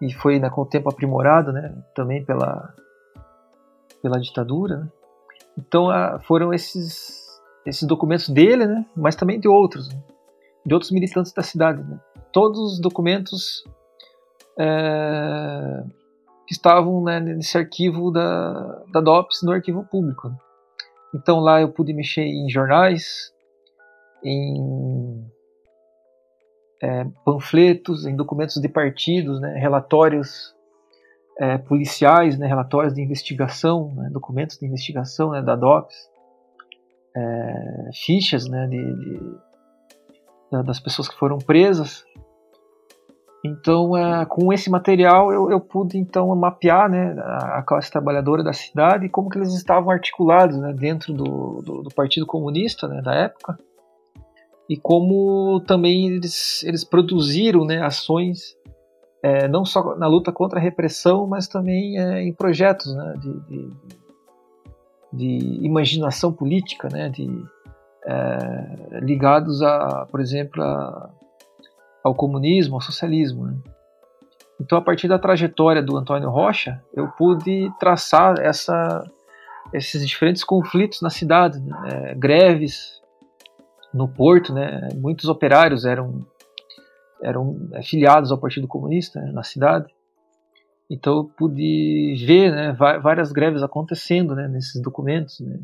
e 0.00 0.12
foi 0.12 0.40
né, 0.40 0.50
com 0.50 0.62
o 0.62 0.66
tempo 0.66 0.88
aprimorada 0.88 1.52
né, 1.52 1.72
também 1.94 2.24
pela, 2.24 2.74
pela 4.02 4.18
ditadura. 4.18 4.78
Né. 4.78 4.88
Então 5.56 5.88
foram 6.22 6.52
esses 6.52 7.22
esses 7.64 7.84
documentos 7.84 8.28
dele, 8.28 8.66
né, 8.66 8.84
mas 8.96 9.14
também 9.14 9.38
de 9.38 9.46
outros, 9.46 9.88
né, 9.88 10.02
de 10.66 10.74
outros 10.74 10.90
militantes 10.90 11.32
da 11.32 11.42
cidade. 11.42 11.80
Né. 11.80 12.00
Todos 12.32 12.58
os 12.58 12.80
documentos 12.80 13.62
é, 14.58 15.84
que 16.52 16.56
estavam 16.56 17.02
né, 17.02 17.18
nesse 17.18 17.56
arquivo 17.56 18.10
da, 18.10 18.84
da 18.92 19.00
DOPS 19.00 19.42
no 19.42 19.52
arquivo 19.52 19.84
público. 19.90 20.30
Então 21.14 21.40
lá 21.40 21.62
eu 21.62 21.72
pude 21.72 21.94
mexer 21.94 22.24
em 22.24 22.48
jornais, 22.50 23.32
em 24.22 25.24
é, 26.82 27.06
panfletos, 27.24 28.04
em 28.06 28.14
documentos 28.14 28.60
de 28.60 28.68
partidos, 28.68 29.40
né, 29.40 29.58
relatórios 29.58 30.54
é, 31.38 31.56
policiais, 31.56 32.38
né, 32.38 32.46
relatórios 32.46 32.92
de 32.92 33.00
investigação, 33.00 33.94
né, 33.94 34.10
documentos 34.12 34.58
de 34.58 34.66
investigação 34.66 35.30
né, 35.30 35.40
da 35.40 35.56
DOPS 35.56 36.10
é, 37.16 37.90
fichas 37.94 38.46
né, 38.46 38.66
de, 38.66 38.96
de, 38.96 39.20
das 40.66 40.80
pessoas 40.80 41.08
que 41.08 41.18
foram 41.18 41.38
presas. 41.38 42.04
Então, 43.44 43.96
é, 43.96 44.24
com 44.24 44.52
esse 44.52 44.70
material, 44.70 45.32
eu, 45.32 45.50
eu, 45.50 45.58
pude 45.58 45.98
então 45.98 46.34
mapear 46.36 46.88
né, 46.88 47.16
a 47.18 47.60
classe 47.62 47.90
trabalhadora 47.90 48.42
da 48.42 48.52
cidade 48.52 49.06
e 49.06 49.08
como 49.08 49.28
que 49.28 49.36
eles 49.36 49.52
estavam 49.54 49.90
articulados 49.90 50.56
né, 50.56 50.72
dentro 50.72 51.12
do, 51.12 51.60
do, 51.60 51.82
do, 51.82 51.90
Partido 51.90 52.24
Comunista 52.24 52.86
né, 52.86 53.02
da 53.02 53.14
época. 53.14 53.58
E 54.68 54.76
como 54.76 55.60
também 55.66 56.06
eles, 56.06 56.62
eles 56.62 56.84
produziram 56.84 57.64
né, 57.64 57.82
ações 57.82 58.56
é, 59.20 59.48
não 59.48 59.64
só 59.64 59.96
na 59.96 60.06
luta 60.06 60.30
contra 60.30 60.60
a 60.60 60.62
repressão, 60.62 61.26
mas 61.26 61.48
também 61.48 61.98
é, 61.98 62.22
em 62.22 62.32
projetos 62.32 62.94
né, 62.94 63.14
de, 63.18 63.40
de, 63.40 63.70
de 65.12 65.66
imaginação 65.66 66.32
política, 66.32 66.88
né, 66.88 67.08
de, 67.08 67.28
é, 68.06 69.00
ligados 69.00 69.62
a, 69.62 70.06
por 70.10 70.20
exemplo, 70.20 70.62
a, 70.62 71.10
ao 72.02 72.14
comunismo, 72.14 72.74
ao 72.74 72.80
socialismo. 72.80 73.46
Né. 73.46 73.56
Então, 74.60 74.78
a 74.78 74.82
partir 74.82 75.08
da 75.08 75.18
trajetória 75.18 75.82
do 75.82 75.96
Antônio 75.96 76.30
Rocha, 76.30 76.82
eu 76.94 77.08
pude 77.08 77.70
traçar 77.78 78.38
essa, 78.40 79.04
esses 79.72 80.06
diferentes 80.06 80.44
conflitos 80.44 81.00
na 81.00 81.10
cidade, 81.10 81.60
né, 81.60 81.76
é, 81.90 82.14
greves 82.14 83.00
no 83.92 84.08
porto, 84.08 84.52
né, 84.52 84.88
muitos 84.94 85.28
operários 85.28 85.84
eram 85.84 86.24
eram 87.22 87.56
filiados 87.84 88.32
ao 88.32 88.38
Partido 88.38 88.66
Comunista 88.66 89.20
né, 89.20 89.30
na 89.30 89.44
cidade. 89.44 89.86
Então 90.90 91.18
eu 91.18 91.24
pude 91.24 92.16
ver 92.26 92.50
né, 92.50 92.72
várias 92.72 93.32
greves 93.32 93.62
acontecendo 93.62 94.34
né, 94.34 94.48
nesses 94.48 94.82
documentos. 94.82 95.38
Né? 95.40 95.60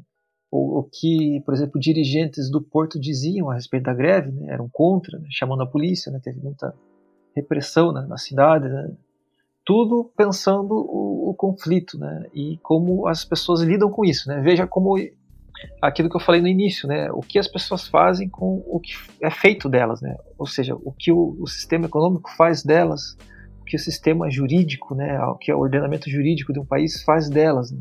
O, 0.51 0.78
o, 0.78 0.82
que, 0.82 1.42
por 1.44 1.53
exemplo, 1.53 1.78
dirigentes 1.78 2.51
do 2.51 2.62
Porto 2.62 2.99
diziam 2.99 3.51
a 3.51 3.55
respeito 3.55 3.84
da 3.84 3.94
greve, 3.94 4.30
né, 4.30 4.53
eram 4.53 4.68
contra, 4.68 5.18
né, 5.18 5.28
chamando 5.30 5.62
a 5.62 5.66
polícia, 5.66 6.11
né, 6.11 6.20
teve 6.22 6.40
muita 6.40 6.74
repressão 7.36 7.92
né, 7.92 8.07
na 8.09 8.16
cidade. 8.16 8.68
Né? 8.68 8.90
Tudo 9.64 10.11
pensando 10.16 10.72
o, 10.72 11.30
o, 11.30 11.34
conflito 11.34 11.99
né, 11.99 12.26
e 12.32 12.59
como 12.62 13.07
as 13.07 13.24
pessoas 13.24 13.61
lidam 13.61 13.90
com 13.90 14.05
isso. 14.05 14.28
Né? 14.28 14.40
Veja 14.40 14.66
como 14.66 14.96
aquilo 15.82 16.09
que 16.09 16.16
eu 16.16 16.20
falei 16.20 16.40
no 16.40 16.49
início, 16.49 16.88
né? 16.88 17.11
O 17.11 17.20
que 17.20 17.36
as 17.36 17.49
pessoas 17.49 17.88
fazem 17.88 18.28
com 18.28 18.62
o 18.64 18.78
que 18.78 18.92
é 19.20 19.28
feito 19.28 19.68
delas, 19.68 20.01
né? 20.01 20.16
Ou 20.38 20.46
seja, 20.46 20.76
o 20.76 20.92
que 20.92 21.11
o, 21.11 21.36
o 21.40 21.49
sistema 21.49 21.86
econômico 21.86 22.30
faz 22.36 22.62
delas, 22.62 23.16
que 23.68 23.76
o 23.76 23.78
sistema 23.78 24.30
jurídico, 24.30 24.94
né, 24.94 25.20
o 25.20 25.36
que 25.36 25.53
o 25.53 25.59
ordenamento 25.59 26.09
jurídico 26.09 26.53
de 26.53 26.59
um 26.59 26.64
país 26.64 27.03
faz 27.03 27.28
delas, 27.28 27.70
né? 27.70 27.80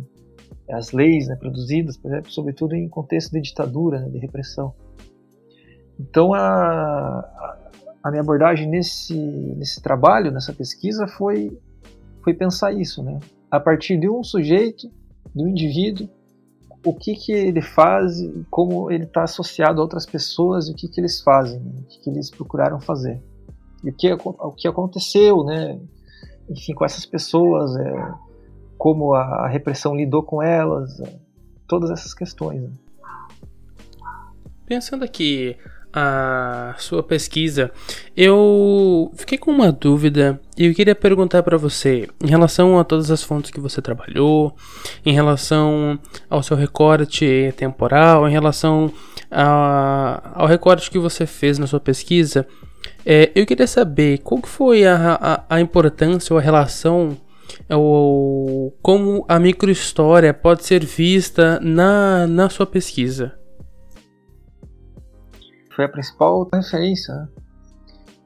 As 0.69 0.91
leis 0.91 1.27
né, 1.27 1.35
produzidas, 1.35 1.97
por 1.97 2.11
exemplo, 2.11 2.31
sobretudo 2.31 2.75
em 2.75 2.87
contexto 2.89 3.31
de 3.31 3.41
ditadura, 3.41 3.99
né, 3.99 4.09
de 4.09 4.17
repressão. 4.17 4.73
Então 5.99 6.33
a, 6.33 7.57
a 8.03 8.09
minha 8.09 8.21
abordagem 8.21 8.67
nesse, 8.67 9.15
nesse 9.15 9.81
trabalho, 9.81 10.31
nessa 10.31 10.53
pesquisa, 10.53 11.07
foi, 11.07 11.57
foi 12.23 12.33
pensar 12.33 12.73
isso, 12.73 13.03
né? 13.03 13.19
A 13.49 13.59
partir 13.59 13.97
de 13.97 14.09
um 14.09 14.23
sujeito, 14.23 14.91
de 15.33 15.43
um 15.43 15.47
indivíduo, 15.47 16.09
o 16.85 16.93
que, 16.93 17.15
que 17.15 17.31
ele 17.31 17.61
faz, 17.61 18.15
como 18.49 18.91
ele 18.91 19.03
está 19.03 19.23
associado 19.23 19.79
a 19.79 19.83
outras 19.83 20.05
pessoas 20.05 20.69
o 20.69 20.75
que, 20.75 20.87
que 20.87 21.01
eles 21.01 21.21
fazem, 21.21 21.59
né? 21.59 21.71
o 21.81 21.83
que, 21.83 21.99
que 21.99 22.09
eles 22.09 22.29
procuraram 22.29 22.79
fazer. 22.79 23.21
E 23.83 23.89
o 23.89 23.93
que, 23.93 24.13
o 24.13 24.51
que 24.51 24.67
aconteceu, 24.67 25.43
né? 25.43 25.79
Enfim, 26.49 26.73
com 26.73 26.85
essas 26.85 27.05
pessoas, 27.05 27.75
é, 27.75 28.13
como 28.77 29.13
a, 29.13 29.45
a, 29.45 29.47
repressão 29.47 29.95
lidou 29.95 30.23
com 30.23 30.41
elas, 30.41 30.99
é, 30.99 31.15
todas 31.67 31.89
essas 31.89 32.13
questões. 32.13 32.61
Né? 32.61 32.69
Pensando 34.65 35.03
aqui 35.03 35.55
a 35.93 36.75
sua 36.77 37.01
pesquisa, 37.01 37.71
eu 38.15 39.11
fiquei 39.15 39.37
com 39.37 39.49
uma 39.49 39.71
dúvida 39.71 40.39
e 40.57 40.65
eu 40.65 40.73
queria 40.73 40.93
perguntar 40.93 41.41
para 41.41 41.57
você 41.57 42.07
em 42.23 42.27
relação 42.27 42.77
a 42.77 42.83
todas 42.83 43.09
as 43.09 43.23
fontes 43.23 43.49
que 43.49 43.59
você 43.59 43.81
trabalhou, 43.81 44.55
em 45.05 45.13
relação 45.13 45.97
ao 46.29 46.43
seu 46.43 46.55
recorte 46.55 47.53
temporal, 47.57 48.27
em 48.27 48.31
relação 48.31 48.91
a, 49.31 50.33
ao 50.35 50.45
recorte 50.47 50.91
que 50.91 50.99
você 50.99 51.25
fez 51.25 51.57
na 51.57 51.65
sua 51.65 51.79
pesquisa. 51.79 52.45
É, 53.05 53.31
eu 53.33 53.45
queria 53.45 53.67
saber 53.67 54.19
qual 54.19 54.41
que 54.41 54.49
foi 54.49 54.85
a, 54.85 55.17
a, 55.49 55.55
a 55.55 55.61
importância 55.61 56.33
ou 56.33 56.39
a 56.39 56.41
relação 56.41 57.17
ou 57.69 58.77
como 58.81 59.25
a 59.27 59.39
microhistória 59.39 60.33
pode 60.33 60.65
ser 60.65 60.85
vista 60.85 61.59
na, 61.61 62.27
na 62.27 62.49
sua 62.49 62.65
pesquisa 62.65 63.37
foi 65.77 65.85
a 65.85 65.89
principal 65.89 66.49
referência 66.51 67.13
né? 67.13 67.27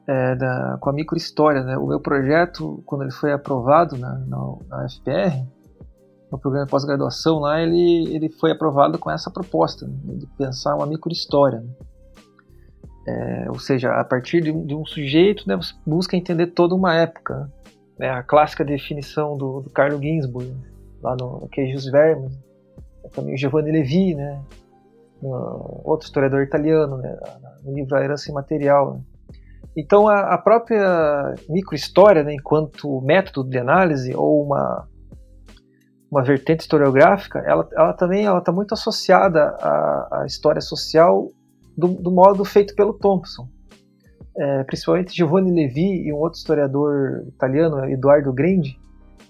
é, 0.06 0.34
da, 0.34 0.78
com 0.80 0.88
a 0.88 0.92
microhistória. 0.94 1.62
Né? 1.62 1.76
O 1.76 1.86
meu 1.86 2.00
projeto, 2.00 2.82
quando 2.86 3.02
ele 3.02 3.12
foi 3.12 3.30
aprovado 3.30 3.98
na, 3.98 4.18
na, 4.20 4.56
na 4.70 4.88
FPR, 4.88 5.46
no 6.30 6.38
programa 6.38 6.64
de 6.64 6.70
pós-graduação 6.70 7.40
lá, 7.40 7.60
ele, 7.60 8.08
ele 8.14 8.30
foi 8.30 8.52
aprovado 8.52 8.98
com 8.98 9.10
essa 9.10 9.30
proposta 9.30 9.86
né? 9.86 10.14
de 10.14 10.26
pensar 10.38 10.74
uma 10.74 10.86
microhistória. 10.86 11.60
Né? 11.60 11.74
É, 13.06 13.50
ou 13.50 13.58
seja, 13.58 13.92
a 13.92 14.04
partir 14.04 14.40
de, 14.40 14.50
de, 14.50 14.74
um 14.74 14.86
sujeito, 14.86 15.46
né, 15.46 15.54
você 15.54 15.74
busca 15.86 16.16
entender 16.16 16.46
toda 16.48 16.74
uma 16.74 16.94
época. 16.94 17.52
Né? 17.98 18.08
A 18.10 18.22
clássica 18.22 18.64
definição 18.64 19.36
do, 19.36 19.60
do 19.60 19.70
Carlo 19.70 20.00
Ginzburg, 20.00 20.54
lá 21.02 21.16
no, 21.16 21.48
Queijos 21.48 21.86
Vermes, 21.86 22.38
também 23.12 23.34
o 23.34 23.38
Giovanni 23.38 23.72
Levi, 23.72 24.14
né? 24.14 24.40
outro 25.84 26.06
historiador 26.06 26.42
italiano, 26.42 26.96
né, 26.96 27.16
no 27.64 27.72
livro 27.74 27.96
A 27.96 28.02
Herança 28.02 28.30
Imaterial. 28.30 28.94
Né. 28.94 29.00
Então, 29.76 30.08
a, 30.08 30.34
a 30.34 30.38
própria 30.38 31.34
microhistória, 31.48 32.22
né, 32.22 32.34
enquanto 32.34 33.00
método 33.02 33.48
de 33.48 33.58
análise 33.58 34.14
ou 34.14 34.44
uma, 34.44 34.86
uma 36.10 36.22
vertente 36.22 36.60
historiográfica, 36.60 37.38
ela, 37.40 37.66
ela 37.72 37.92
também 37.94 38.26
está 38.26 38.52
muito 38.52 38.74
associada 38.74 39.56
à, 39.60 40.22
à 40.22 40.26
história 40.26 40.60
social 40.60 41.28
do, 41.76 41.88
do, 41.88 42.10
modo 42.10 42.44
feito 42.44 42.74
pelo 42.74 42.92
Thompson. 42.92 43.48
É, 44.34 44.64
principalmente 44.64 45.14
Giovanni 45.14 45.52
Levi 45.52 46.06
e 46.06 46.12
um 46.12 46.16
outro 46.16 46.38
historiador 46.38 47.24
italiano, 47.28 47.84
Eduardo 47.90 48.32
Grandi, 48.32 48.80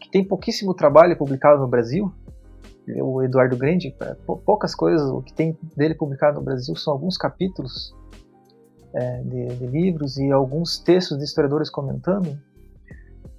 que 0.01 0.09
tem 0.09 0.25
pouquíssimo 0.25 0.75
trabalho 0.75 1.17
publicado 1.17 1.61
no 1.61 1.67
Brasil, 1.67 2.13
o 3.01 3.23
Eduardo 3.23 3.57
Grande, 3.57 3.95
é, 4.01 4.15
poucas 4.45 4.75
coisas, 4.75 5.09
o 5.09 5.23
que 5.23 5.33
tem 5.33 5.57
dele 5.77 5.95
publicado 5.95 6.39
no 6.39 6.45
Brasil 6.45 6.75
são 6.77 6.93
alguns 6.93 7.17
capítulos 7.17 7.95
é, 8.95 9.23
de, 9.23 9.47
de, 9.57 9.67
livros 9.67 10.17
e 10.19 10.31
alguns 10.31 10.79
textos 10.79 11.19
de 11.19 11.25
historiadores 11.25 11.71
comentando. 11.71 12.37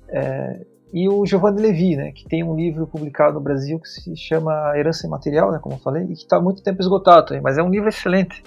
É, 0.10 0.66
e 0.94 1.10
o 1.10 1.26
Giovanni 1.26 1.62
Levi, 1.62 1.96
né, 1.96 2.12
que 2.12 2.28
tem 2.28 2.44
um 2.44 2.56
livro 2.56 2.86
publicado 2.86 3.36
no 3.36 3.42
Brasil 3.42 3.80
que 3.80 3.88
se 3.88 4.16
chama 4.16 4.78
Herança 4.78 5.08
Imaterial, 5.08 5.52
né, 5.52 5.60
como 5.60 5.76
eu 5.76 5.80
falei, 5.80 6.04
e 6.04 6.16
que 6.16 6.24
está 6.24 6.38
há 6.38 6.42
muito 6.42 6.62
tempo 6.62 6.82
esgotado 6.82 7.34
mas 7.42 7.58
é 7.58 7.64
um 7.64 7.70
livro 7.70 7.90
excelente 7.90 8.44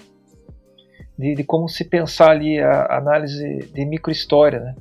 de, 1.17 1.33
de 1.33 1.43
como 1.43 1.67
se 1.67 1.83
pensar 1.83 2.31
ali 2.31 2.59
a 2.59 2.97
análise 2.97 3.69
de 3.73 3.85
microhistória, 3.85 4.59
né, 4.59 4.75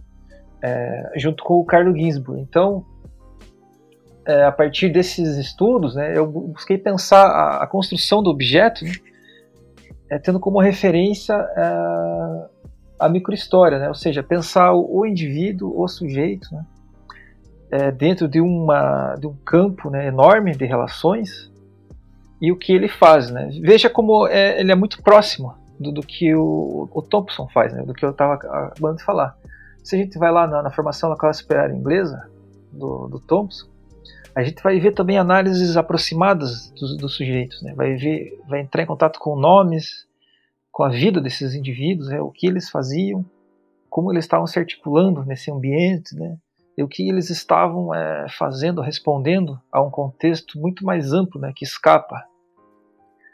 é, 0.62 1.12
junto 1.16 1.42
com 1.42 1.54
o 1.54 1.64
Carlo 1.64 1.96
Ginzburg. 1.96 2.40
Então, 2.40 2.84
é, 4.26 4.44
a 4.44 4.52
partir 4.52 4.90
desses 4.90 5.36
estudos, 5.38 5.94
né, 5.94 6.16
eu 6.16 6.26
busquei 6.26 6.76
pensar 6.76 7.26
a, 7.26 7.62
a 7.62 7.66
construção 7.66 8.22
do 8.22 8.30
objeto 8.30 8.84
né, 8.84 8.92
é, 10.10 10.18
tendo 10.18 10.38
como 10.38 10.60
referência 10.60 11.34
é, 11.34 12.46
a 12.98 13.08
microhistória, 13.08 13.78
né, 13.78 13.88
ou 13.88 13.94
seja, 13.94 14.22
pensar 14.22 14.72
o, 14.72 15.00
o 15.00 15.06
indivíduo, 15.06 15.80
o 15.80 15.88
sujeito, 15.88 16.48
né, 16.52 16.66
é, 17.70 17.90
dentro 17.90 18.28
de, 18.28 18.40
uma, 18.40 19.14
de 19.14 19.26
um 19.26 19.34
campo 19.44 19.88
né, 19.88 20.06
enorme 20.06 20.52
de 20.52 20.66
relações 20.66 21.50
e 22.40 22.52
o 22.52 22.56
que 22.56 22.72
ele 22.72 22.88
faz. 22.88 23.30
Né. 23.30 23.48
Veja 23.62 23.88
como 23.88 24.26
é, 24.28 24.60
ele 24.60 24.70
é 24.70 24.76
muito 24.76 25.02
próximo 25.02 25.65
do, 25.78 25.92
do 25.92 26.00
que 26.00 26.34
o, 26.34 26.88
o, 26.92 27.02
Thompson 27.02 27.48
faz, 27.48 27.72
né, 27.72 27.82
do 27.82 27.94
que 27.94 28.04
eu 28.04 28.10
estava 28.10 28.34
acabando 28.34 28.96
de 28.96 29.04
falar. 29.04 29.36
Se 29.82 29.94
a 29.94 29.98
gente 29.98 30.18
vai 30.18 30.32
lá 30.32 30.46
na, 30.46 30.62
na 30.62 30.70
formação 30.70 31.10
da 31.10 31.16
classe 31.16 31.44
inglesa, 31.72 32.28
do, 32.72 33.08
do 33.08 33.20
Thompson, 33.20 33.68
a 34.34 34.42
gente 34.42 34.62
vai 34.62 34.78
ver 34.78 34.92
também 34.92 35.18
análises 35.18 35.76
aproximadas 35.76 36.70
dos, 36.72 36.96
dos 36.96 37.14
sujeitos, 37.14 37.62
né? 37.62 37.72
vai, 37.74 37.94
ver, 37.94 38.38
vai 38.48 38.60
entrar 38.60 38.82
em 38.82 38.86
contato 38.86 39.18
com 39.18 39.34
nomes, 39.34 40.06
com 40.70 40.82
a 40.82 40.90
vida 40.90 41.20
desses 41.20 41.54
indivíduos, 41.54 42.08
né? 42.08 42.20
o 42.20 42.30
que 42.30 42.46
eles 42.46 42.68
faziam, 42.68 43.24
como 43.88 44.12
eles 44.12 44.24
estavam 44.24 44.46
se 44.46 44.58
articulando 44.58 45.24
nesse 45.24 45.50
ambiente, 45.50 46.14
né? 46.14 46.36
e 46.76 46.82
o 46.82 46.88
que 46.88 47.08
eles 47.08 47.30
estavam 47.30 47.94
é, 47.94 48.26
fazendo, 48.28 48.82
respondendo 48.82 49.58
a 49.72 49.82
um 49.82 49.90
contexto 49.90 50.60
muito 50.60 50.84
mais 50.84 51.14
amplo, 51.14 51.40
né? 51.40 51.52
que 51.56 51.64
escapa 51.64 52.22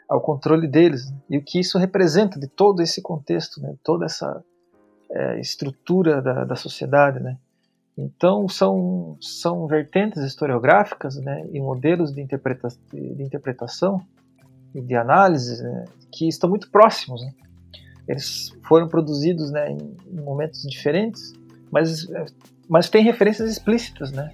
ao 0.09 0.21
controle 0.21 0.67
deles, 0.67 1.09
né? 1.09 1.17
e 1.29 1.37
o 1.37 1.43
que 1.43 1.59
isso 1.59 1.77
representa 1.77 2.39
de 2.39 2.47
todo 2.47 2.81
esse 2.81 3.01
contexto, 3.01 3.61
né? 3.61 3.75
toda 3.83 4.05
essa 4.05 4.43
é, 5.11 5.39
estrutura 5.39 6.21
da, 6.21 6.43
da 6.43 6.55
sociedade, 6.55 7.19
né? 7.19 7.37
Então, 7.97 8.49
são, 8.49 9.17
são 9.21 9.67
vertentes 9.67 10.23
historiográficas 10.23 11.15
né, 11.17 11.45
e 11.51 11.59
modelos 11.59 12.11
de, 12.11 12.21
interpreta 12.21 12.67
de 12.91 13.21
interpretação 13.21 14.01
e 14.73 14.81
de 14.81 14.95
análise 14.95 15.61
né, 15.61 15.85
que 16.11 16.27
estão 16.27 16.49
muito 16.49 16.71
próximos. 16.71 17.21
Né. 17.21 17.31
Eles 18.07 18.49
foram 18.67 18.87
produzidos 18.87 19.51
né, 19.51 19.69
em, 19.69 19.95
em, 20.11 20.21
momentos 20.21 20.63
diferentes, 20.63 21.33
mas, 21.71 22.07
mas 22.67 22.89
têm 22.89 23.03
referências 23.03 23.51
explícitas. 23.51 24.11
Né. 24.11 24.33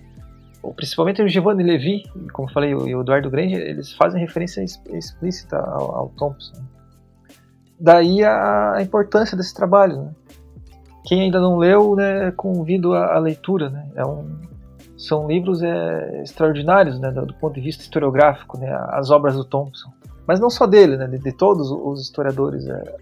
Principalmente 0.76 1.22
o 1.22 1.28
Giovanni 1.28 1.64
Levi, 1.64 2.04
como 2.34 2.52
falei, 2.52 2.72
e 2.72 2.76
o 2.76 3.02
Eduardo 3.02 3.30
Grande, 3.30 3.56
eles 3.56 3.94
fazem 3.94 4.20
referência 4.20 4.64
explícita 4.64 5.58
ao, 5.58 5.96
ao 5.96 6.10
Thompson. 6.10 6.62
Daí 7.80 8.24
a, 8.24 8.74
a 8.76 8.82
importância 8.82 9.38
desse 9.38 9.54
trabalho. 9.54 10.04
Né 10.04 10.12
quem 11.10 11.22
ainda 11.22 11.40
não 11.40 11.58
leu, 11.58 11.96
né, 11.96 12.32
convido 12.32 12.94
a, 12.94 13.16
a 13.16 13.20
leitura. 13.20 13.70
Né? 13.70 13.90
É 13.96 14.06
um, 14.06 14.30
são 14.96 15.28
livros 15.28 15.64
é, 15.64 16.22
extraordinários 16.22 17.00
né, 17.00 17.10
do, 17.10 17.26
do, 17.26 17.34
ponto 17.34 17.56
de 17.56 17.62
vista 17.62 17.82
historiográfico, 17.82 18.60
né, 18.60 18.70
as 18.90 19.10
obras 19.10 19.36
do 19.36 19.44
Thompson. 19.44 19.92
Mas 20.28 20.40
não 20.40 20.52
só 20.52 20.68
dele, 20.68 20.98
né, 20.98 21.08
de, 21.08 21.18
de 21.18 21.32
todos 21.32 21.72
os 21.72 22.02
historiadores 22.02 22.68
é, 22.68 22.96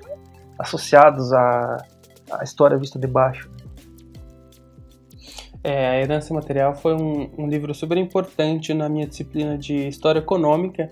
associados 0.57 1.33
à, 1.33 1.83
à 2.31 2.43
história 2.45 2.77
vista 2.77 2.97
de 2.97 3.07
baixo. 3.07 3.49
É, 5.67 5.85
a 5.85 5.99
Herança 5.99 6.33
Material 6.33 6.73
foi 6.73 6.93
um, 6.93 7.29
um, 7.37 7.45
livro 7.45 7.73
super 7.73 7.97
importante 7.97 8.73
na 8.73 8.87
minha 8.87 9.05
disciplina 9.05 9.57
de 9.57 9.89
História 9.89 10.19
Econômica, 10.19 10.89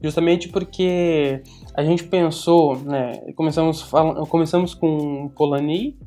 justamente 0.00 0.48
porque 0.50 1.42
a 1.76 1.82
gente 1.82 2.04
pensou, 2.04 2.76
né, 2.76 3.10
começamos, 3.34 3.82
começamos 4.28 4.72
com 4.72 5.28
Polanyi, 5.30 5.98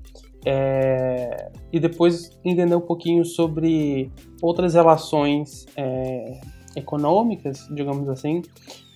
é, 0.45 1.51
e 1.73 1.81
depois 1.81 2.31
entender 2.45 2.75
um 2.75 2.79
pouquinho 2.79 3.25
sobre 3.25 4.09
outras 4.41 4.73
relações 4.73 5.65
é, 5.75 6.39
econômicas, 6.77 7.67
digamos 7.69 8.07
assim, 8.07 8.41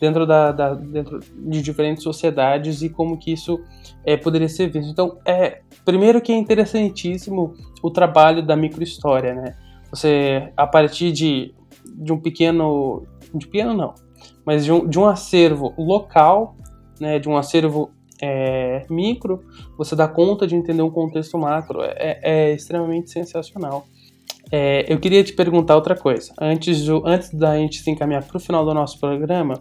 dentro, 0.02 0.26
da, 0.26 0.52
da, 0.52 0.74
dentro 0.74 1.20
de 1.20 1.62
diferentes 1.62 2.02
sociedades 2.02 2.82
e 2.82 2.90
como 2.90 3.20
que 3.20 3.32
isso 3.32 3.62
é, 4.04 4.18
poderia 4.18 4.50
ser 4.50 4.68
visto. 4.68 4.90
Então, 4.90 5.20
é, 5.24 5.62
primeiro 5.86 6.20
que 6.20 6.32
é 6.32 6.36
interessantíssimo 6.36 7.54
o 7.84 7.92
trabalho 7.92 8.44
da 8.44 8.56
microhistória, 8.56 9.36
né? 9.36 9.56
Você, 9.92 10.52
a 10.58 10.66
partir 10.66 11.12
de, 11.12 11.54
de 11.94 12.12
um 12.12 12.20
pequeno, 12.20 13.06
de 13.36 13.46
pequeno 13.46 13.76
não, 13.76 13.94
mas 14.44 14.66
de 14.66 14.72
um, 14.72 14.88
de 14.88 14.98
um 14.98 15.06
acervo 15.06 15.72
local, 15.78 16.56
né, 17.00 17.20
de 17.20 17.30
um 17.30 17.38
acervo 17.38 17.92
é, 18.20 18.86
micro, 18.90 19.44
você 19.78 19.96
dá 19.96 20.08
conta 20.08 20.48
de 20.48 20.56
entender 20.56 20.82
um 20.82 20.90
contexto 20.90 21.38
macro. 21.38 21.82
É, 21.84 22.20
é 22.24 22.54
extremamente 22.54 23.12
sensacional. 23.12 23.86
É, 24.52 24.92
eu 24.92 25.00
queria 25.00 25.24
te 25.24 25.32
perguntar 25.32 25.76
outra 25.76 25.96
coisa. 25.96 26.34
Antes, 26.40 26.84
do, 26.84 27.08
antes 27.08 27.34
da 27.34 27.56
gente 27.58 27.82
se 27.82 27.90
encaminhar 27.90 28.24
para 28.24 28.36
o 28.36 28.40
final 28.40 28.66
do 28.66 28.74
nosso 28.74 29.00
programa, 29.00 29.56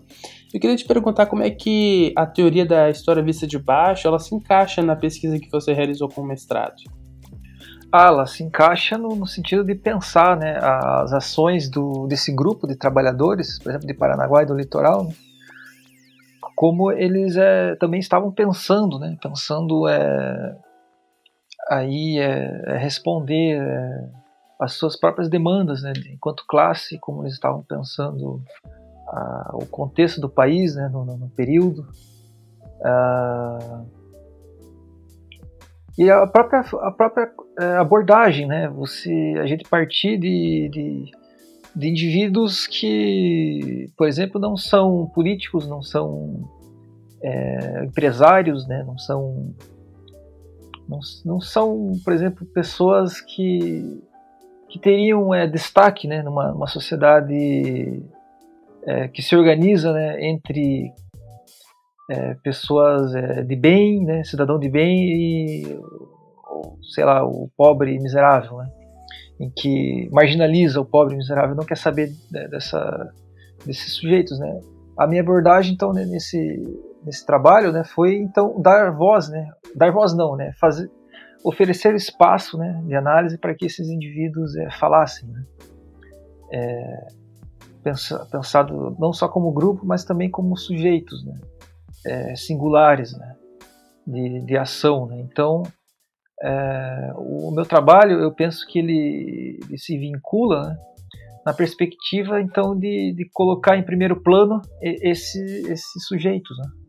Eu 0.52 0.58
queria 0.58 0.74
te 0.74 0.84
perguntar 0.84 1.26
como 1.26 1.44
é 1.44 1.50
que 1.50 2.12
a 2.16 2.26
teoria 2.26 2.66
da 2.66 2.90
história 2.90 3.22
vista 3.22 3.46
de 3.46 3.56
baixo 3.56 4.08
ela 4.08 4.18
se 4.18 4.34
encaixa 4.34 4.82
na 4.82 4.96
pesquisa 4.96 5.38
que 5.38 5.48
você 5.48 5.72
realizou 5.72 6.08
com 6.08 6.22
o 6.22 6.26
mestrado. 6.26 6.74
Ah, 7.92 8.06
ela 8.08 8.26
se 8.26 8.42
encaixa 8.42 8.98
no, 8.98 9.14
no 9.14 9.26
sentido 9.26 9.64
de 9.64 9.76
pensar 9.76 10.36
né, 10.36 10.58
as 10.60 11.12
ações 11.12 11.68
do, 11.68 12.06
desse 12.08 12.34
grupo 12.34 12.66
de 12.66 12.76
trabalhadores, 12.76 13.60
por 13.60 13.70
exemplo, 13.70 13.86
de 13.86 13.94
Paranaguá 13.94 14.42
e 14.42 14.46
do 14.46 14.54
litoral, 14.54 15.04
né, 15.04 15.14
como 16.56 16.92
eles 16.92 17.36
é, 17.36 17.74
também 17.76 18.00
estavam 18.00 18.30
pensando, 18.30 18.98
né, 18.98 19.16
pensando 19.20 19.88
é, 19.88 20.56
aí 21.68 22.18
é, 22.18 22.74
é 22.74 22.76
responder 22.76 23.60
é, 23.60 24.19
as 24.60 24.74
suas 24.74 24.94
próprias 24.94 25.28
demandas, 25.28 25.82
né, 25.82 25.92
enquanto 26.12 26.46
classe, 26.46 26.98
como 26.98 27.22
eles 27.22 27.34
estavam 27.34 27.62
pensando 27.62 28.42
a, 29.08 29.50
o 29.54 29.66
contexto 29.66 30.20
do 30.20 30.28
país 30.28 30.76
né, 30.76 30.88
no, 30.88 31.04
no 31.04 31.28
período. 31.30 31.88
Uh, 32.80 33.86
e 35.98 36.10
a 36.10 36.26
própria, 36.26 36.60
a 36.60 36.90
própria 36.90 37.30
é, 37.58 37.76
abordagem, 37.76 38.46
né? 38.46 38.68
Você, 38.70 39.34
a 39.38 39.44
gente 39.44 39.68
partir 39.68 40.16
de, 40.16 40.70
de, 40.72 41.10
de, 41.76 41.88
indivíduos 41.88 42.66
que, 42.66 43.92
por 43.98 44.08
exemplo, 44.08 44.40
não 44.40 44.56
são 44.56 45.10
políticos, 45.14 45.68
não 45.68 45.82
são 45.82 46.48
é, 47.22 47.84
empresários, 47.84 48.66
né? 48.66 48.82
Não 48.82 48.96
são, 48.96 49.54
não, 50.88 51.00
não 51.26 51.40
são, 51.40 51.92
por 52.02 52.14
exemplo, 52.14 52.46
pessoas 52.46 53.20
que 53.20 54.02
que 54.70 54.78
teriam 54.78 55.34
é, 55.34 55.46
destaque, 55.46 56.06
né? 56.06 56.22
Numa, 56.22 56.52
numa 56.52 56.66
sociedade 56.66 58.02
é, 58.86 59.08
que 59.08 59.22
se 59.22 59.36
organiza, 59.36 59.92
né? 59.92 60.24
Entre 60.24 60.92
é, 62.10 62.34
pessoas 62.42 63.14
é, 63.14 63.42
de 63.42 63.54
bem, 63.54 64.04
né, 64.04 64.24
cidadão 64.24 64.58
de 64.58 64.68
bem 64.68 64.98
e, 64.98 65.80
ou, 66.50 66.76
sei 66.92 67.04
lá, 67.04 67.24
o 67.24 67.48
pobre 67.56 67.96
miserável, 68.00 68.56
né, 68.56 68.68
em 69.38 69.48
que 69.48 70.08
marginaliza 70.10 70.80
o 70.80 70.84
pobre 70.84 71.16
miserável, 71.16 71.54
não 71.54 71.64
quer 71.64 71.76
saber 71.76 72.10
né, 72.32 72.48
dessa, 72.48 73.12
desses 73.64 73.94
sujeitos, 73.94 74.38
né. 74.40 74.60
A 74.98 75.06
minha 75.06 75.22
abordagem, 75.22 75.72
então, 75.72 75.92
né, 75.92 76.04
nesse, 76.04 76.36
nesse 77.04 77.24
trabalho, 77.24 77.72
né, 77.72 77.84
foi 77.84 78.16
então 78.16 78.60
dar 78.60 78.90
voz, 78.90 79.28
né, 79.28 79.48
dar 79.76 79.92
voz 79.92 80.12
não, 80.12 80.34
né, 80.34 80.52
fazer, 80.60 80.90
oferecer 81.44 81.94
espaço, 81.94 82.58
né, 82.58 82.82
de 82.86 82.94
análise 82.94 83.38
para 83.38 83.54
que 83.54 83.66
esses 83.66 83.88
indivíduos 83.88 84.56
é, 84.56 84.70
falassem, 84.70 85.28
né. 85.28 85.44
É, 86.52 87.06
pensado 88.30 88.94
não 88.98 89.12
só 89.12 89.28
como 89.28 89.52
grupo, 89.52 89.86
mas 89.86 90.04
também 90.04 90.28
como 90.28 90.56
sujeitos, 90.56 91.24
né 91.24 91.40
é, 92.04 92.34
singulares 92.36 93.16
né, 93.16 93.36
de, 94.06 94.40
de 94.44 94.56
ação. 94.56 95.06
Né? 95.06 95.20
Então, 95.20 95.62
é, 96.42 97.12
o 97.16 97.50
meu 97.50 97.64
trabalho, 97.64 98.20
eu 98.20 98.32
penso 98.32 98.66
que 98.66 98.78
ele, 98.78 99.58
ele 99.68 99.78
se 99.78 99.96
vincula 99.98 100.62
né, 100.62 100.78
na 101.44 101.54
perspectiva, 101.54 102.40
então, 102.40 102.78
de, 102.78 103.14
de, 103.14 103.28
colocar 103.32 103.76
em 103.76 103.82
primeiro 103.82 104.20
plano 104.22 104.60
esse, 104.82 105.40
esses 105.70 106.06
sujeitos, 106.06 106.56
né? 106.58 106.79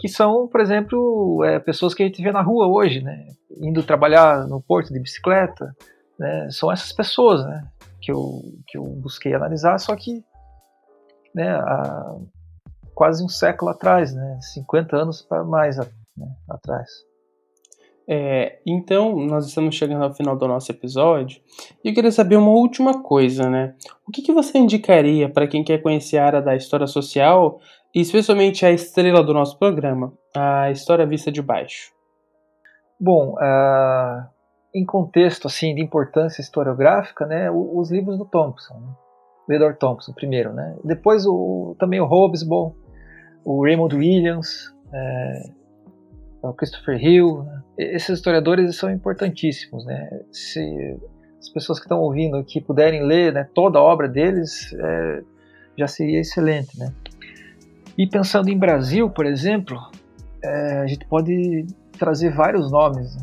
Que 0.00 0.08
são, 0.08 0.48
por 0.48 0.60
exemplo, 0.60 1.44
é, 1.44 1.58
pessoas 1.58 1.94
que 1.94 2.02
a 2.02 2.06
gente 2.06 2.22
vê 2.22 2.32
na 2.32 2.40
rua 2.40 2.66
hoje, 2.66 3.02
né? 3.02 3.26
indo 3.60 3.82
trabalhar 3.82 4.48
no 4.48 4.60
porto 4.60 4.92
de 4.92 4.98
bicicleta, 4.98 5.76
né? 6.18 6.48
são 6.50 6.72
essas 6.72 6.90
pessoas 6.92 7.44
né? 7.44 7.68
que, 8.00 8.10
eu, 8.10 8.40
que 8.66 8.78
eu 8.78 8.84
busquei 8.84 9.34
analisar, 9.34 9.78
só 9.78 9.94
que 9.94 10.24
né, 11.34 11.50
a, 11.50 12.16
quase 12.94 13.24
um 13.24 13.28
século 13.28 13.70
atrás, 13.70 14.14
né? 14.14 14.38
50 14.40 14.96
anos 14.96 15.22
para 15.22 15.44
mais 15.44 15.76
né, 15.78 15.86
atrás. 16.48 16.88
É, 18.08 18.58
então, 18.66 19.14
nós 19.20 19.46
estamos 19.46 19.74
chegando 19.76 20.02
ao 20.02 20.12
final 20.12 20.36
do 20.36 20.48
nosso 20.48 20.72
episódio 20.72 21.40
e 21.84 21.88
eu 21.88 21.94
queria 21.94 22.10
saber 22.10 22.36
uma 22.36 22.50
última 22.50 23.02
coisa, 23.02 23.48
né? 23.48 23.74
O 24.06 24.10
que, 24.10 24.20
que 24.20 24.32
você 24.32 24.58
indicaria 24.58 25.28
para 25.28 25.46
quem 25.46 25.62
quer 25.62 25.78
conhecer 25.78 26.18
a 26.18 26.26
área 26.26 26.42
da 26.42 26.56
história 26.56 26.86
social 26.86 27.60
e 27.94 28.00
especialmente 28.00 28.64
a 28.64 28.70
estrela 28.70 29.22
do 29.22 29.34
nosso 29.34 29.58
programa, 29.58 30.12
a 30.36 30.70
história 30.70 31.06
vista 31.06 31.30
de 31.30 31.42
baixo? 31.42 31.92
Bom, 32.98 33.34
uh, 33.34 34.28
em 34.74 34.84
contexto 34.84 35.46
assim 35.46 35.74
de 35.74 35.82
importância 35.82 36.40
historiográfica, 36.40 37.26
né, 37.26 37.50
os 37.50 37.90
livros 37.90 38.18
do 38.18 38.24
Thompson, 38.24 38.74
né? 38.74 38.94
Edward 39.54 39.78
Thompson 39.78 40.12
primeiro, 40.12 40.52
né? 40.52 40.76
Depois 40.84 41.26
o, 41.26 41.74
também 41.78 42.00
o 42.00 42.04
Hobsbawm, 42.04 42.72
o 43.44 43.64
Raymond 43.64 43.96
Williams, 43.96 44.72
é, 44.92 45.50
o 46.42 46.52
Christopher 46.52 47.02
Hill. 47.02 47.42
Né? 47.44 47.62
Esses 47.78 48.18
historiadores 48.18 48.76
são 48.76 48.90
importantíssimos. 48.90 49.84
Né? 49.84 50.20
Se 50.30 50.96
as 51.38 51.48
pessoas 51.48 51.78
que 51.78 51.84
estão 51.84 52.00
ouvindo 52.00 52.36
aqui 52.36 52.60
puderem 52.60 53.02
ler 53.02 53.32
né, 53.32 53.48
toda 53.54 53.78
a 53.78 53.82
obra 53.82 54.08
deles, 54.08 54.72
é, 54.72 55.22
já 55.76 55.86
seria 55.86 56.20
excelente. 56.20 56.78
Né? 56.78 56.92
E 58.00 58.06
pensando 58.06 58.48
em 58.48 58.56
Brasil, 58.56 59.10
por 59.10 59.26
exemplo, 59.26 59.78
é, 60.42 60.78
a 60.78 60.86
gente 60.86 61.04
pode 61.04 61.66
trazer 61.98 62.34
vários 62.34 62.72
nomes. 62.72 63.14
Né? 63.14 63.22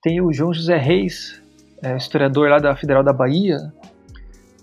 Tem 0.00 0.20
o 0.20 0.32
João 0.32 0.54
José 0.54 0.78
Reis, 0.78 1.42
é, 1.82 1.96
historiador 1.96 2.48
lá 2.48 2.60
da 2.60 2.76
Federal 2.76 3.02
da 3.02 3.12
Bahia, 3.12 3.58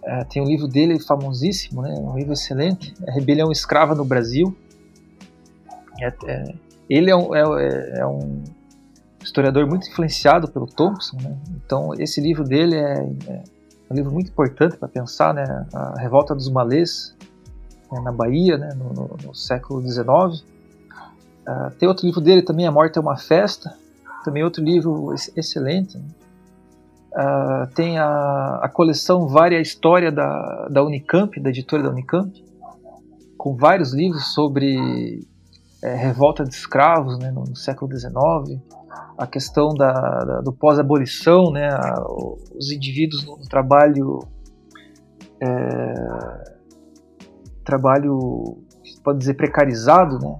é, 0.01 0.23
tem 0.23 0.41
um 0.41 0.45
livro 0.45 0.65
dele 0.65 0.97
famosíssimo, 1.01 1.81
né? 1.81 1.93
um 1.97 2.17
livro 2.17 2.31
excelente, 2.31 2.93
Rebelião 3.05 3.51
Escrava 3.51 3.93
no 3.93 4.05
Brasil. 4.05 4.57
É, 5.99 6.07
é, 6.25 6.53
ele 6.89 7.11
é 7.11 7.15
um, 7.17 7.35
é, 7.35 8.07
um, 8.07 8.45
historiador 9.21 9.67
muito 9.67 9.89
influenciado 9.89 10.47
pelo 10.47 10.67
Thompson, 10.67 11.17
né? 11.21 11.37
então 11.65 11.93
esse 11.99 12.21
livro 12.21 12.45
dele 12.45 12.77
é 12.77 13.03
um 13.91 13.93
livro 13.93 14.09
muito 14.09 14.29
importante 14.29 14.77
para 14.77 14.87
pensar 14.87 15.33
né? 15.33 15.43
a 15.73 15.99
revolta 15.99 16.33
dos 16.33 16.49
malês 16.49 17.16
né? 17.91 18.01
na 18.01 18.11
Bahia, 18.11 18.57
né? 18.57 18.69
no, 18.75 18.93
no, 18.93 19.17
no 19.23 19.35
século 19.35 19.81
XIX. 19.81 20.05
Uh, 20.05 21.71
tem 21.79 21.87
outro 21.87 22.05
livro 22.05 22.21
dele 22.21 22.41
também, 22.41 22.67
A 22.67 22.71
Morte 22.71 22.97
é 22.97 23.01
uma 23.01 23.17
Festa, 23.17 23.73
também 24.23 24.43
outro 24.43 24.63
livro 24.63 25.13
excelente. 25.35 25.97
Né? 25.97 26.05
Uh, 27.13 27.73
tem 27.73 27.97
a, 27.97 28.59
a 28.61 28.69
coleção 28.69 29.27
Vária 29.27 29.59
História 29.59 30.11
da, 30.11 30.67
da 30.69 30.83
Unicamp, 30.83 31.39
da 31.39 31.49
editora 31.49 31.83
da 31.83 31.89
Unicamp, 31.89 32.45
com 33.37 33.55
vários 33.55 33.93
livros 33.93 34.33
sobre 34.33 35.25
é, 35.81 35.95
revolta 35.95 36.43
de 36.43 36.53
escravos 36.53 37.17
né, 37.19 37.31
no, 37.31 37.43
no, 37.43 37.55
século 37.55 37.91
XIX, 37.91 38.59
a 39.17 39.27
questão 39.27 39.69
da, 39.69 39.93
da 39.93 40.41
do 40.41 40.51
pós-abolição, 40.51 41.51
né, 41.51 41.69
os 42.55 42.71
indivíduos 42.71 43.23
no, 43.25 43.37
no 43.37 43.45
trabalho 43.45 44.19
é, 45.41 46.56
trabalho 47.67 48.57
pode 49.03 49.19
dizer 49.19 49.33
precarizado, 49.33 50.17
né, 50.19 50.39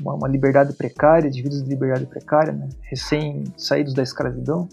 uma, 0.00 0.14
uma 0.14 0.28
liberdade 0.28 0.72
precária, 0.74 1.28
indivíduos 1.28 1.62
de 1.62 1.68
liberdade 1.68 2.04
precária, 2.06 2.52
né, 2.52 2.68
recém 2.82 3.44
saídos 3.56 3.94
da 3.94 4.02
escravidão. 4.02 4.68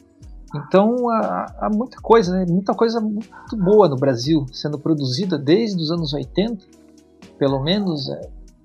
Então 0.56 1.08
há, 1.10 1.46
há, 1.60 1.70
muita 1.70 2.02
coisa, 2.02 2.36
né? 2.36 2.46
muita 2.50 2.74
coisa 2.74 3.00
muito 3.00 3.30
boa 3.56 3.88
no 3.88 3.96
Brasil 3.96 4.48
sendo 4.52 4.80
produzida 4.80 5.38
desde 5.38 5.80
os 5.80 5.92
anos 5.92 6.12
80, 6.12 6.66
pelo 7.38 7.62
menos 7.62 8.10
é, 8.10 8.20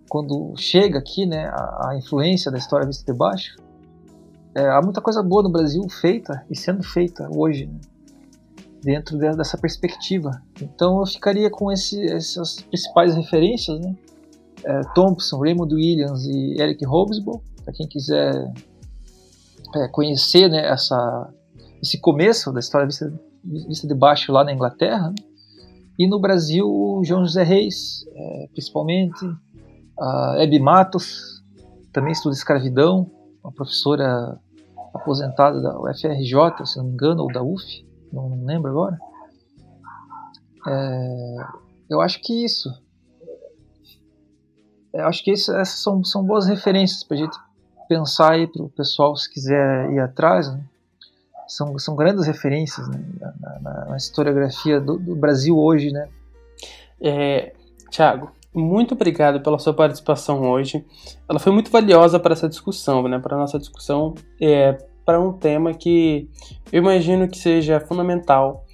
quando 0.08 0.54
chega 0.56 0.98
aqui 0.98 1.26
né, 1.26 1.44
a, 1.46 1.90
a, 1.90 1.98
influência 1.98 2.50
da 2.50 2.56
história 2.56 2.86
vista 2.86 3.04
de 3.12 3.16
baixo. 3.16 3.56
É, 4.54 4.66
há 4.66 4.80
muita 4.80 5.02
coisa 5.02 5.22
boa 5.22 5.42
no 5.42 5.50
Brasil 5.50 5.86
feita 5.90 6.42
e 6.48 6.56
sendo 6.56 6.82
feita 6.82 7.28
hoje, 7.30 7.66
né, 7.66 7.78
dentro 8.84 9.18
de, 9.18 9.30
dessa 9.36 9.56
perspectiva. 9.56 10.30
Então 10.60 11.00
eu 11.00 11.06
ficaria 11.06 11.50
com 11.50 11.72
esse, 11.72 12.04
essas 12.04 12.60
principais 12.60 13.14
referências, 13.14 13.80
né? 13.80 13.94
É, 14.64 14.80
Thompson, 14.94 15.40
Raymond 15.40 15.74
Williams 15.74 16.24
e 16.24 16.60
Eric 16.60 16.86
Hobsbawm, 16.86 17.38
para 17.64 17.74
quem 17.74 17.86
quiser 17.86 18.50
é, 19.74 19.88
conhecer 19.88 20.48
né, 20.48 20.66
essa 20.66 21.28
esse 21.82 22.00
começo 22.00 22.50
da 22.50 22.60
história 22.60 22.86
vista, 22.86 23.12
vista 23.44 23.86
de 23.86 23.94
baixo 23.94 24.32
lá 24.32 24.42
na 24.42 24.52
Inglaterra. 24.52 25.10
Né? 25.10 25.14
E 25.98 26.08
no 26.08 26.18
Brasil, 26.18 26.66
o 26.66 27.04
João 27.04 27.24
José 27.26 27.42
Reis, 27.42 28.06
é, 28.14 28.46
principalmente, 28.52 29.24
a 30.00 30.36
Hebe 30.38 30.58
Matos, 30.58 31.42
também 31.92 32.12
estuda 32.12 32.34
escravidão, 32.34 33.10
uma 33.42 33.52
professora 33.52 34.38
aposentada 34.94 35.60
da 35.60 35.78
UFRJ, 35.78 36.64
se 36.64 36.78
não 36.78 36.86
me 36.86 36.92
engano, 36.92 37.22
ou 37.22 37.32
da 37.32 37.42
UF, 37.42 37.84
não, 38.14 38.44
lembro 38.44 38.70
agora. 38.70 38.98
É, 40.66 41.36
eu 41.90 42.00
acho 42.00 42.20
que 42.22 42.44
isso. 42.44 42.70
Eu 44.92 45.06
acho 45.06 45.24
que 45.24 45.32
isso, 45.32 45.52
essas 45.56 45.80
são, 45.80 46.04
são 46.04 46.24
boas 46.24 46.46
referências 46.46 47.02
para 47.02 47.16
a 47.16 47.20
gente 47.20 47.36
pensar 47.88 48.32
aí 48.32 48.46
para 48.46 48.62
o 48.62 48.70
pessoal 48.70 49.14
se 49.16 49.30
quiser 49.30 49.90
ir 49.90 49.98
atrás. 49.98 50.52
Né? 50.52 50.64
são, 51.46 51.78
são 51.78 51.94
grandes 51.94 52.26
referências 52.26 52.88
né, 52.88 53.00
na, 53.20 53.60
na, 53.60 53.84
na, 53.86 53.96
historiografia 53.96 54.80
do, 54.80 54.98
do, 54.98 55.14
Brasil 55.14 55.56
hoje, 55.56 55.90
né? 55.90 56.08
É, 57.00 57.52
Tiago, 57.90 58.30
muito 58.54 58.94
obrigado 58.94 59.40
pela 59.40 59.58
sua 59.58 59.74
participação 59.74 60.42
hoje. 60.42 60.84
Ela 61.28 61.38
foi 61.38 61.52
muito 61.52 61.70
valiosa 61.70 62.18
para 62.18 62.32
essa 62.32 62.48
discussão, 62.48 63.06
né? 63.08 63.18
Para 63.18 63.36
nossa 63.36 63.58
discussão, 63.58 64.14
é, 64.40 64.78
para 65.04 65.20
um 65.20 65.32
tema 65.32 65.74
que 65.74 66.28
eu 66.72 66.82
imagino 66.82 67.28
que 67.28 67.38
seja 67.38 67.80
fundamental 67.80 68.64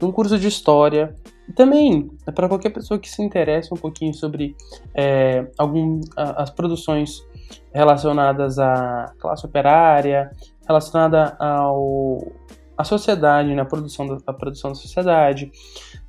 num 0.00 0.12
curso 0.12 0.38
de 0.38 0.46
história 0.46 1.14
e 1.48 1.52
também 1.52 2.10
é 2.26 2.30
para 2.30 2.46
qualquer 2.46 2.70
pessoa 2.70 3.00
que 3.00 3.08
se 3.08 3.22
interesse 3.22 3.72
um 3.72 3.76
pouquinho 3.76 4.12
sobre 4.12 4.54
é, 4.94 5.46
algum, 5.56 6.00
a, 6.16 6.42
as 6.42 6.50
produções 6.50 7.26
relacionadas 7.72 8.58
à 8.58 9.12
classe 9.18 9.46
operária, 9.46 10.30
relacionada 10.66 11.36
ao 11.38 12.32
a 12.76 12.84
sociedade, 12.84 13.52
né, 13.52 13.60
a 13.60 13.64
produção 13.64 14.06
da, 14.06 14.32
produção 14.32 14.70
da 14.70 14.76
sociedade, 14.76 15.50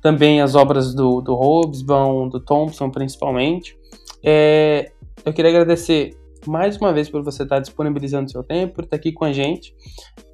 também 0.00 0.40
as 0.40 0.54
obras 0.54 0.94
do, 0.94 1.20
do 1.20 1.34
Hobsbawm, 1.34 2.28
do 2.28 2.38
Thompson 2.38 2.90
principalmente. 2.90 3.76
É, 4.22 4.92
eu 5.24 5.32
queria 5.32 5.50
agradecer 5.50 6.16
mais 6.46 6.76
uma 6.76 6.92
vez 6.92 7.08
por 7.08 7.22
você 7.22 7.42
estar 7.42 7.58
disponibilizando 7.58 8.30
seu 8.30 8.42
tempo, 8.42 8.74
por 8.74 8.84
estar 8.84 8.96
aqui 8.96 9.12
com 9.12 9.24
a 9.24 9.32
gente. 9.32 9.74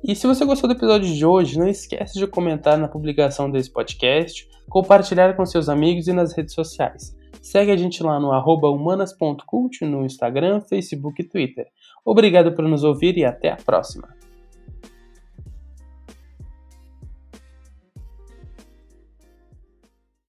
E 0.04 0.14
se 0.14 0.26
você 0.26 0.44
gostou 0.44 0.68
do 0.68 0.76
episódio 0.76 1.12
de 1.12 1.26
hoje, 1.26 1.58
não 1.58 1.68
esquece 1.68 2.18
de 2.18 2.26
comentar 2.26 2.78
na 2.78 2.88
publicação 2.88 3.50
desse 3.50 3.70
podcast, 3.70 4.48
compartilhar 4.68 5.34
com 5.36 5.44
seus 5.44 5.68
amigos 5.68 6.08
e 6.08 6.12
nas 6.12 6.32
redes 6.32 6.54
sociais. 6.54 7.16
Segue 7.42 7.70
a 7.70 7.76
gente 7.76 8.02
lá 8.02 8.18
no 8.18 8.30
humanas.cult 8.30 9.84
no 9.84 10.04
Instagram, 10.04 10.60
Facebook 10.60 11.22
e 11.22 11.28
Twitter. 11.28 11.66
Obrigado 12.04 12.52
por 12.52 12.64
nos 12.64 12.82
ouvir 12.82 13.16
e 13.16 13.24
até 13.24 13.50
a 13.50 13.56
próxima! 13.56 14.15